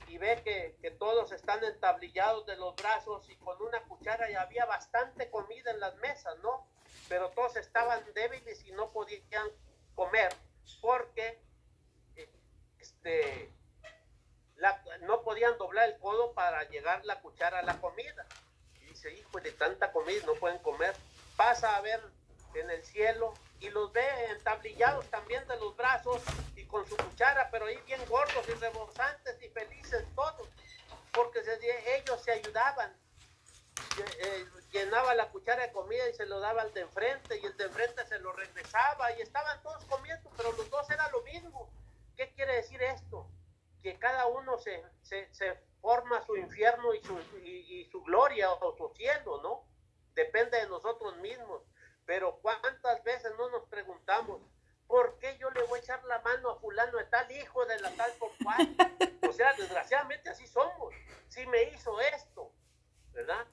y 0.07 0.19
ve 0.19 0.43
que, 0.45 0.77
que, 0.83 0.91
todos 0.91 1.33
están 1.33 1.65
entablillados 1.65 2.45
de 2.45 2.57
los 2.57 2.77
brazos 2.77 3.29
y 3.31 3.37
con 3.37 3.61
una 3.63 3.83
cuchara 3.85 4.31
y 4.31 4.35
había 4.35 4.67
bastante 4.67 5.31
comida 5.31 5.71
en 5.71 5.81
las 5.81 5.97
mesas, 5.97 6.37
¿no? 6.43 6.67
Pero 7.09 7.31
todos 7.31 7.57
estaban 7.57 8.03
débiles 8.15 8.65
y 8.65 8.73
no 8.73 8.91
podían 8.91 9.49
comer 9.95 10.35
porque 10.81 11.39
este, 12.79 13.51
no 15.03 15.23
podían 15.23 15.57
doblar 15.59 15.89
el 15.89 15.99
codo 15.99 16.33
para 16.33 16.65
llegar 16.69 17.05
la 17.05 17.21
cuchara 17.21 17.61
a 17.61 17.63
la 17.63 17.81
comida. 17.81 18.27
Y 18.81 18.87
dice, 18.87 19.13
hijo 19.13 19.41
de 19.41 19.53
tanta 19.53 19.93
comida, 19.93 20.25
no 20.27 20.35
pueden 20.35 20.59
comer. 20.59 20.95
Pasa 21.37 21.77
a 21.77 21.81
ver 21.81 22.01
en 22.55 22.71
el 22.71 22.85
cielo 22.85 23.35
y 23.61 23.71
los 23.71 23.93
ve 23.93 24.07
entablillados 24.31 25.07
también 25.11 25.47
de 25.49 25.57
los 25.57 25.77
brazos 25.77 26.23
y 26.57 26.65
con 26.67 26.87
su 26.87 26.97
cuchara, 26.97 27.49
pero 27.51 27.67
ahí 27.67 27.79
bien 27.87 28.01
gordos 28.09 28.49
y 28.49 28.53
rebosantes 28.53 29.43
y 29.43 29.49
felices 29.49 30.05
todos, 30.15 30.49
porque 31.13 31.41
ellos 31.97 32.23
se 32.23 32.33
ayudaban. 32.33 32.95
Eh, 34.19 34.47
llenaba 34.73 35.15
la 35.15 35.31
cuchara 35.31 35.63
de 35.67 35.73
comida 35.73 36.09
y 36.09 36.15
se 36.15 36.27
lo 36.27 36.41
daba 36.41 36.63
al 36.63 36.75
de 36.75 36.81
enfrente 36.81 37.39
y 37.39 37.47
el 37.47 37.57
de 37.57 37.65
enfrente 37.65 38.05
se 38.07 38.19
lo 38.19 38.33
regresaba 38.33 39.13
y 39.13 39.23
estaban 39.23 39.63
todos 39.63 39.85
comiendo, 39.85 40.31
pero 40.37 40.53
los 40.53 40.69
dos 40.69 40.89
era 40.91 41.09
lo 41.11 41.23
mismo. 41.23 41.71
¿Qué 42.17 42.33
quiere 42.35 42.57
decir 42.57 42.83
esto? 42.83 43.29
Que 43.83 43.99
cada 43.99 44.27
uno 44.27 44.59
se, 44.59 44.85
se, 45.03 45.33
se 45.33 45.55
forma 45.81 46.25
su 46.25 46.37
infierno 46.37 46.95
y 46.95 47.03
su, 47.03 47.19
y, 47.45 47.85
su 47.91 48.03
gloria 48.03 48.51
o 48.51 48.77
su 48.77 48.89
cielo, 48.97 49.41
¿no? 49.43 49.65
Depende 50.15 50.59
de 50.59 50.67
nosotros 50.69 51.17
mismos. 51.19 51.63
Pero 52.07 52.39
¿cuántas 52.41 53.03
veces 53.05 53.33
no 53.39 53.49
nos 53.51 53.65
preguntamos, 53.69 54.41
¿por 54.87 55.19
qué 55.19 55.37
yo 55.39 55.51
le 55.51 55.63
voy 55.65 55.79
a 55.79 55.83
echar 55.83 56.05
la 56.05 56.21
mano 56.21 56.51
a 56.51 56.59
fulano 56.59 56.99
de 56.99 57.05
tal 57.05 57.31
hijo 57.33 57.65
de 57.67 57.79
la 57.81 57.91
tal 57.97 58.13
por 58.13 58.31
cual? 58.43 58.77
O 59.29 59.33
sea, 59.33 59.53
desgraciadamente 59.55 60.31
así 60.31 60.47
somos. 60.47 60.95
Si 61.29 61.47
me 61.47 61.65
hizo 61.65 62.01
esto, 62.01 62.53
¿verdad? 63.13 63.47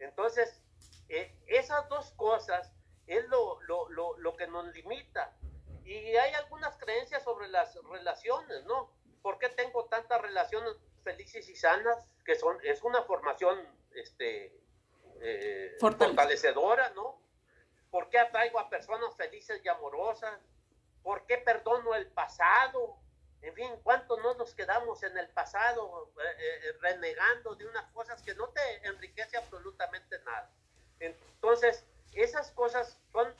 Entonces, 0.00 0.60
eh, 1.08 1.34
esas 1.46 1.88
dos 1.88 2.12
cosas 2.12 2.72
es 3.06 3.26
lo, 3.28 3.60
lo, 3.62 3.88
lo, 3.90 4.16
lo 4.18 4.36
que 4.36 4.46
nos 4.46 4.66
limita. 4.74 5.36
Y 5.84 5.94
hay 6.16 6.34
algunas 6.34 6.76
creencias 6.76 7.24
sobre 7.24 7.48
las 7.48 7.74
relaciones, 7.84 8.64
¿no? 8.64 8.92
¿Por 9.22 9.38
qué 9.38 9.48
tengo 9.48 9.86
tantas 9.86 10.20
relaciones 10.20 10.76
felices 11.02 11.48
y 11.48 11.56
sanas? 11.56 12.14
Que 12.24 12.36
son, 12.36 12.58
es 12.62 12.82
una 12.82 13.02
formación 13.02 13.58
este, 13.92 14.56
eh, 15.20 15.76
fortalecedora, 15.80 16.90
¿no? 16.90 17.20
¿Por 17.90 18.08
qué 18.08 18.18
atraigo 18.18 18.60
a 18.60 18.70
personas 18.70 19.16
felices 19.16 19.60
y 19.64 19.68
amorosas? 19.68 20.38
¿Por 21.02 21.26
qué 21.26 21.38
perdono 21.38 21.94
el 21.94 22.06
pasado? 22.12 22.98
En 23.42 23.54
fin, 23.54 23.70
¿cuánto 23.82 24.18
no 24.18 24.34
nos 24.34 24.54
quedamos 24.54 25.02
en 25.02 25.16
el 25.16 25.28
pasado 25.28 26.12
eh, 26.18 26.22
eh, 26.38 26.72
renegando 26.80 27.54
de 27.54 27.66
unas 27.66 27.90
cosas 27.92 28.22
que 28.22 28.34
no 28.34 28.48
te 28.48 28.86
enriquece 28.86 29.38
absolutamente 29.38 30.18
nada? 30.24 30.50
Entonces, 30.98 31.86
esas 32.12 32.50
cosas 32.50 32.98
son, 33.12 33.34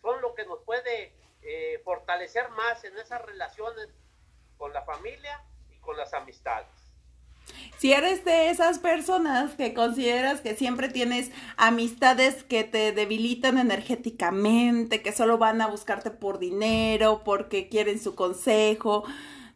son 0.00 0.20
lo 0.20 0.34
que 0.34 0.44
nos 0.46 0.60
puede 0.64 1.14
eh, 1.42 1.80
fortalecer 1.84 2.48
más 2.50 2.82
en 2.84 2.98
esas 2.98 3.22
relaciones 3.22 3.88
con 4.58 4.72
la 4.72 4.82
familia 4.82 5.42
y 5.70 5.78
con 5.78 5.96
las 5.96 6.12
amistades. 6.12 6.79
Si 7.80 7.94
eres 7.94 8.26
de 8.26 8.50
esas 8.50 8.78
personas 8.78 9.52
que 9.54 9.72
consideras 9.72 10.42
que 10.42 10.54
siempre 10.54 10.90
tienes 10.90 11.30
amistades 11.56 12.44
que 12.44 12.62
te 12.62 12.92
debilitan 12.92 13.56
energéticamente, 13.56 15.00
que 15.00 15.12
solo 15.12 15.38
van 15.38 15.62
a 15.62 15.66
buscarte 15.66 16.10
por 16.10 16.38
dinero, 16.38 17.22
porque 17.24 17.70
quieren 17.70 17.98
su 17.98 18.14
consejo, 18.14 19.04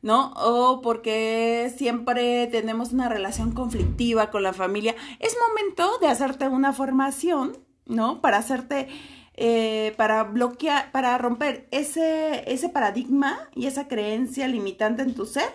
¿no? 0.00 0.32
O 0.36 0.80
porque 0.80 1.70
siempre 1.76 2.46
tenemos 2.46 2.94
una 2.94 3.10
relación 3.10 3.52
conflictiva 3.52 4.30
con 4.30 4.42
la 4.42 4.54
familia, 4.54 4.94
es 5.20 5.36
momento 5.46 5.98
de 5.98 6.08
hacerte 6.08 6.48
una 6.48 6.72
formación, 6.72 7.58
¿no? 7.84 8.22
Para 8.22 8.38
hacerte 8.38 8.88
eh, 9.34 9.92
para 9.98 10.22
bloquear, 10.22 10.90
para 10.92 11.18
romper 11.18 11.68
ese, 11.72 12.50
ese 12.50 12.70
paradigma 12.70 13.50
y 13.54 13.66
esa 13.66 13.86
creencia 13.86 14.48
limitante 14.48 15.02
en 15.02 15.14
tu 15.14 15.26
ser, 15.26 15.50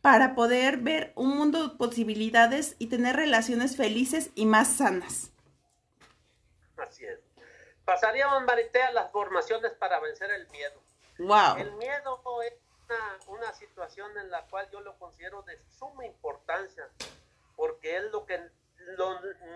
para 0.00 0.34
poder 0.34 0.78
ver 0.78 1.12
un 1.14 1.36
mundo 1.36 1.68
de 1.68 1.76
posibilidades 1.76 2.76
y 2.78 2.86
tener 2.86 3.16
relaciones 3.16 3.76
felices 3.76 4.30
y 4.34 4.46
más 4.46 4.76
sanas. 4.76 5.30
Así 6.76 7.04
es. 7.04 7.20
Pasaríamos, 7.84 8.42
Marité, 8.44 8.82
a 8.82 8.92
las 8.92 9.10
formaciones 9.10 9.72
para 9.72 10.00
vencer 10.00 10.30
el 10.30 10.48
miedo. 10.48 10.80
Wow. 11.18 11.56
El 11.58 11.72
miedo 11.72 12.20
es 12.42 12.54
una, 13.26 13.52
situación 13.52 14.16
en 14.18 14.30
la 14.30 14.42
cual 14.46 14.68
yo 14.72 14.80
lo 14.80 14.96
considero 14.98 15.42
de 15.42 15.58
suma 15.68 16.06
importancia, 16.06 16.88
porque 17.56 17.96
es 17.96 18.04
lo 18.04 18.24
que 18.24 18.40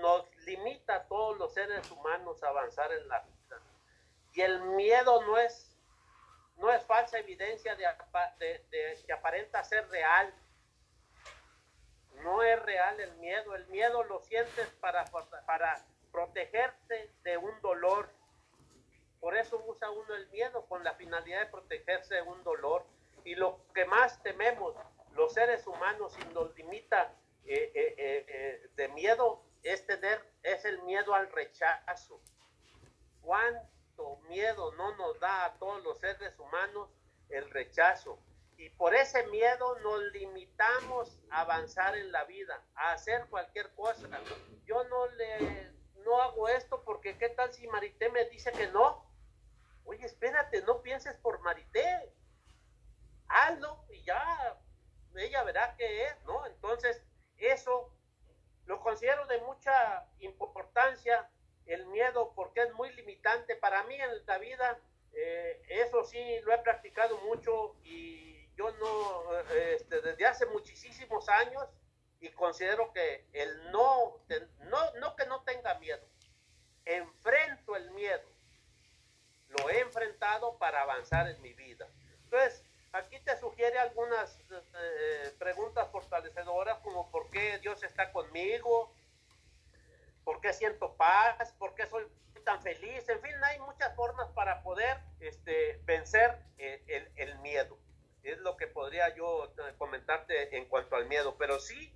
nos 0.02 0.26
limita 0.44 0.96
a 0.96 1.02
todos 1.04 1.38
los 1.38 1.54
seres 1.54 1.90
humanos 1.90 2.42
a 2.42 2.48
avanzar 2.48 2.92
en 2.92 3.08
la 3.08 3.24
y 4.34 4.40
el 4.40 4.60
miedo 4.62 5.22
no 5.22 5.38
es, 5.38 5.73
no 6.56 6.72
es 6.72 6.84
falsa 6.84 7.18
evidencia 7.18 7.74
de, 7.76 7.86
que 9.06 9.12
aparenta 9.12 9.62
ser 9.64 9.88
real. 9.88 10.32
No 12.22 12.42
es 12.42 12.60
real 12.62 13.00
el 13.00 13.12
miedo. 13.16 13.54
El 13.54 13.66
miedo 13.66 14.04
lo 14.04 14.20
sientes 14.20 14.68
para, 14.80 15.04
para 15.46 15.84
protegerte 16.12 17.10
de 17.22 17.36
un 17.36 17.60
dolor. 17.60 18.08
Por 19.20 19.36
eso 19.36 19.62
usa 19.66 19.90
uno 19.90 20.14
el 20.14 20.28
miedo 20.30 20.64
con 20.66 20.84
la 20.84 20.94
finalidad 20.94 21.40
de 21.40 21.46
protegerse 21.46 22.14
de 22.14 22.22
un 22.22 22.42
dolor. 22.44 22.86
Y 23.24 23.34
lo 23.34 23.60
que 23.74 23.84
más 23.86 24.22
tememos 24.22 24.74
los 25.14 25.32
seres 25.32 25.66
humanos 25.66 26.16
y 26.20 26.34
nos 26.34 26.54
limita 26.56 27.12
eh, 27.46 27.72
eh, 27.74 27.94
eh, 27.98 28.70
de 28.74 28.88
miedo 28.88 29.42
es 29.62 29.86
tener, 29.86 30.22
es 30.42 30.64
el 30.64 30.82
miedo 30.82 31.14
al 31.14 31.30
rechazo. 31.30 32.20
Juan 33.22 33.60
miedo 34.28 34.72
no 34.72 34.96
nos 34.96 35.18
da 35.20 35.46
a 35.46 35.54
todos 35.58 35.82
los 35.82 35.98
seres 35.98 36.38
humanos 36.38 36.90
el 37.28 37.50
rechazo. 37.50 38.18
Y 38.56 38.70
por 38.70 38.94
ese 38.94 39.26
miedo 39.28 39.78
nos 39.80 40.02
limitamos 40.12 41.18
a 41.30 41.40
avanzar 41.40 41.96
en 41.96 42.12
la 42.12 42.24
vida, 42.24 42.62
a 42.74 42.92
hacer 42.92 43.26
cualquier 43.28 43.74
cosa. 43.74 44.08
Yo 44.64 44.84
no 44.84 45.06
le 45.08 45.72
no 46.04 46.20
hago 46.20 46.48
esto 46.48 46.82
porque 46.84 47.16
qué 47.16 47.30
tal 47.30 47.52
si 47.52 47.66
Marité 47.66 48.10
me 48.10 48.24
dice 48.26 48.52
que 48.52 48.66
no. 48.68 49.04
Oye, 49.84 50.04
espérate, 50.04 50.62
no 50.62 50.82
pienses 50.82 51.16
por 51.16 51.40
Marité. 51.40 52.12
Hazlo 53.28 53.84
y 53.90 54.02
ya 54.02 54.60
ella 55.16 55.42
verá 55.44 55.74
qué 55.76 56.04
es, 56.04 56.22
¿no? 56.24 56.44
Entonces, 56.46 57.02
eso 57.38 57.90
lo 58.66 58.80
considero 58.80 59.26
de 59.26 59.40
mucha 59.42 60.06
importancia 60.20 61.28
el 61.66 61.86
miedo 61.86 62.32
porque 62.34 62.62
es 62.62 62.72
muy 62.74 62.92
limitante. 62.92 63.56
Para 63.56 63.82
mí 63.84 63.94
en 63.94 64.26
la 64.26 64.38
vida, 64.38 64.78
eh, 65.12 65.62
eso 65.68 66.04
sí 66.04 66.20
lo 66.42 66.52
he 66.52 66.58
practicado 66.58 67.18
mucho 67.18 67.76
y 67.84 68.48
yo 68.56 68.70
no, 68.72 69.38
este, 69.50 70.00
desde 70.00 70.26
hace 70.26 70.46
muchísimos 70.46 71.28
años 71.28 71.64
y 72.20 72.30
considero 72.30 72.92
que 72.92 73.26
el 73.32 73.70
no, 73.70 74.20
no, 74.60 74.94
no 74.94 75.16
que 75.16 75.26
no 75.26 75.42
tenga 75.42 75.78
miedo, 75.78 76.06
enfrento 76.84 77.76
el 77.76 77.90
miedo. 77.90 78.28
Lo 79.48 79.70
he 79.70 79.80
enfrentado 79.80 80.56
para 80.58 80.82
avanzar 80.82 81.28
en 81.28 81.40
mi 81.42 81.52
vida. 81.52 81.88
Entonces, 82.24 82.64
aquí 82.92 83.20
te 83.20 83.36
sugiere 83.38 83.78
algunas 83.78 84.38
eh, 84.50 85.34
preguntas 85.38 85.88
fortalecedoras 85.90 86.78
como 86.78 87.10
por 87.10 87.30
qué 87.30 87.58
Dios 87.58 87.82
está 87.82 88.12
conmigo, 88.12 88.93
por 90.24 90.40
qué 90.40 90.52
siento 90.52 90.94
paz, 90.96 91.52
por 91.58 91.74
qué 91.74 91.86
soy 91.86 92.04
tan 92.44 92.60
feliz, 92.62 93.08
en 93.08 93.20
fin, 93.20 93.32
hay 93.42 93.58
muchas 93.60 93.94
formas 93.96 94.28
para 94.34 94.62
poder 94.62 94.98
este, 95.20 95.80
vencer 95.84 96.38
el, 96.58 97.08
el, 97.16 97.38
miedo. 97.38 97.78
Es 98.22 98.38
lo 98.38 98.56
que 98.56 98.66
podría 98.66 99.14
yo 99.16 99.46
eh, 99.46 99.74
comentarte 99.78 100.56
en 100.56 100.66
cuanto 100.66 100.96
al 100.96 101.06
miedo, 101.06 101.36
pero 101.38 101.58
sí 101.58 101.92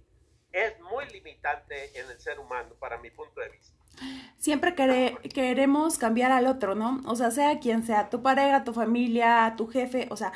es 0.52 0.78
muy 0.80 1.06
limitante 1.10 1.98
en 1.98 2.10
el 2.10 2.18
ser 2.20 2.38
humano, 2.38 2.74
para 2.78 2.98
mi 2.98 3.10
punto 3.10 3.40
de 3.40 3.50
vista. 3.50 3.76
Siempre 4.38 4.74
queremos 4.74 5.98
cambiar 5.98 6.32
al 6.32 6.46
otro, 6.46 6.74
¿no? 6.74 7.00
O 7.06 7.16
sea, 7.16 7.30
sea 7.30 7.58
quien 7.58 7.82
sea, 7.82 8.08
tu 8.08 8.22
pareja, 8.22 8.64
tu 8.64 8.72
familia, 8.72 9.54
tu 9.56 9.66
jefe, 9.66 10.06
o 10.10 10.16
sea, 10.16 10.32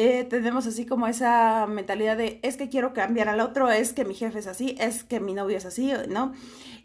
eh, 0.00 0.22
tenemos 0.22 0.64
así 0.68 0.86
como 0.86 1.08
esa 1.08 1.66
mentalidad 1.66 2.16
de 2.16 2.38
es 2.44 2.56
que 2.56 2.68
quiero 2.68 2.92
cambiar 2.92 3.28
al 3.28 3.40
otro, 3.40 3.68
es 3.68 3.92
que 3.92 4.04
mi 4.04 4.14
jefe 4.14 4.38
es 4.38 4.46
así, 4.46 4.76
es 4.78 5.02
que 5.02 5.18
mi 5.18 5.34
novio 5.34 5.56
es 5.56 5.66
así, 5.66 5.90
¿no? 6.08 6.34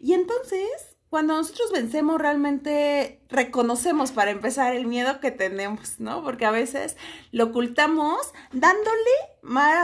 Y 0.00 0.14
entonces, 0.14 0.68
cuando 1.10 1.36
nosotros 1.36 1.70
vencemos, 1.72 2.20
realmente 2.20 3.20
reconocemos 3.28 4.10
para 4.10 4.32
empezar 4.32 4.74
el 4.74 4.88
miedo 4.88 5.20
que 5.20 5.30
tenemos, 5.30 6.00
¿no? 6.00 6.24
Porque 6.24 6.44
a 6.44 6.50
veces 6.50 6.96
lo 7.30 7.44
ocultamos 7.44 8.32
dándole 8.52 9.78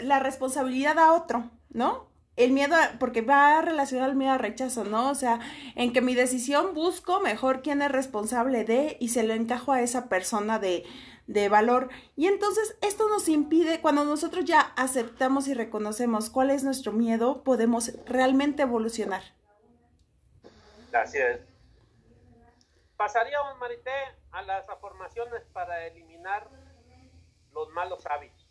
la 0.00 0.20
responsabilidad 0.20 1.00
a 1.00 1.14
otro, 1.14 1.50
¿no? 1.70 2.06
El 2.36 2.52
miedo, 2.52 2.76
porque 3.00 3.22
va 3.22 3.60
relacionado 3.60 4.08
al 4.08 4.16
miedo 4.16 4.34
al 4.34 4.38
rechazo, 4.38 4.84
¿no? 4.84 5.10
O 5.10 5.16
sea, 5.16 5.40
en 5.74 5.92
que 5.92 6.00
mi 6.00 6.14
decisión 6.14 6.74
busco 6.74 7.18
mejor 7.18 7.60
quién 7.60 7.82
es 7.82 7.90
responsable 7.90 8.62
de 8.62 8.96
y 9.00 9.08
se 9.08 9.24
lo 9.24 9.34
encajo 9.34 9.72
a 9.72 9.82
esa 9.82 10.08
persona 10.08 10.60
de, 10.60 10.84
de 11.28 11.48
valor. 11.48 11.90
Y 12.16 12.26
entonces 12.26 12.76
esto 12.80 13.08
nos 13.08 13.28
impide, 13.28 13.80
cuando 13.80 14.04
nosotros 14.04 14.44
ya 14.44 14.60
aceptamos 14.76 15.46
y 15.46 15.54
reconocemos 15.54 16.30
cuál 16.30 16.50
es 16.50 16.64
nuestro 16.64 16.90
miedo, 16.90 17.44
podemos 17.44 17.92
realmente 18.06 18.62
evolucionar. 18.62 19.22
Así 20.92 21.18
es. 21.18 21.40
Pasaríamos, 22.96 23.56
Marité, 23.58 23.92
a 24.32 24.42
las 24.42 24.68
afirmaciones 24.68 25.42
para 25.52 25.86
eliminar 25.86 26.48
los 27.52 27.68
malos 27.68 28.04
hábitos. 28.06 28.48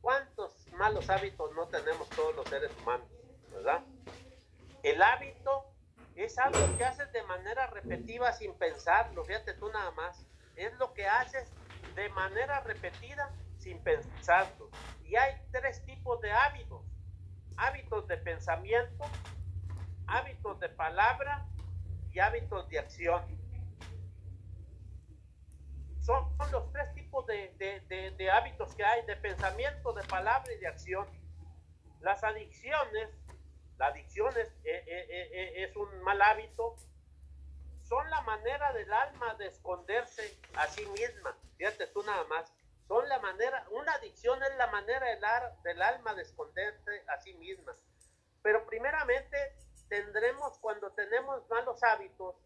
¿Cuántos 0.00 0.66
malos 0.72 1.08
hábitos 1.08 1.54
no 1.54 1.66
tenemos 1.68 2.08
todos 2.10 2.34
los 2.36 2.48
seres 2.48 2.70
humanos? 2.82 3.08
¿Verdad? 3.52 3.82
El 4.82 5.00
hábito 5.00 5.64
es 6.16 6.38
algo 6.38 6.58
que 6.76 6.84
haces 6.84 7.10
de 7.12 7.22
manera 7.22 7.68
repetida 7.68 8.32
sin 8.32 8.52
pensarlo, 8.54 9.24
fíjate 9.24 9.54
tú 9.54 9.68
nada 9.70 9.92
más. 9.92 10.26
Es 10.56 10.76
lo 10.78 10.92
que 10.92 11.06
haces 11.06 11.48
de 11.94 12.08
manera 12.10 12.60
repetida 12.60 13.30
sin 13.58 13.78
pensarlo. 13.80 14.70
Y 15.04 15.16
hay 15.16 15.34
tres 15.52 15.84
tipos 15.84 16.20
de 16.20 16.32
hábitos. 16.32 16.84
Hábitos 17.56 18.06
de 18.06 18.16
pensamiento, 18.18 19.04
hábitos 20.06 20.60
de 20.60 20.68
palabra 20.68 21.46
y 22.12 22.18
hábitos 22.20 22.68
de 22.68 22.78
acción. 22.78 23.22
Son, 26.00 26.24
los 26.50 26.72
tres 26.72 26.94
tipos 26.94 27.26
de, 27.26 28.30
hábitos 28.32 28.74
que 28.74 28.84
hay, 28.84 29.04
de 29.06 29.16
pensamiento, 29.16 29.92
de 29.92 30.02
palabra 30.04 30.50
y 30.52 30.58
de 30.58 30.66
acción. 30.66 31.06
Las 32.00 32.24
adicciones, 32.24 33.10
la 33.76 33.88
adicción 33.88 34.32
es, 34.38 34.48
eh, 34.64 34.84
eh, 34.86 35.06
eh, 35.10 35.64
es 35.64 35.76
un 35.76 36.02
mal 36.02 36.22
hábito, 36.22 36.76
son 37.88 38.08
la 38.10 38.20
manera 38.22 38.72
del 38.72 38.92
alma 38.92 39.34
de 39.34 39.46
esconderse 39.46 40.38
a 40.54 40.66
sí 40.66 40.84
misma. 40.86 41.36
Fíjate 41.56 41.86
tú 41.88 42.02
nada 42.02 42.24
más. 42.24 42.52
Son 42.86 43.08
la 43.08 43.18
manera, 43.18 43.66
una 43.70 43.92
adicción 43.92 44.42
es 44.42 44.56
la 44.56 44.66
manera 44.68 45.06
del, 45.06 45.22
del 45.62 45.82
alma 45.82 46.14
de 46.14 46.22
esconderse 46.22 47.04
a 47.08 47.18
sí 47.18 47.34
misma. 47.34 47.74
Pero 48.42 48.66
primeramente 48.66 49.56
tendremos, 49.88 50.58
cuando 50.58 50.90
tenemos 50.92 51.48
malos 51.48 51.82
hábitos, 51.82 52.36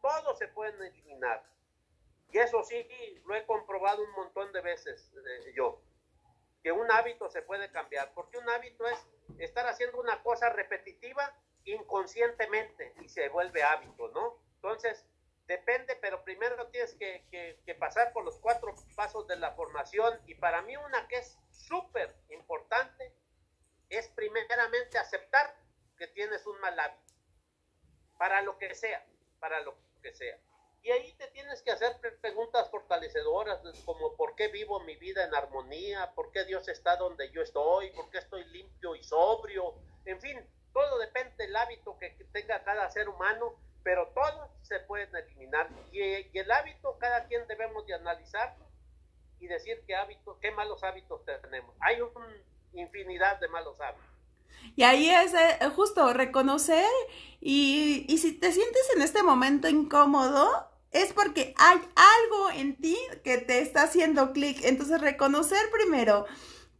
todos 0.00 0.38
se 0.38 0.48
pueden 0.48 0.80
eliminar. 0.82 1.42
Y 2.30 2.38
eso 2.38 2.62
sí, 2.62 2.86
lo 3.26 3.34
he 3.34 3.44
comprobado 3.44 4.02
un 4.02 4.10
montón 4.12 4.52
de 4.52 4.60
veces 4.60 5.12
eh, 5.14 5.52
yo, 5.54 5.82
que 6.62 6.72
un 6.72 6.90
hábito 6.90 7.28
se 7.30 7.42
puede 7.42 7.70
cambiar, 7.70 8.12
porque 8.14 8.38
un 8.38 8.48
hábito 8.48 8.86
es 8.86 9.06
estar 9.38 9.66
haciendo 9.66 10.00
una 10.00 10.22
cosa 10.22 10.48
repetitiva 10.50 11.34
inconscientemente 11.64 12.94
y 13.02 13.08
se 13.08 13.28
vuelve 13.28 13.62
hábito, 13.62 14.08
¿no? 14.08 14.38
Entonces, 14.62 15.04
depende, 15.46 15.96
pero 15.96 16.22
primero 16.22 16.68
tienes 16.68 16.94
que, 16.94 17.26
que 17.64 17.74
pasar 17.74 18.12
por 18.12 18.24
los 18.24 18.38
cuatro 18.38 18.74
pasos 18.94 19.26
de 19.26 19.36
la 19.36 19.52
formación. 19.52 20.20
Y 20.26 20.36
para 20.36 20.62
mí 20.62 20.76
una 20.76 21.08
que 21.08 21.16
es 21.16 21.36
súper 21.50 22.14
importante 22.30 23.12
es 23.88 24.08
primeramente 24.08 24.98
aceptar 24.98 25.54
que 25.98 26.06
tienes 26.08 26.46
un 26.46 26.58
mal 26.60 26.78
hábito, 26.78 27.14
para 28.18 28.40
lo 28.42 28.56
que 28.56 28.74
sea, 28.74 29.04
para 29.38 29.60
lo 29.60 29.76
que 30.02 30.14
sea. 30.14 30.38
Y 30.82 30.90
ahí 30.90 31.12
te 31.14 31.28
tienes 31.28 31.62
que 31.62 31.70
hacer 31.70 31.96
preguntas 32.20 32.68
fortalecedoras, 32.70 33.60
como 33.84 34.16
por 34.16 34.34
qué 34.34 34.48
vivo 34.48 34.80
mi 34.80 34.96
vida 34.96 35.24
en 35.24 35.34
armonía, 35.34 36.12
por 36.14 36.32
qué 36.32 36.44
Dios 36.44 36.66
está 36.68 36.96
donde 36.96 37.30
yo 37.30 37.42
estoy, 37.42 37.90
por 37.90 38.10
qué 38.10 38.18
estoy 38.18 38.44
limpio 38.46 38.96
y 38.96 39.04
sobrio, 39.04 39.74
en 40.06 40.20
fin, 40.20 40.44
todo 40.72 40.98
depende 40.98 41.34
del 41.36 41.54
hábito 41.54 41.96
que 41.98 42.10
tenga 42.32 42.64
cada 42.64 42.90
ser 42.90 43.08
humano, 43.08 43.54
pero 43.84 44.08
todos 44.08 44.50
se 44.62 44.80
pueden 44.80 45.14
eliminar. 45.14 45.68
Y, 45.92 46.02
el 46.38 46.50
hábito, 46.50 46.96
cada 46.98 47.26
quien 47.26 47.46
debemos 47.46 47.86
de 47.86 47.94
analizarlo 47.94 48.64
y 49.40 49.46
decir 49.46 49.82
qué 49.86 49.94
hábitos, 49.94 50.36
qué 50.40 50.50
malos 50.50 50.82
hábitos 50.84 51.22
tenemos. 51.42 51.74
Hay 51.80 52.00
una 52.00 52.26
infinidad 52.72 53.40
de 53.40 53.48
malos 53.48 53.80
hábitos. 53.80 54.06
Y 54.76 54.84
ahí 54.84 55.10
es 55.10 55.34
eh, 55.34 55.58
justo 55.74 56.12
reconocer 56.12 56.88
y, 57.40 58.06
y 58.08 58.18
si 58.18 58.38
te 58.38 58.52
sientes 58.52 58.90
en 58.94 59.02
este 59.02 59.22
momento 59.22 59.68
incómodo, 59.68 60.68
es 60.92 61.12
porque 61.12 61.54
hay 61.56 61.78
algo 61.78 62.50
en 62.54 62.76
ti 62.76 62.96
que 63.24 63.38
te 63.38 63.60
está 63.60 63.84
haciendo 63.84 64.32
clic. 64.32 64.62
Entonces, 64.62 65.00
reconocer 65.00 65.58
primero 65.72 66.26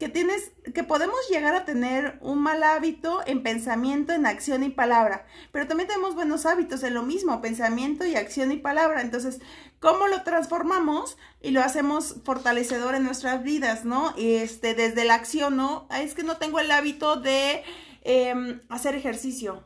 que 0.02 0.08
tienes, 0.08 0.50
que 0.74 0.82
podemos 0.82 1.16
llegar 1.30 1.54
a 1.54 1.64
tener 1.64 2.18
un 2.22 2.40
mal 2.40 2.64
hábito 2.64 3.20
en 3.24 3.44
pensamiento, 3.44 4.12
en 4.12 4.26
acción 4.26 4.64
y 4.64 4.68
palabra, 4.68 5.26
pero 5.52 5.68
también 5.68 5.86
tenemos 5.86 6.16
buenos 6.16 6.44
hábitos 6.44 6.82
en 6.82 6.94
lo 6.94 7.04
mismo, 7.04 7.40
pensamiento 7.40 8.04
y 8.04 8.16
acción 8.16 8.50
y 8.50 8.56
palabra. 8.56 9.00
Entonces, 9.00 9.40
¿cómo 9.78 10.08
lo 10.08 10.24
transformamos 10.24 11.16
y 11.40 11.52
lo 11.52 11.62
hacemos 11.62 12.16
fortalecedor 12.24 12.96
en 12.96 13.04
nuestras 13.04 13.44
vidas, 13.44 13.84
no? 13.84 14.12
Este, 14.18 14.74
desde 14.74 15.04
la 15.04 15.14
acción, 15.14 15.56
¿no? 15.56 15.86
Es 15.96 16.14
que 16.14 16.24
no 16.24 16.36
tengo 16.36 16.58
el 16.58 16.72
hábito 16.72 17.14
de 17.14 17.62
em, 18.02 18.60
hacer 18.70 18.96
ejercicio. 18.96 19.62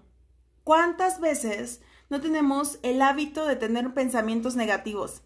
¿Cuántas 0.65 1.19
veces 1.19 1.81
no 2.11 2.21
tenemos 2.21 2.79
el 2.83 3.01
hábito 3.01 3.47
de 3.47 3.57
tener 3.57 3.95
pensamientos 3.95 4.55
negativos? 4.55 5.23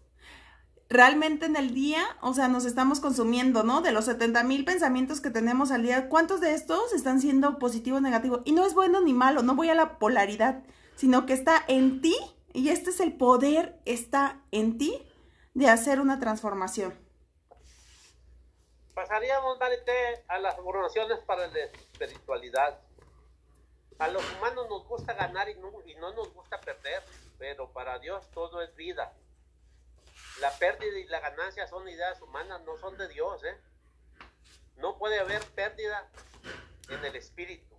Realmente 0.91 1.45
en 1.45 1.55
el 1.55 1.73
día, 1.73 2.03
o 2.21 2.33
sea, 2.33 2.49
nos 2.49 2.65
estamos 2.65 2.99
consumiendo, 2.99 3.63
¿no? 3.63 3.81
De 3.81 3.93
los 3.93 4.05
70 4.05 4.43
mil 4.43 4.65
pensamientos 4.65 5.21
que 5.21 5.29
tenemos 5.29 5.71
al 5.71 5.83
día, 5.83 6.09
¿cuántos 6.09 6.41
de 6.41 6.53
estos 6.53 6.91
están 6.91 7.21
siendo 7.21 7.59
positivos 7.59 7.99
o 7.99 8.01
negativos? 8.01 8.41
Y 8.43 8.51
no 8.51 8.65
es 8.65 8.73
bueno 8.73 8.99
ni 8.99 9.13
malo, 9.13 9.41
no 9.41 9.55
voy 9.55 9.69
a 9.69 9.75
la 9.75 9.97
polaridad, 9.97 10.63
sino 10.95 11.25
que 11.25 11.31
está 11.31 11.63
en 11.69 12.01
ti 12.01 12.15
y 12.53 12.69
este 12.69 12.89
es 12.89 12.99
el 12.99 13.13
poder, 13.13 13.79
está 13.85 14.41
en 14.51 14.77
ti 14.77 15.07
de 15.53 15.69
hacer 15.69 16.01
una 16.01 16.19
transformación. 16.19 16.93
Pasaríamos, 18.93 19.57
Marité, 19.59 20.25
a 20.27 20.39
las 20.39 20.57
formaciones 20.57 21.19
para 21.19 21.47
la 21.47 21.59
espiritualidad. 21.59 22.81
A 23.97 24.09
los 24.09 24.23
humanos 24.33 24.67
nos 24.69 24.85
gusta 24.87 25.13
ganar 25.13 25.47
y 25.47 25.53
y 25.53 25.95
no 25.95 26.11
nos 26.13 26.33
gusta 26.33 26.59
perder, 26.59 27.01
pero 27.37 27.71
para 27.71 27.97
Dios 27.99 28.29
todo 28.31 28.61
es 28.61 28.75
vida 28.75 29.13
la 30.41 30.51
pérdida 30.57 30.97
y 30.99 31.07
la 31.07 31.19
ganancia 31.19 31.67
son 31.67 31.87
ideas 31.87 32.21
humanas, 32.21 32.61
no 32.61 32.77
son 32.77 32.97
de 32.97 33.07
Dios, 33.07 33.43
¿eh? 33.43 33.57
No 34.77 34.97
puede 34.97 35.19
haber 35.19 35.43
pérdida 35.51 36.09
en 36.89 37.05
el 37.05 37.15
espíritu. 37.15 37.75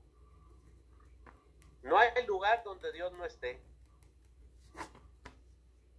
No 1.83 1.99
hay 1.99 2.27
lugar 2.27 2.63
donde 2.63 2.93
Dios 2.93 3.13
no 3.13 3.25
esté. 3.25 3.61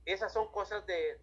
Esas 0.05 0.31
son 0.31 0.51
cosas 0.51 0.85
de, 0.85 1.19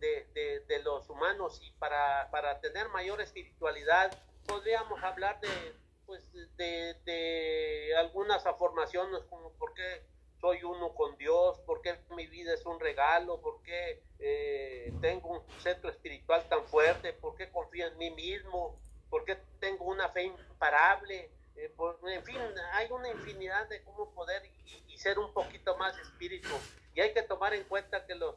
los 0.84 1.08
humanos 1.08 1.60
y 1.62 1.70
para, 1.72 2.30
para, 2.30 2.60
tener 2.60 2.88
mayor 2.88 3.20
espiritualidad 3.20 4.10
podríamos 4.46 5.02
hablar 5.02 5.40
de, 5.40 5.74
pues, 6.06 6.22
de, 6.56 7.94
algunas 7.98 8.44
afirmaciones 8.46 9.22
como 9.24 9.52
por 9.52 9.74
qué 9.74 10.06
soy 10.40 10.62
uno 10.64 10.94
con 10.94 11.16
Dios, 11.18 11.58
por 11.60 11.82
qué 11.82 11.98
mi 12.16 12.26
vida 12.26 12.54
es 12.54 12.64
un 12.64 12.80
regalo, 12.80 13.40
por 13.40 13.62
qué 13.62 14.02
eh, 14.18 14.92
tengo 15.00 15.28
un 15.28 15.60
centro 15.60 15.90
espiritual 15.90 16.48
tan 16.48 16.64
fuerte, 16.66 17.12
por 17.12 17.36
qué 17.36 17.50
confío 17.50 17.86
en 17.86 17.98
mí 17.98 18.10
mismo, 18.10 18.80
por 19.10 19.24
qué 19.24 19.36
tengo 19.60 19.84
una 19.84 20.08
fe 20.08 20.24
imparable. 20.24 21.30
Eh, 21.56 21.74
en 22.06 22.24
fin, 22.24 22.38
hay 22.72 22.90
una 22.90 23.10
infinidad 23.10 23.68
de 23.68 23.82
cómo 23.84 24.14
poder 24.14 24.42
y, 24.64 24.80
ser 24.96 25.18
un 25.18 25.32
poquito 25.32 25.78
más 25.78 25.96
espíritu. 25.98 26.50
Y 26.94 27.00
hay 27.00 27.14
que 27.14 27.22
tomar 27.22 27.54
en 27.54 27.64
cuenta 27.64 28.04
que 28.04 28.14
los, 28.14 28.36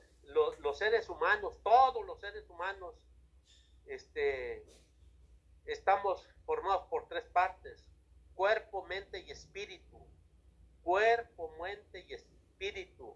los 0.60 0.78
seres 0.78 1.10
humanos, 1.10 1.58
todos 1.62 2.06
los 2.06 2.22
seres 2.22 2.50
humanos, 2.50 2.96
este, 3.86 4.66
estamos 5.66 6.26
formados 6.46 6.88
por 6.88 7.10
tres 7.10 7.26
partes, 7.34 7.86
cuerpo, 8.34 8.86
mente 8.86 9.20
y 9.20 9.32
espíritu 9.32 9.94
cuerpo, 10.84 11.56
mente 11.62 12.06
y 12.08 12.14
espíritu. 12.14 13.16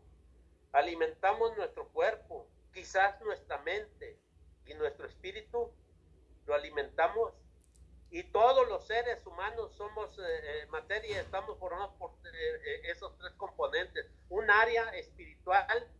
Alimentamos 0.71 1.55
nuestro 1.57 1.87
cuerpo, 1.89 2.47
quizás 2.73 3.19
nuestra 3.21 3.57
mente 3.59 4.19
y 4.65 4.73
nuestro 4.73 5.07
espíritu 5.07 5.71
lo 6.45 6.55
alimentamos. 6.55 7.33
Y 8.09 8.23
todos 8.23 8.67
los 8.69 8.87
seres 8.87 9.25
humanos 9.25 9.75
somos 9.75 10.17
eh, 10.17 10.21
eh, 10.23 10.65
materia 10.67 11.19
estamos 11.19 11.59
formados 11.59 11.93
por 11.99 12.11
eh, 12.25 12.81
esos 12.89 13.17
tres 13.17 13.33
componentes. 13.33 14.09
Un 14.29 14.49
área 14.49 14.89
espiritual 14.91 15.91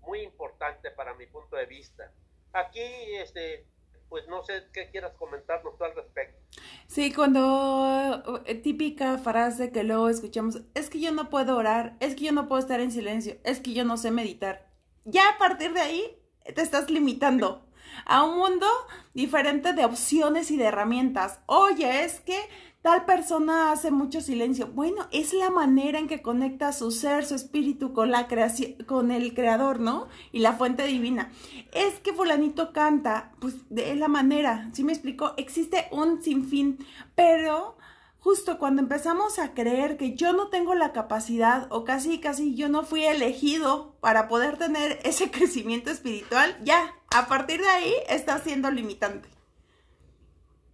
muy 0.00 0.20
importante 0.20 0.90
para 0.90 1.14
mi 1.14 1.26
punto 1.26 1.56
de 1.56 1.64
vista. 1.64 2.12
Aquí, 2.52 3.16
este, 3.16 3.66
pues 4.14 4.28
no 4.28 4.44
sé 4.44 4.68
qué 4.72 4.90
quieras 4.92 5.12
comentarnos 5.18 5.74
al 5.80 5.92
respecto. 5.92 6.38
Sí, 6.86 7.12
cuando 7.12 8.44
eh, 8.46 8.54
típica 8.54 9.18
frase 9.18 9.72
que 9.72 9.82
luego 9.82 10.08
escuchamos, 10.08 10.60
es 10.74 10.88
que 10.88 11.00
yo 11.00 11.10
no 11.10 11.30
puedo 11.30 11.56
orar, 11.56 11.96
es 11.98 12.14
que 12.14 12.26
yo 12.26 12.30
no 12.30 12.46
puedo 12.46 12.60
estar 12.60 12.78
en 12.78 12.92
silencio, 12.92 13.38
es 13.42 13.58
que 13.58 13.72
yo 13.72 13.84
no 13.84 13.96
sé 13.96 14.12
meditar. 14.12 14.70
Ya 15.04 15.30
a 15.30 15.38
partir 15.38 15.72
de 15.72 15.80
ahí 15.80 16.16
te 16.44 16.62
estás 16.62 16.90
limitando 16.90 17.66
a 18.06 18.22
un 18.22 18.38
mundo 18.38 18.68
diferente 19.14 19.72
de 19.72 19.84
opciones 19.84 20.52
y 20.52 20.58
de 20.58 20.66
herramientas. 20.66 21.40
Oye, 21.46 22.04
es 22.04 22.20
que 22.20 22.38
tal 22.84 23.06
persona 23.06 23.72
hace 23.72 23.90
mucho 23.90 24.20
silencio. 24.20 24.66
Bueno, 24.66 25.08
es 25.10 25.32
la 25.32 25.48
manera 25.48 25.98
en 25.98 26.06
que 26.06 26.20
conecta 26.20 26.70
su 26.70 26.90
ser, 26.90 27.24
su 27.24 27.34
espíritu 27.34 27.94
con 27.94 28.10
la 28.10 28.28
creación, 28.28 28.74
con 28.84 29.10
el 29.10 29.32
creador, 29.32 29.80
¿no? 29.80 30.06
Y 30.32 30.40
la 30.40 30.52
fuente 30.52 30.84
divina. 30.84 31.32
Es 31.72 31.94
que 32.00 32.12
fulanito 32.12 32.74
canta, 32.74 33.32
pues 33.40 33.54
de 33.70 33.94
la 33.94 34.08
manera, 34.08 34.68
¿sí 34.74 34.84
me 34.84 34.92
explico? 34.92 35.32
Existe 35.38 35.88
un 35.92 36.22
sinfín, 36.22 36.76
pero 37.14 37.78
justo 38.18 38.58
cuando 38.58 38.82
empezamos 38.82 39.38
a 39.38 39.54
creer 39.54 39.96
que 39.96 40.14
yo 40.14 40.34
no 40.34 40.48
tengo 40.48 40.74
la 40.74 40.92
capacidad 40.92 41.68
o 41.70 41.84
casi 41.84 42.20
casi 42.20 42.54
yo 42.54 42.68
no 42.68 42.82
fui 42.82 43.06
elegido 43.06 43.96
para 44.00 44.28
poder 44.28 44.58
tener 44.58 45.00
ese 45.04 45.30
crecimiento 45.30 45.90
espiritual, 45.90 46.54
ya, 46.62 46.94
a 47.16 47.28
partir 47.28 47.62
de 47.62 47.68
ahí 47.68 47.94
está 48.10 48.38
siendo 48.40 48.70
limitante. 48.70 49.30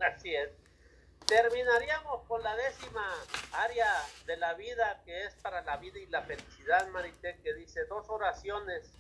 Así 0.01 0.35
es. 0.35 0.60
Terminaríamos 1.31 2.25
con 2.27 2.43
la 2.43 2.57
décima 2.57 3.07
área 3.53 3.87
de 4.27 4.37
la 4.37 4.55
vida 4.55 5.01
que 5.05 5.27
es 5.27 5.35
para 5.37 5.63
la 5.63 5.77
vida 5.77 6.01
y 6.01 6.07
la 6.07 6.23
felicidad, 6.23 6.89
Marité, 6.89 7.39
que 7.45 7.55
dice 7.55 7.85
dos 7.85 8.11
oraciones 8.11 8.93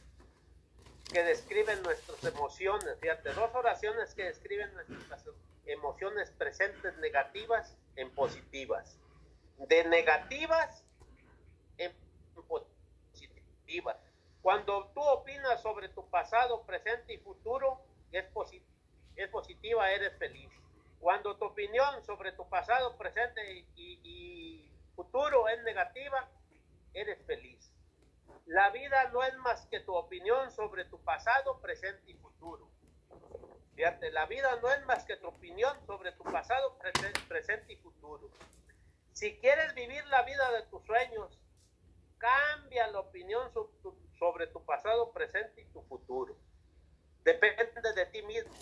que 1.12 1.24
describen 1.24 1.82
nuestras 1.82 2.22
emociones, 2.22 3.00
fíjate, 3.00 3.32
dos 3.32 3.52
oraciones 3.52 4.14
que 4.14 4.26
describen 4.26 4.72
nuestras 4.74 5.28
emociones 5.66 6.30
presentes 6.30 6.96
negativas 6.98 7.76
en 7.96 8.14
positivas, 8.14 8.96
de 9.58 9.82
negativas 9.86 10.84
en 11.78 11.92
positivas. 12.46 13.96
Cuando 14.40 14.86
tú 14.94 15.00
opinas 15.00 15.60
sobre 15.62 15.88
tu 15.88 16.08
pasado, 16.10 16.62
presente 16.62 17.12
y 17.12 17.18
futuro, 17.18 17.80
es, 18.12 18.24
es 19.16 19.28
positiva, 19.30 19.90
eres 19.90 20.16
feliz. 20.16 20.59
Cuando 21.00 21.34
tu 21.38 21.46
opinión 21.46 22.04
sobre 22.04 22.32
tu 22.32 22.46
pasado, 22.48 22.96
presente 22.98 23.66
y, 23.74 24.70
futuro 24.94 25.48
es 25.48 25.62
negativa, 25.62 26.28
eres 26.92 27.24
feliz. 27.24 27.72
La 28.44 28.68
vida 28.68 29.08
no 29.10 29.22
es 29.22 29.34
más 29.38 29.66
que 29.66 29.80
tu 29.80 29.94
opinión 29.94 30.50
sobre 30.50 30.84
tu 30.84 31.02
pasado, 31.02 31.58
presente 31.62 32.10
y 32.10 32.14
futuro. 32.14 32.70
Fíjate, 33.74 34.10
la 34.10 34.26
vida 34.26 34.54
no 34.60 34.70
es 34.70 34.84
más 34.84 35.04
que 35.04 35.16
tu 35.16 35.28
opinión 35.28 35.74
sobre 35.86 36.12
tu 36.12 36.24
pasado, 36.24 36.76
presente 37.28 37.72
y 37.72 37.76
futuro. 37.76 38.30
Si 39.12 39.38
quieres 39.38 39.74
vivir 39.74 40.04
la 40.08 40.22
vida 40.22 40.52
de 40.52 40.62
tus 40.66 40.84
sueños, 40.84 41.38
cambia 42.18 42.88
la 42.88 43.00
opinión 43.00 43.50
sobre 44.18 44.48
tu 44.48 44.62
pasado, 44.66 45.12
presente 45.12 45.62
y 45.62 45.64
tu 45.72 45.80
futuro. 45.82 46.36
Depende 47.24 47.94
de 47.94 48.06
ti 48.06 48.22
mismo. 48.22 48.52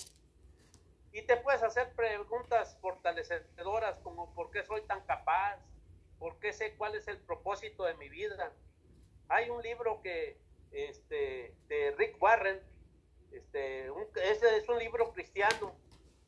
Y 1.13 1.23
te 1.23 1.37
puedes 1.37 1.63
hacer 1.63 1.93
preguntas 1.95 2.77
fortalecedoras 2.81 3.99
como 4.01 4.35
¿por 4.35 4.51
qué 4.51 4.63
soy 4.65 4.83
tan 4.83 5.01
capaz? 5.07 5.59
¿Por 6.19 6.39
qué 6.39 6.53
sé 6.53 6.75
cuál 6.77 6.95
es 6.95 7.09
el 7.09 7.19
propósito 7.19 7.85
de 7.85 7.95
mi 7.95 8.09
vida? 8.09 8.53
Hay 9.29 9.51
un 9.51 9.63
libro 9.63 10.01
que, 10.03 10.39
este, 10.73 11.55
de 11.69 11.95
Rick 11.97 12.21
Warren, 12.21 12.61
este, 13.33 13.89
ese 14.23 14.57
es 14.57 14.69
un 14.69 14.79
libro 14.79 15.13
cristiano 15.13 15.75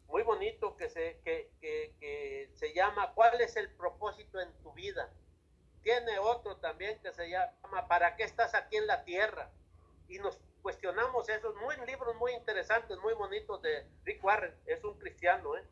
muy 0.07 0.23
bonito 0.23 0.77
que 0.77 0.89
se, 0.89 1.21
que, 1.25 1.51
que 1.61 2.51
se 2.55 2.75
llama 2.75 3.13
¿Cuál 3.15 3.41
es 3.41 3.57
el 3.57 3.71
propósito 3.71 4.41
en 4.41 4.53
tu 4.63 4.73
vida? 4.73 5.09
Tiene 5.83 6.19
otro 6.19 6.57
también 6.57 6.99
que 7.01 7.13
se 7.13 7.31
llama 7.31 7.89
¿Para 7.89 8.17
qué 8.17 8.25
estás 8.25 8.55
aquí 8.55 8.77
en 8.77 8.87
la 8.87 9.05
tierra? 9.05 9.51
Y 10.09 10.19
nos 10.19 10.41
cuestionamos 10.63 11.29
esos 11.29 11.55
muy 11.57 11.77
libros 11.87 12.15
muy 12.17 12.33
interesantes, 12.33 12.99
muy 12.99 13.15
bonitos 13.15 13.61
de 13.63 13.87
Rick 14.05 14.23
Warren, 14.25 14.55
es 14.67 14.83
un 14.85 14.99
cristiano, 14.99 15.57
¿eh? 15.57 15.65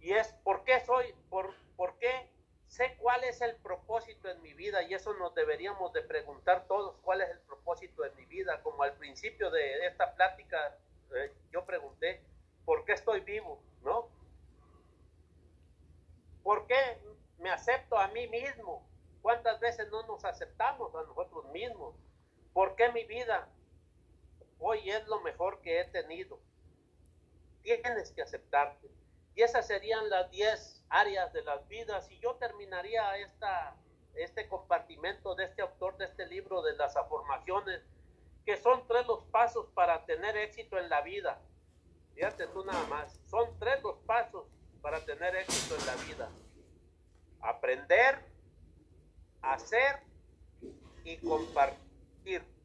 Y 0.00 0.12
es 0.12 0.28
¿por 0.44 0.64
qué 0.64 0.80
soy? 0.80 1.14
¿Por, 1.28 1.54
¿Por 1.76 1.98
qué 1.98 2.28
sé 2.66 2.96
cuál 2.98 3.24
es 3.24 3.40
el 3.40 3.56
propósito 3.56 4.28
en 4.28 4.40
mi 4.42 4.52
vida? 4.54 4.82
Y 4.82 4.94
eso 4.94 5.14
nos 5.14 5.34
deberíamos 5.34 5.92
de 5.92 6.02
preguntar 6.02 6.66
todos, 6.66 6.96
¿cuál 7.02 7.22
es 7.22 7.30
el 7.30 7.40
propósito 7.40 8.04
en 8.04 8.14
mi 8.16 8.24
vida? 8.26 8.62
Como 8.62 8.82
al 8.82 8.94
principio 8.94 9.50
de 9.50 9.86
esta 9.86 10.14
plática 10.14 10.78
eh, 11.14 11.32
yo 11.52 11.64
pregunté, 11.64 12.22
¿por 12.64 12.84
qué 12.84 12.92
estoy 12.92 13.20
vivo? 13.20 13.60
¿No? 13.82 14.08
¿Por 16.42 16.66
qué 16.66 16.98
me 17.38 17.50
acepto 17.50 17.98
a 17.98 18.08
mí 18.08 18.28
mismo? 18.28 18.86
¿Cuántas 19.22 19.58
veces 19.58 19.90
no 19.90 20.06
nos 20.06 20.24
aceptamos 20.24 20.94
a 20.94 21.02
nosotros 21.02 21.46
mismos? 21.46 21.96
¿Por 22.52 22.76
qué 22.76 22.90
mi 22.92 23.04
vida 23.04 23.48
hoy 24.58 24.90
es 24.90 25.06
lo 25.06 25.20
mejor 25.20 25.60
que 25.60 25.80
he 25.80 25.84
tenido. 25.84 26.40
Tienes 27.62 28.12
que 28.12 28.22
aceptarte. 28.22 28.88
Y 29.34 29.42
esas 29.42 29.66
serían 29.66 30.08
las 30.08 30.30
10 30.30 30.84
áreas 30.88 31.32
de 31.32 31.42
las 31.42 31.66
vidas. 31.68 32.10
Y 32.10 32.18
yo 32.20 32.36
terminaría 32.36 33.18
esta, 33.18 33.76
este 34.14 34.48
compartimento 34.48 35.34
de 35.34 35.44
este 35.44 35.62
autor 35.62 35.96
de 35.98 36.06
este 36.06 36.26
libro 36.26 36.62
de 36.62 36.74
las 36.76 36.96
afirmaciones, 36.96 37.82
que 38.44 38.56
son 38.56 38.86
tres 38.86 39.06
los 39.06 39.24
pasos 39.24 39.66
para 39.74 40.06
tener 40.06 40.36
éxito 40.36 40.78
en 40.78 40.88
la 40.88 41.02
vida. 41.02 41.40
Fíjate 42.14 42.46
tú 42.46 42.64
nada 42.64 42.86
más. 42.86 43.20
Son 43.26 43.58
tres 43.58 43.82
los 43.82 43.98
pasos 44.06 44.46
para 44.80 45.04
tener 45.04 45.34
éxito 45.36 45.76
en 45.76 45.86
la 45.86 45.94
vida. 45.96 46.30
Aprender, 47.40 48.24
hacer 49.42 50.00
y 51.04 51.18
compartir 51.18 52.55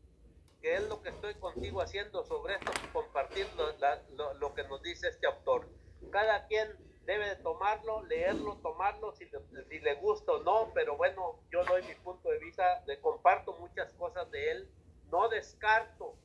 que 0.61 0.75
es 0.75 0.87
lo 0.87 1.01
que 1.01 1.09
estoy 1.09 1.33
contigo 1.35 1.81
haciendo 1.81 2.23
sobre 2.23 2.55
esto, 2.55 2.71
compartir 2.93 3.47
lo, 3.55 4.33
lo, 4.35 4.53
que 4.53 4.63
nos 4.63 4.81
dice 4.81 5.09
este 5.09 5.25
autor. 5.27 5.67
Cada 6.11 6.45
quien 6.47 6.69
debe 7.05 7.29
de 7.29 7.35
tomarlo, 7.37 8.03
leerlo, 8.03 8.57
tomarlo, 8.57 9.11
si 9.13 9.25
le, 9.25 9.39
si 9.69 9.79
le 9.79 9.95
gusta 9.95 10.33
o 10.33 10.43
no, 10.43 10.71
pero 10.73 10.97
bueno, 10.97 11.39
yo 11.51 11.63
doy 11.65 11.81
mi 11.83 11.95
punto 11.95 12.29
de 12.29 12.39
vista, 12.39 12.81
de 12.85 12.99
comparto 12.99 13.53
muchas 13.57 13.91
cosas 13.93 14.29
de 14.29 14.51
él, 14.51 14.69
no 15.09 15.29
descarto 15.29 16.15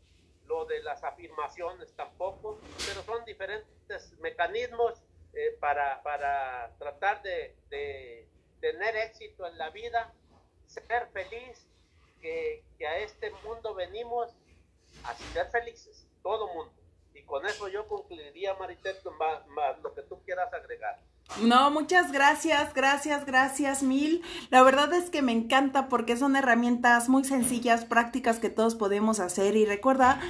lo 0.44 0.66
de 0.66 0.82
las 0.82 1.02
afirmaciones 1.02 1.92
tampoco, 1.96 2.60
pero 2.86 3.02
son 3.02 3.24
diferentes 3.24 4.12
mecanismos 4.20 5.02
eh, 5.32 5.56
para, 5.60 6.02
para, 6.02 6.76
tratar 6.78 7.22
de, 7.22 7.56
de 7.70 8.28
tener 8.60 8.96
éxito 8.96 9.46
en 9.46 9.56
la 9.58 9.70
vida, 9.70 10.14
ser 10.66 11.08
feliz 11.12 11.66
que, 12.20 12.64
a 12.86 12.98
este 12.98 13.30
mundo 13.44 13.74
venimos 13.74 14.28
a 15.04 15.14
ser 15.14 15.50
felices, 15.50 16.06
todo 16.22 16.46
mundo. 16.48 16.72
Y 17.14 17.22
con 17.22 17.46
eso 17.46 17.68
yo 17.68 17.88
concluiría, 17.88 18.54
Maritet, 18.54 19.02
más, 19.18 19.78
lo 19.82 19.94
que 19.94 20.02
tú 20.02 20.18
quieras 20.24 20.52
agregar. 20.52 21.00
No, 21.40 21.70
muchas 21.70 22.12
gracias, 22.12 22.72
gracias, 22.72 23.26
gracias 23.26 23.82
mil. 23.82 24.22
La 24.50 24.62
verdad 24.62 24.92
es 24.92 25.10
que 25.10 25.22
me 25.22 25.32
encanta 25.32 25.88
porque 25.88 26.16
son 26.16 26.36
herramientas 26.36 27.08
muy 27.08 27.24
sencillas, 27.24 27.84
prácticas 27.84 28.38
que 28.38 28.50
todos 28.50 28.74
podemos 28.76 29.18
hacer. 29.18 29.56
Y 29.56 29.64
recuerda 29.64 30.20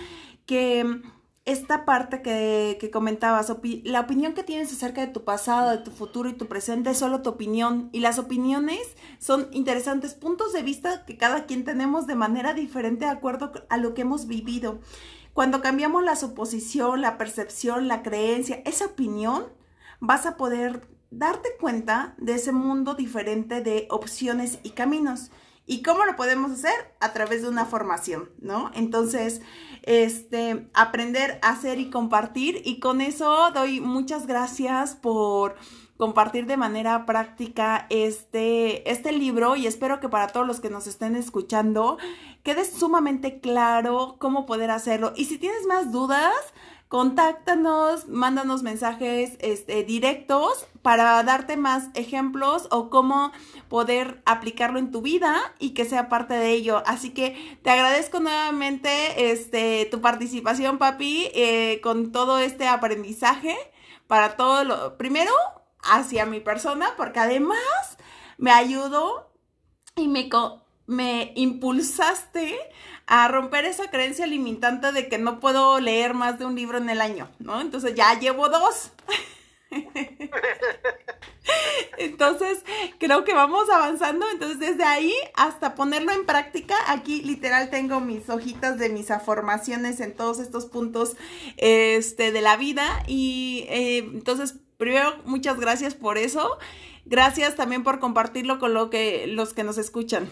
que 0.47 1.03
esta 1.47 1.84
parte 1.84 2.22
que, 2.22 2.76
que 2.80 2.90
comentabas, 2.90 3.53
la 3.84 4.01
opinión 4.01 4.34
que 4.34 4.42
tienes 4.42 4.72
acerca 4.72 5.01
de 5.01 5.12
tu 5.12 5.24
pasado, 5.24 5.70
de 5.70 5.78
tu 5.78 5.92
futuro 5.92 6.28
y 6.28 6.34
tu 6.34 6.47
presente 6.47 6.90
es 6.90 6.99
solo 6.99 7.22
tu 7.22 7.30
opinión. 7.30 7.88
Y 7.92 8.01
las 8.01 8.18
opiniones 8.18 8.80
son 9.18 9.49
interesantes 9.53 10.14
puntos 10.14 10.53
de 10.53 10.62
vista 10.62 11.05
que 11.07 11.16
cada 11.16 11.47
quien 11.47 11.64
tenemos 11.64 12.09
de 12.09 12.16
manera 12.16 12.53
diferente 12.53 13.05
de 13.05 13.12
acuerdo 13.12 13.53
a 13.68 13.76
lo 13.76 13.94
que 13.94 14.03
hemos 14.03 14.26
vivido. 14.26 14.80
Cuando 15.32 15.61
cambiamos 15.61 16.03
la 16.03 16.16
suposición, 16.16 17.01
la 17.01 17.16
percepción, 17.16 17.86
la 17.86 18.03
creencia, 18.03 18.62
esa 18.64 18.86
opinión, 18.86 19.44
vas 20.01 20.26
a 20.26 20.36
poder 20.36 20.88
darte 21.11 21.51
cuenta 21.61 22.14
de 22.18 22.34
ese 22.34 22.53
mundo 22.53 22.94
diferente 22.94 23.61
de 23.61 23.86
opciones 23.90 24.59
y 24.64 24.70
caminos. 24.70 25.30
¿Y 25.66 25.82
cómo 25.82 26.04
lo 26.04 26.14
podemos 26.14 26.52
hacer? 26.52 26.94
A 27.00 27.12
través 27.12 27.42
de 27.42 27.48
una 27.48 27.64
formación, 27.64 28.30
¿no? 28.38 28.70
Entonces, 28.74 29.42
este, 29.82 30.68
aprender 30.74 31.40
a 31.42 31.50
hacer 31.50 31.80
y 31.80 31.90
compartir. 31.90 32.62
Y 32.64 32.78
con 32.78 33.00
eso 33.00 33.50
doy 33.52 33.80
muchas 33.80 34.28
gracias 34.28 34.94
por 34.94 35.56
compartir 35.96 36.46
de 36.46 36.56
manera 36.56 37.06
práctica 37.06 37.86
este, 37.90 38.90
este 38.90 39.12
libro 39.12 39.56
y 39.56 39.66
espero 39.66 39.98
que 39.98 40.08
para 40.08 40.28
todos 40.28 40.46
los 40.46 40.60
que 40.60 40.68
nos 40.68 40.86
estén 40.86 41.16
escuchando 41.16 41.96
quede 42.42 42.66
sumamente 42.66 43.40
claro 43.40 44.16
cómo 44.18 44.46
poder 44.46 44.70
hacerlo. 44.70 45.12
Y 45.16 45.24
si 45.24 45.38
tienes 45.38 45.66
más 45.66 45.90
dudas, 45.90 46.34
contáctanos, 46.88 48.08
mándanos 48.08 48.62
mensajes 48.62 49.36
este, 49.40 49.84
directos 49.84 50.66
para 50.87 51.20
darte 51.24 51.57
más 51.57 51.89
ejemplos 51.95 52.68
o 52.70 52.91
cómo 52.91 53.32
poder 53.68 54.22
aplicarlo 54.24 54.78
en 54.78 54.93
tu 54.93 55.03
vida 55.03 55.37
y 55.59 55.70
que 55.70 55.84
sea 55.84 56.09
parte 56.09 56.34
de 56.34 56.53
ello. 56.53 56.84
Así 56.87 57.11
que 57.11 57.59
te 57.64 57.70
agradezco 57.70 58.20
nuevamente 58.20 59.32
este, 59.32 59.89
tu 59.91 60.01
participación, 60.01 60.78
papi, 60.78 61.28
eh, 61.34 61.80
con 61.82 62.12
todo 62.12 62.39
este 62.39 62.68
aprendizaje 62.68 63.57
para 64.07 64.37
todo 64.37 64.62
lo, 64.62 64.97
primero, 64.97 65.32
hacia 65.82 66.24
mi 66.24 66.39
persona, 66.39 66.95
porque 66.97 67.18
además 67.18 67.99
me 68.39 68.53
ayudó 68.53 69.32
y 69.97 70.07
me, 70.07 70.30
me 70.87 71.32
impulsaste 71.34 72.61
a 73.09 73.26
romper 73.26 73.64
esa 73.64 73.91
creencia 73.91 74.28
limitante 74.28 74.93
de 74.93 75.09
que 75.09 75.18
no 75.18 75.41
puedo 75.41 75.80
leer 75.80 76.14
más 76.14 76.39
de 76.39 76.45
un 76.45 76.55
libro 76.55 76.78
en 76.78 76.91
el 76.91 77.01
año, 77.01 77.28
¿no? 77.41 77.61
Entonces 77.61 77.97
ya 77.97 78.16
llevo 78.20 78.49
dos. 78.49 78.93
Entonces, 81.98 82.62
creo 82.98 83.24
que 83.24 83.34
vamos 83.34 83.68
avanzando. 83.70 84.26
Entonces, 84.30 84.58
desde 84.58 84.84
ahí 84.84 85.14
hasta 85.34 85.74
ponerlo 85.74 86.12
en 86.12 86.26
práctica, 86.26 86.74
aquí 86.88 87.22
literal 87.22 87.70
tengo 87.70 88.00
mis 88.00 88.28
hojitas 88.28 88.78
de 88.78 88.88
mis 88.88 89.10
afirmaciones 89.10 90.00
en 90.00 90.14
todos 90.14 90.38
estos 90.38 90.66
puntos 90.66 91.16
este, 91.56 92.32
de 92.32 92.40
la 92.40 92.56
vida. 92.56 93.02
Y 93.06 93.66
eh, 93.68 93.98
entonces, 93.98 94.56
primero, 94.76 95.16
muchas 95.24 95.58
gracias 95.58 95.94
por 95.94 96.18
eso. 96.18 96.58
Gracias 97.04 97.54
también 97.54 97.84
por 97.84 98.00
compartirlo 98.00 98.58
con 98.58 98.74
lo 98.74 98.90
que, 98.90 99.26
los 99.28 99.54
que 99.54 99.64
nos 99.64 99.78
escuchan. 99.78 100.28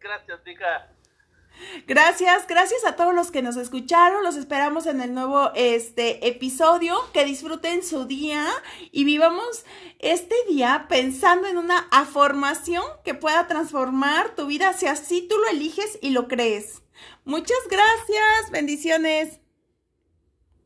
Gracias, 0.00 0.44
Diga. 0.44 0.95
Gracias, 1.86 2.46
gracias 2.46 2.84
a 2.84 2.96
todos 2.96 3.14
los 3.14 3.30
que 3.30 3.42
nos 3.42 3.56
escucharon. 3.56 4.22
Los 4.22 4.36
esperamos 4.36 4.86
en 4.86 5.00
el 5.00 5.14
nuevo 5.14 5.50
este 5.54 6.26
episodio. 6.26 6.96
Que 7.12 7.24
disfruten 7.24 7.82
su 7.82 8.04
día 8.06 8.46
y 8.92 9.04
vivamos 9.04 9.64
este 9.98 10.34
día 10.48 10.86
pensando 10.88 11.48
en 11.48 11.58
una 11.58 11.86
afirmación 11.90 12.84
que 13.04 13.14
pueda 13.14 13.46
transformar 13.46 14.34
tu 14.34 14.46
vida 14.46 14.72
si 14.72 14.86
así 14.86 15.26
tú 15.28 15.36
lo 15.38 15.48
eliges 15.48 15.98
y 16.02 16.10
lo 16.10 16.28
crees. 16.28 16.82
Muchas 17.24 17.58
gracias. 17.70 18.50
Bendiciones. 18.50 19.45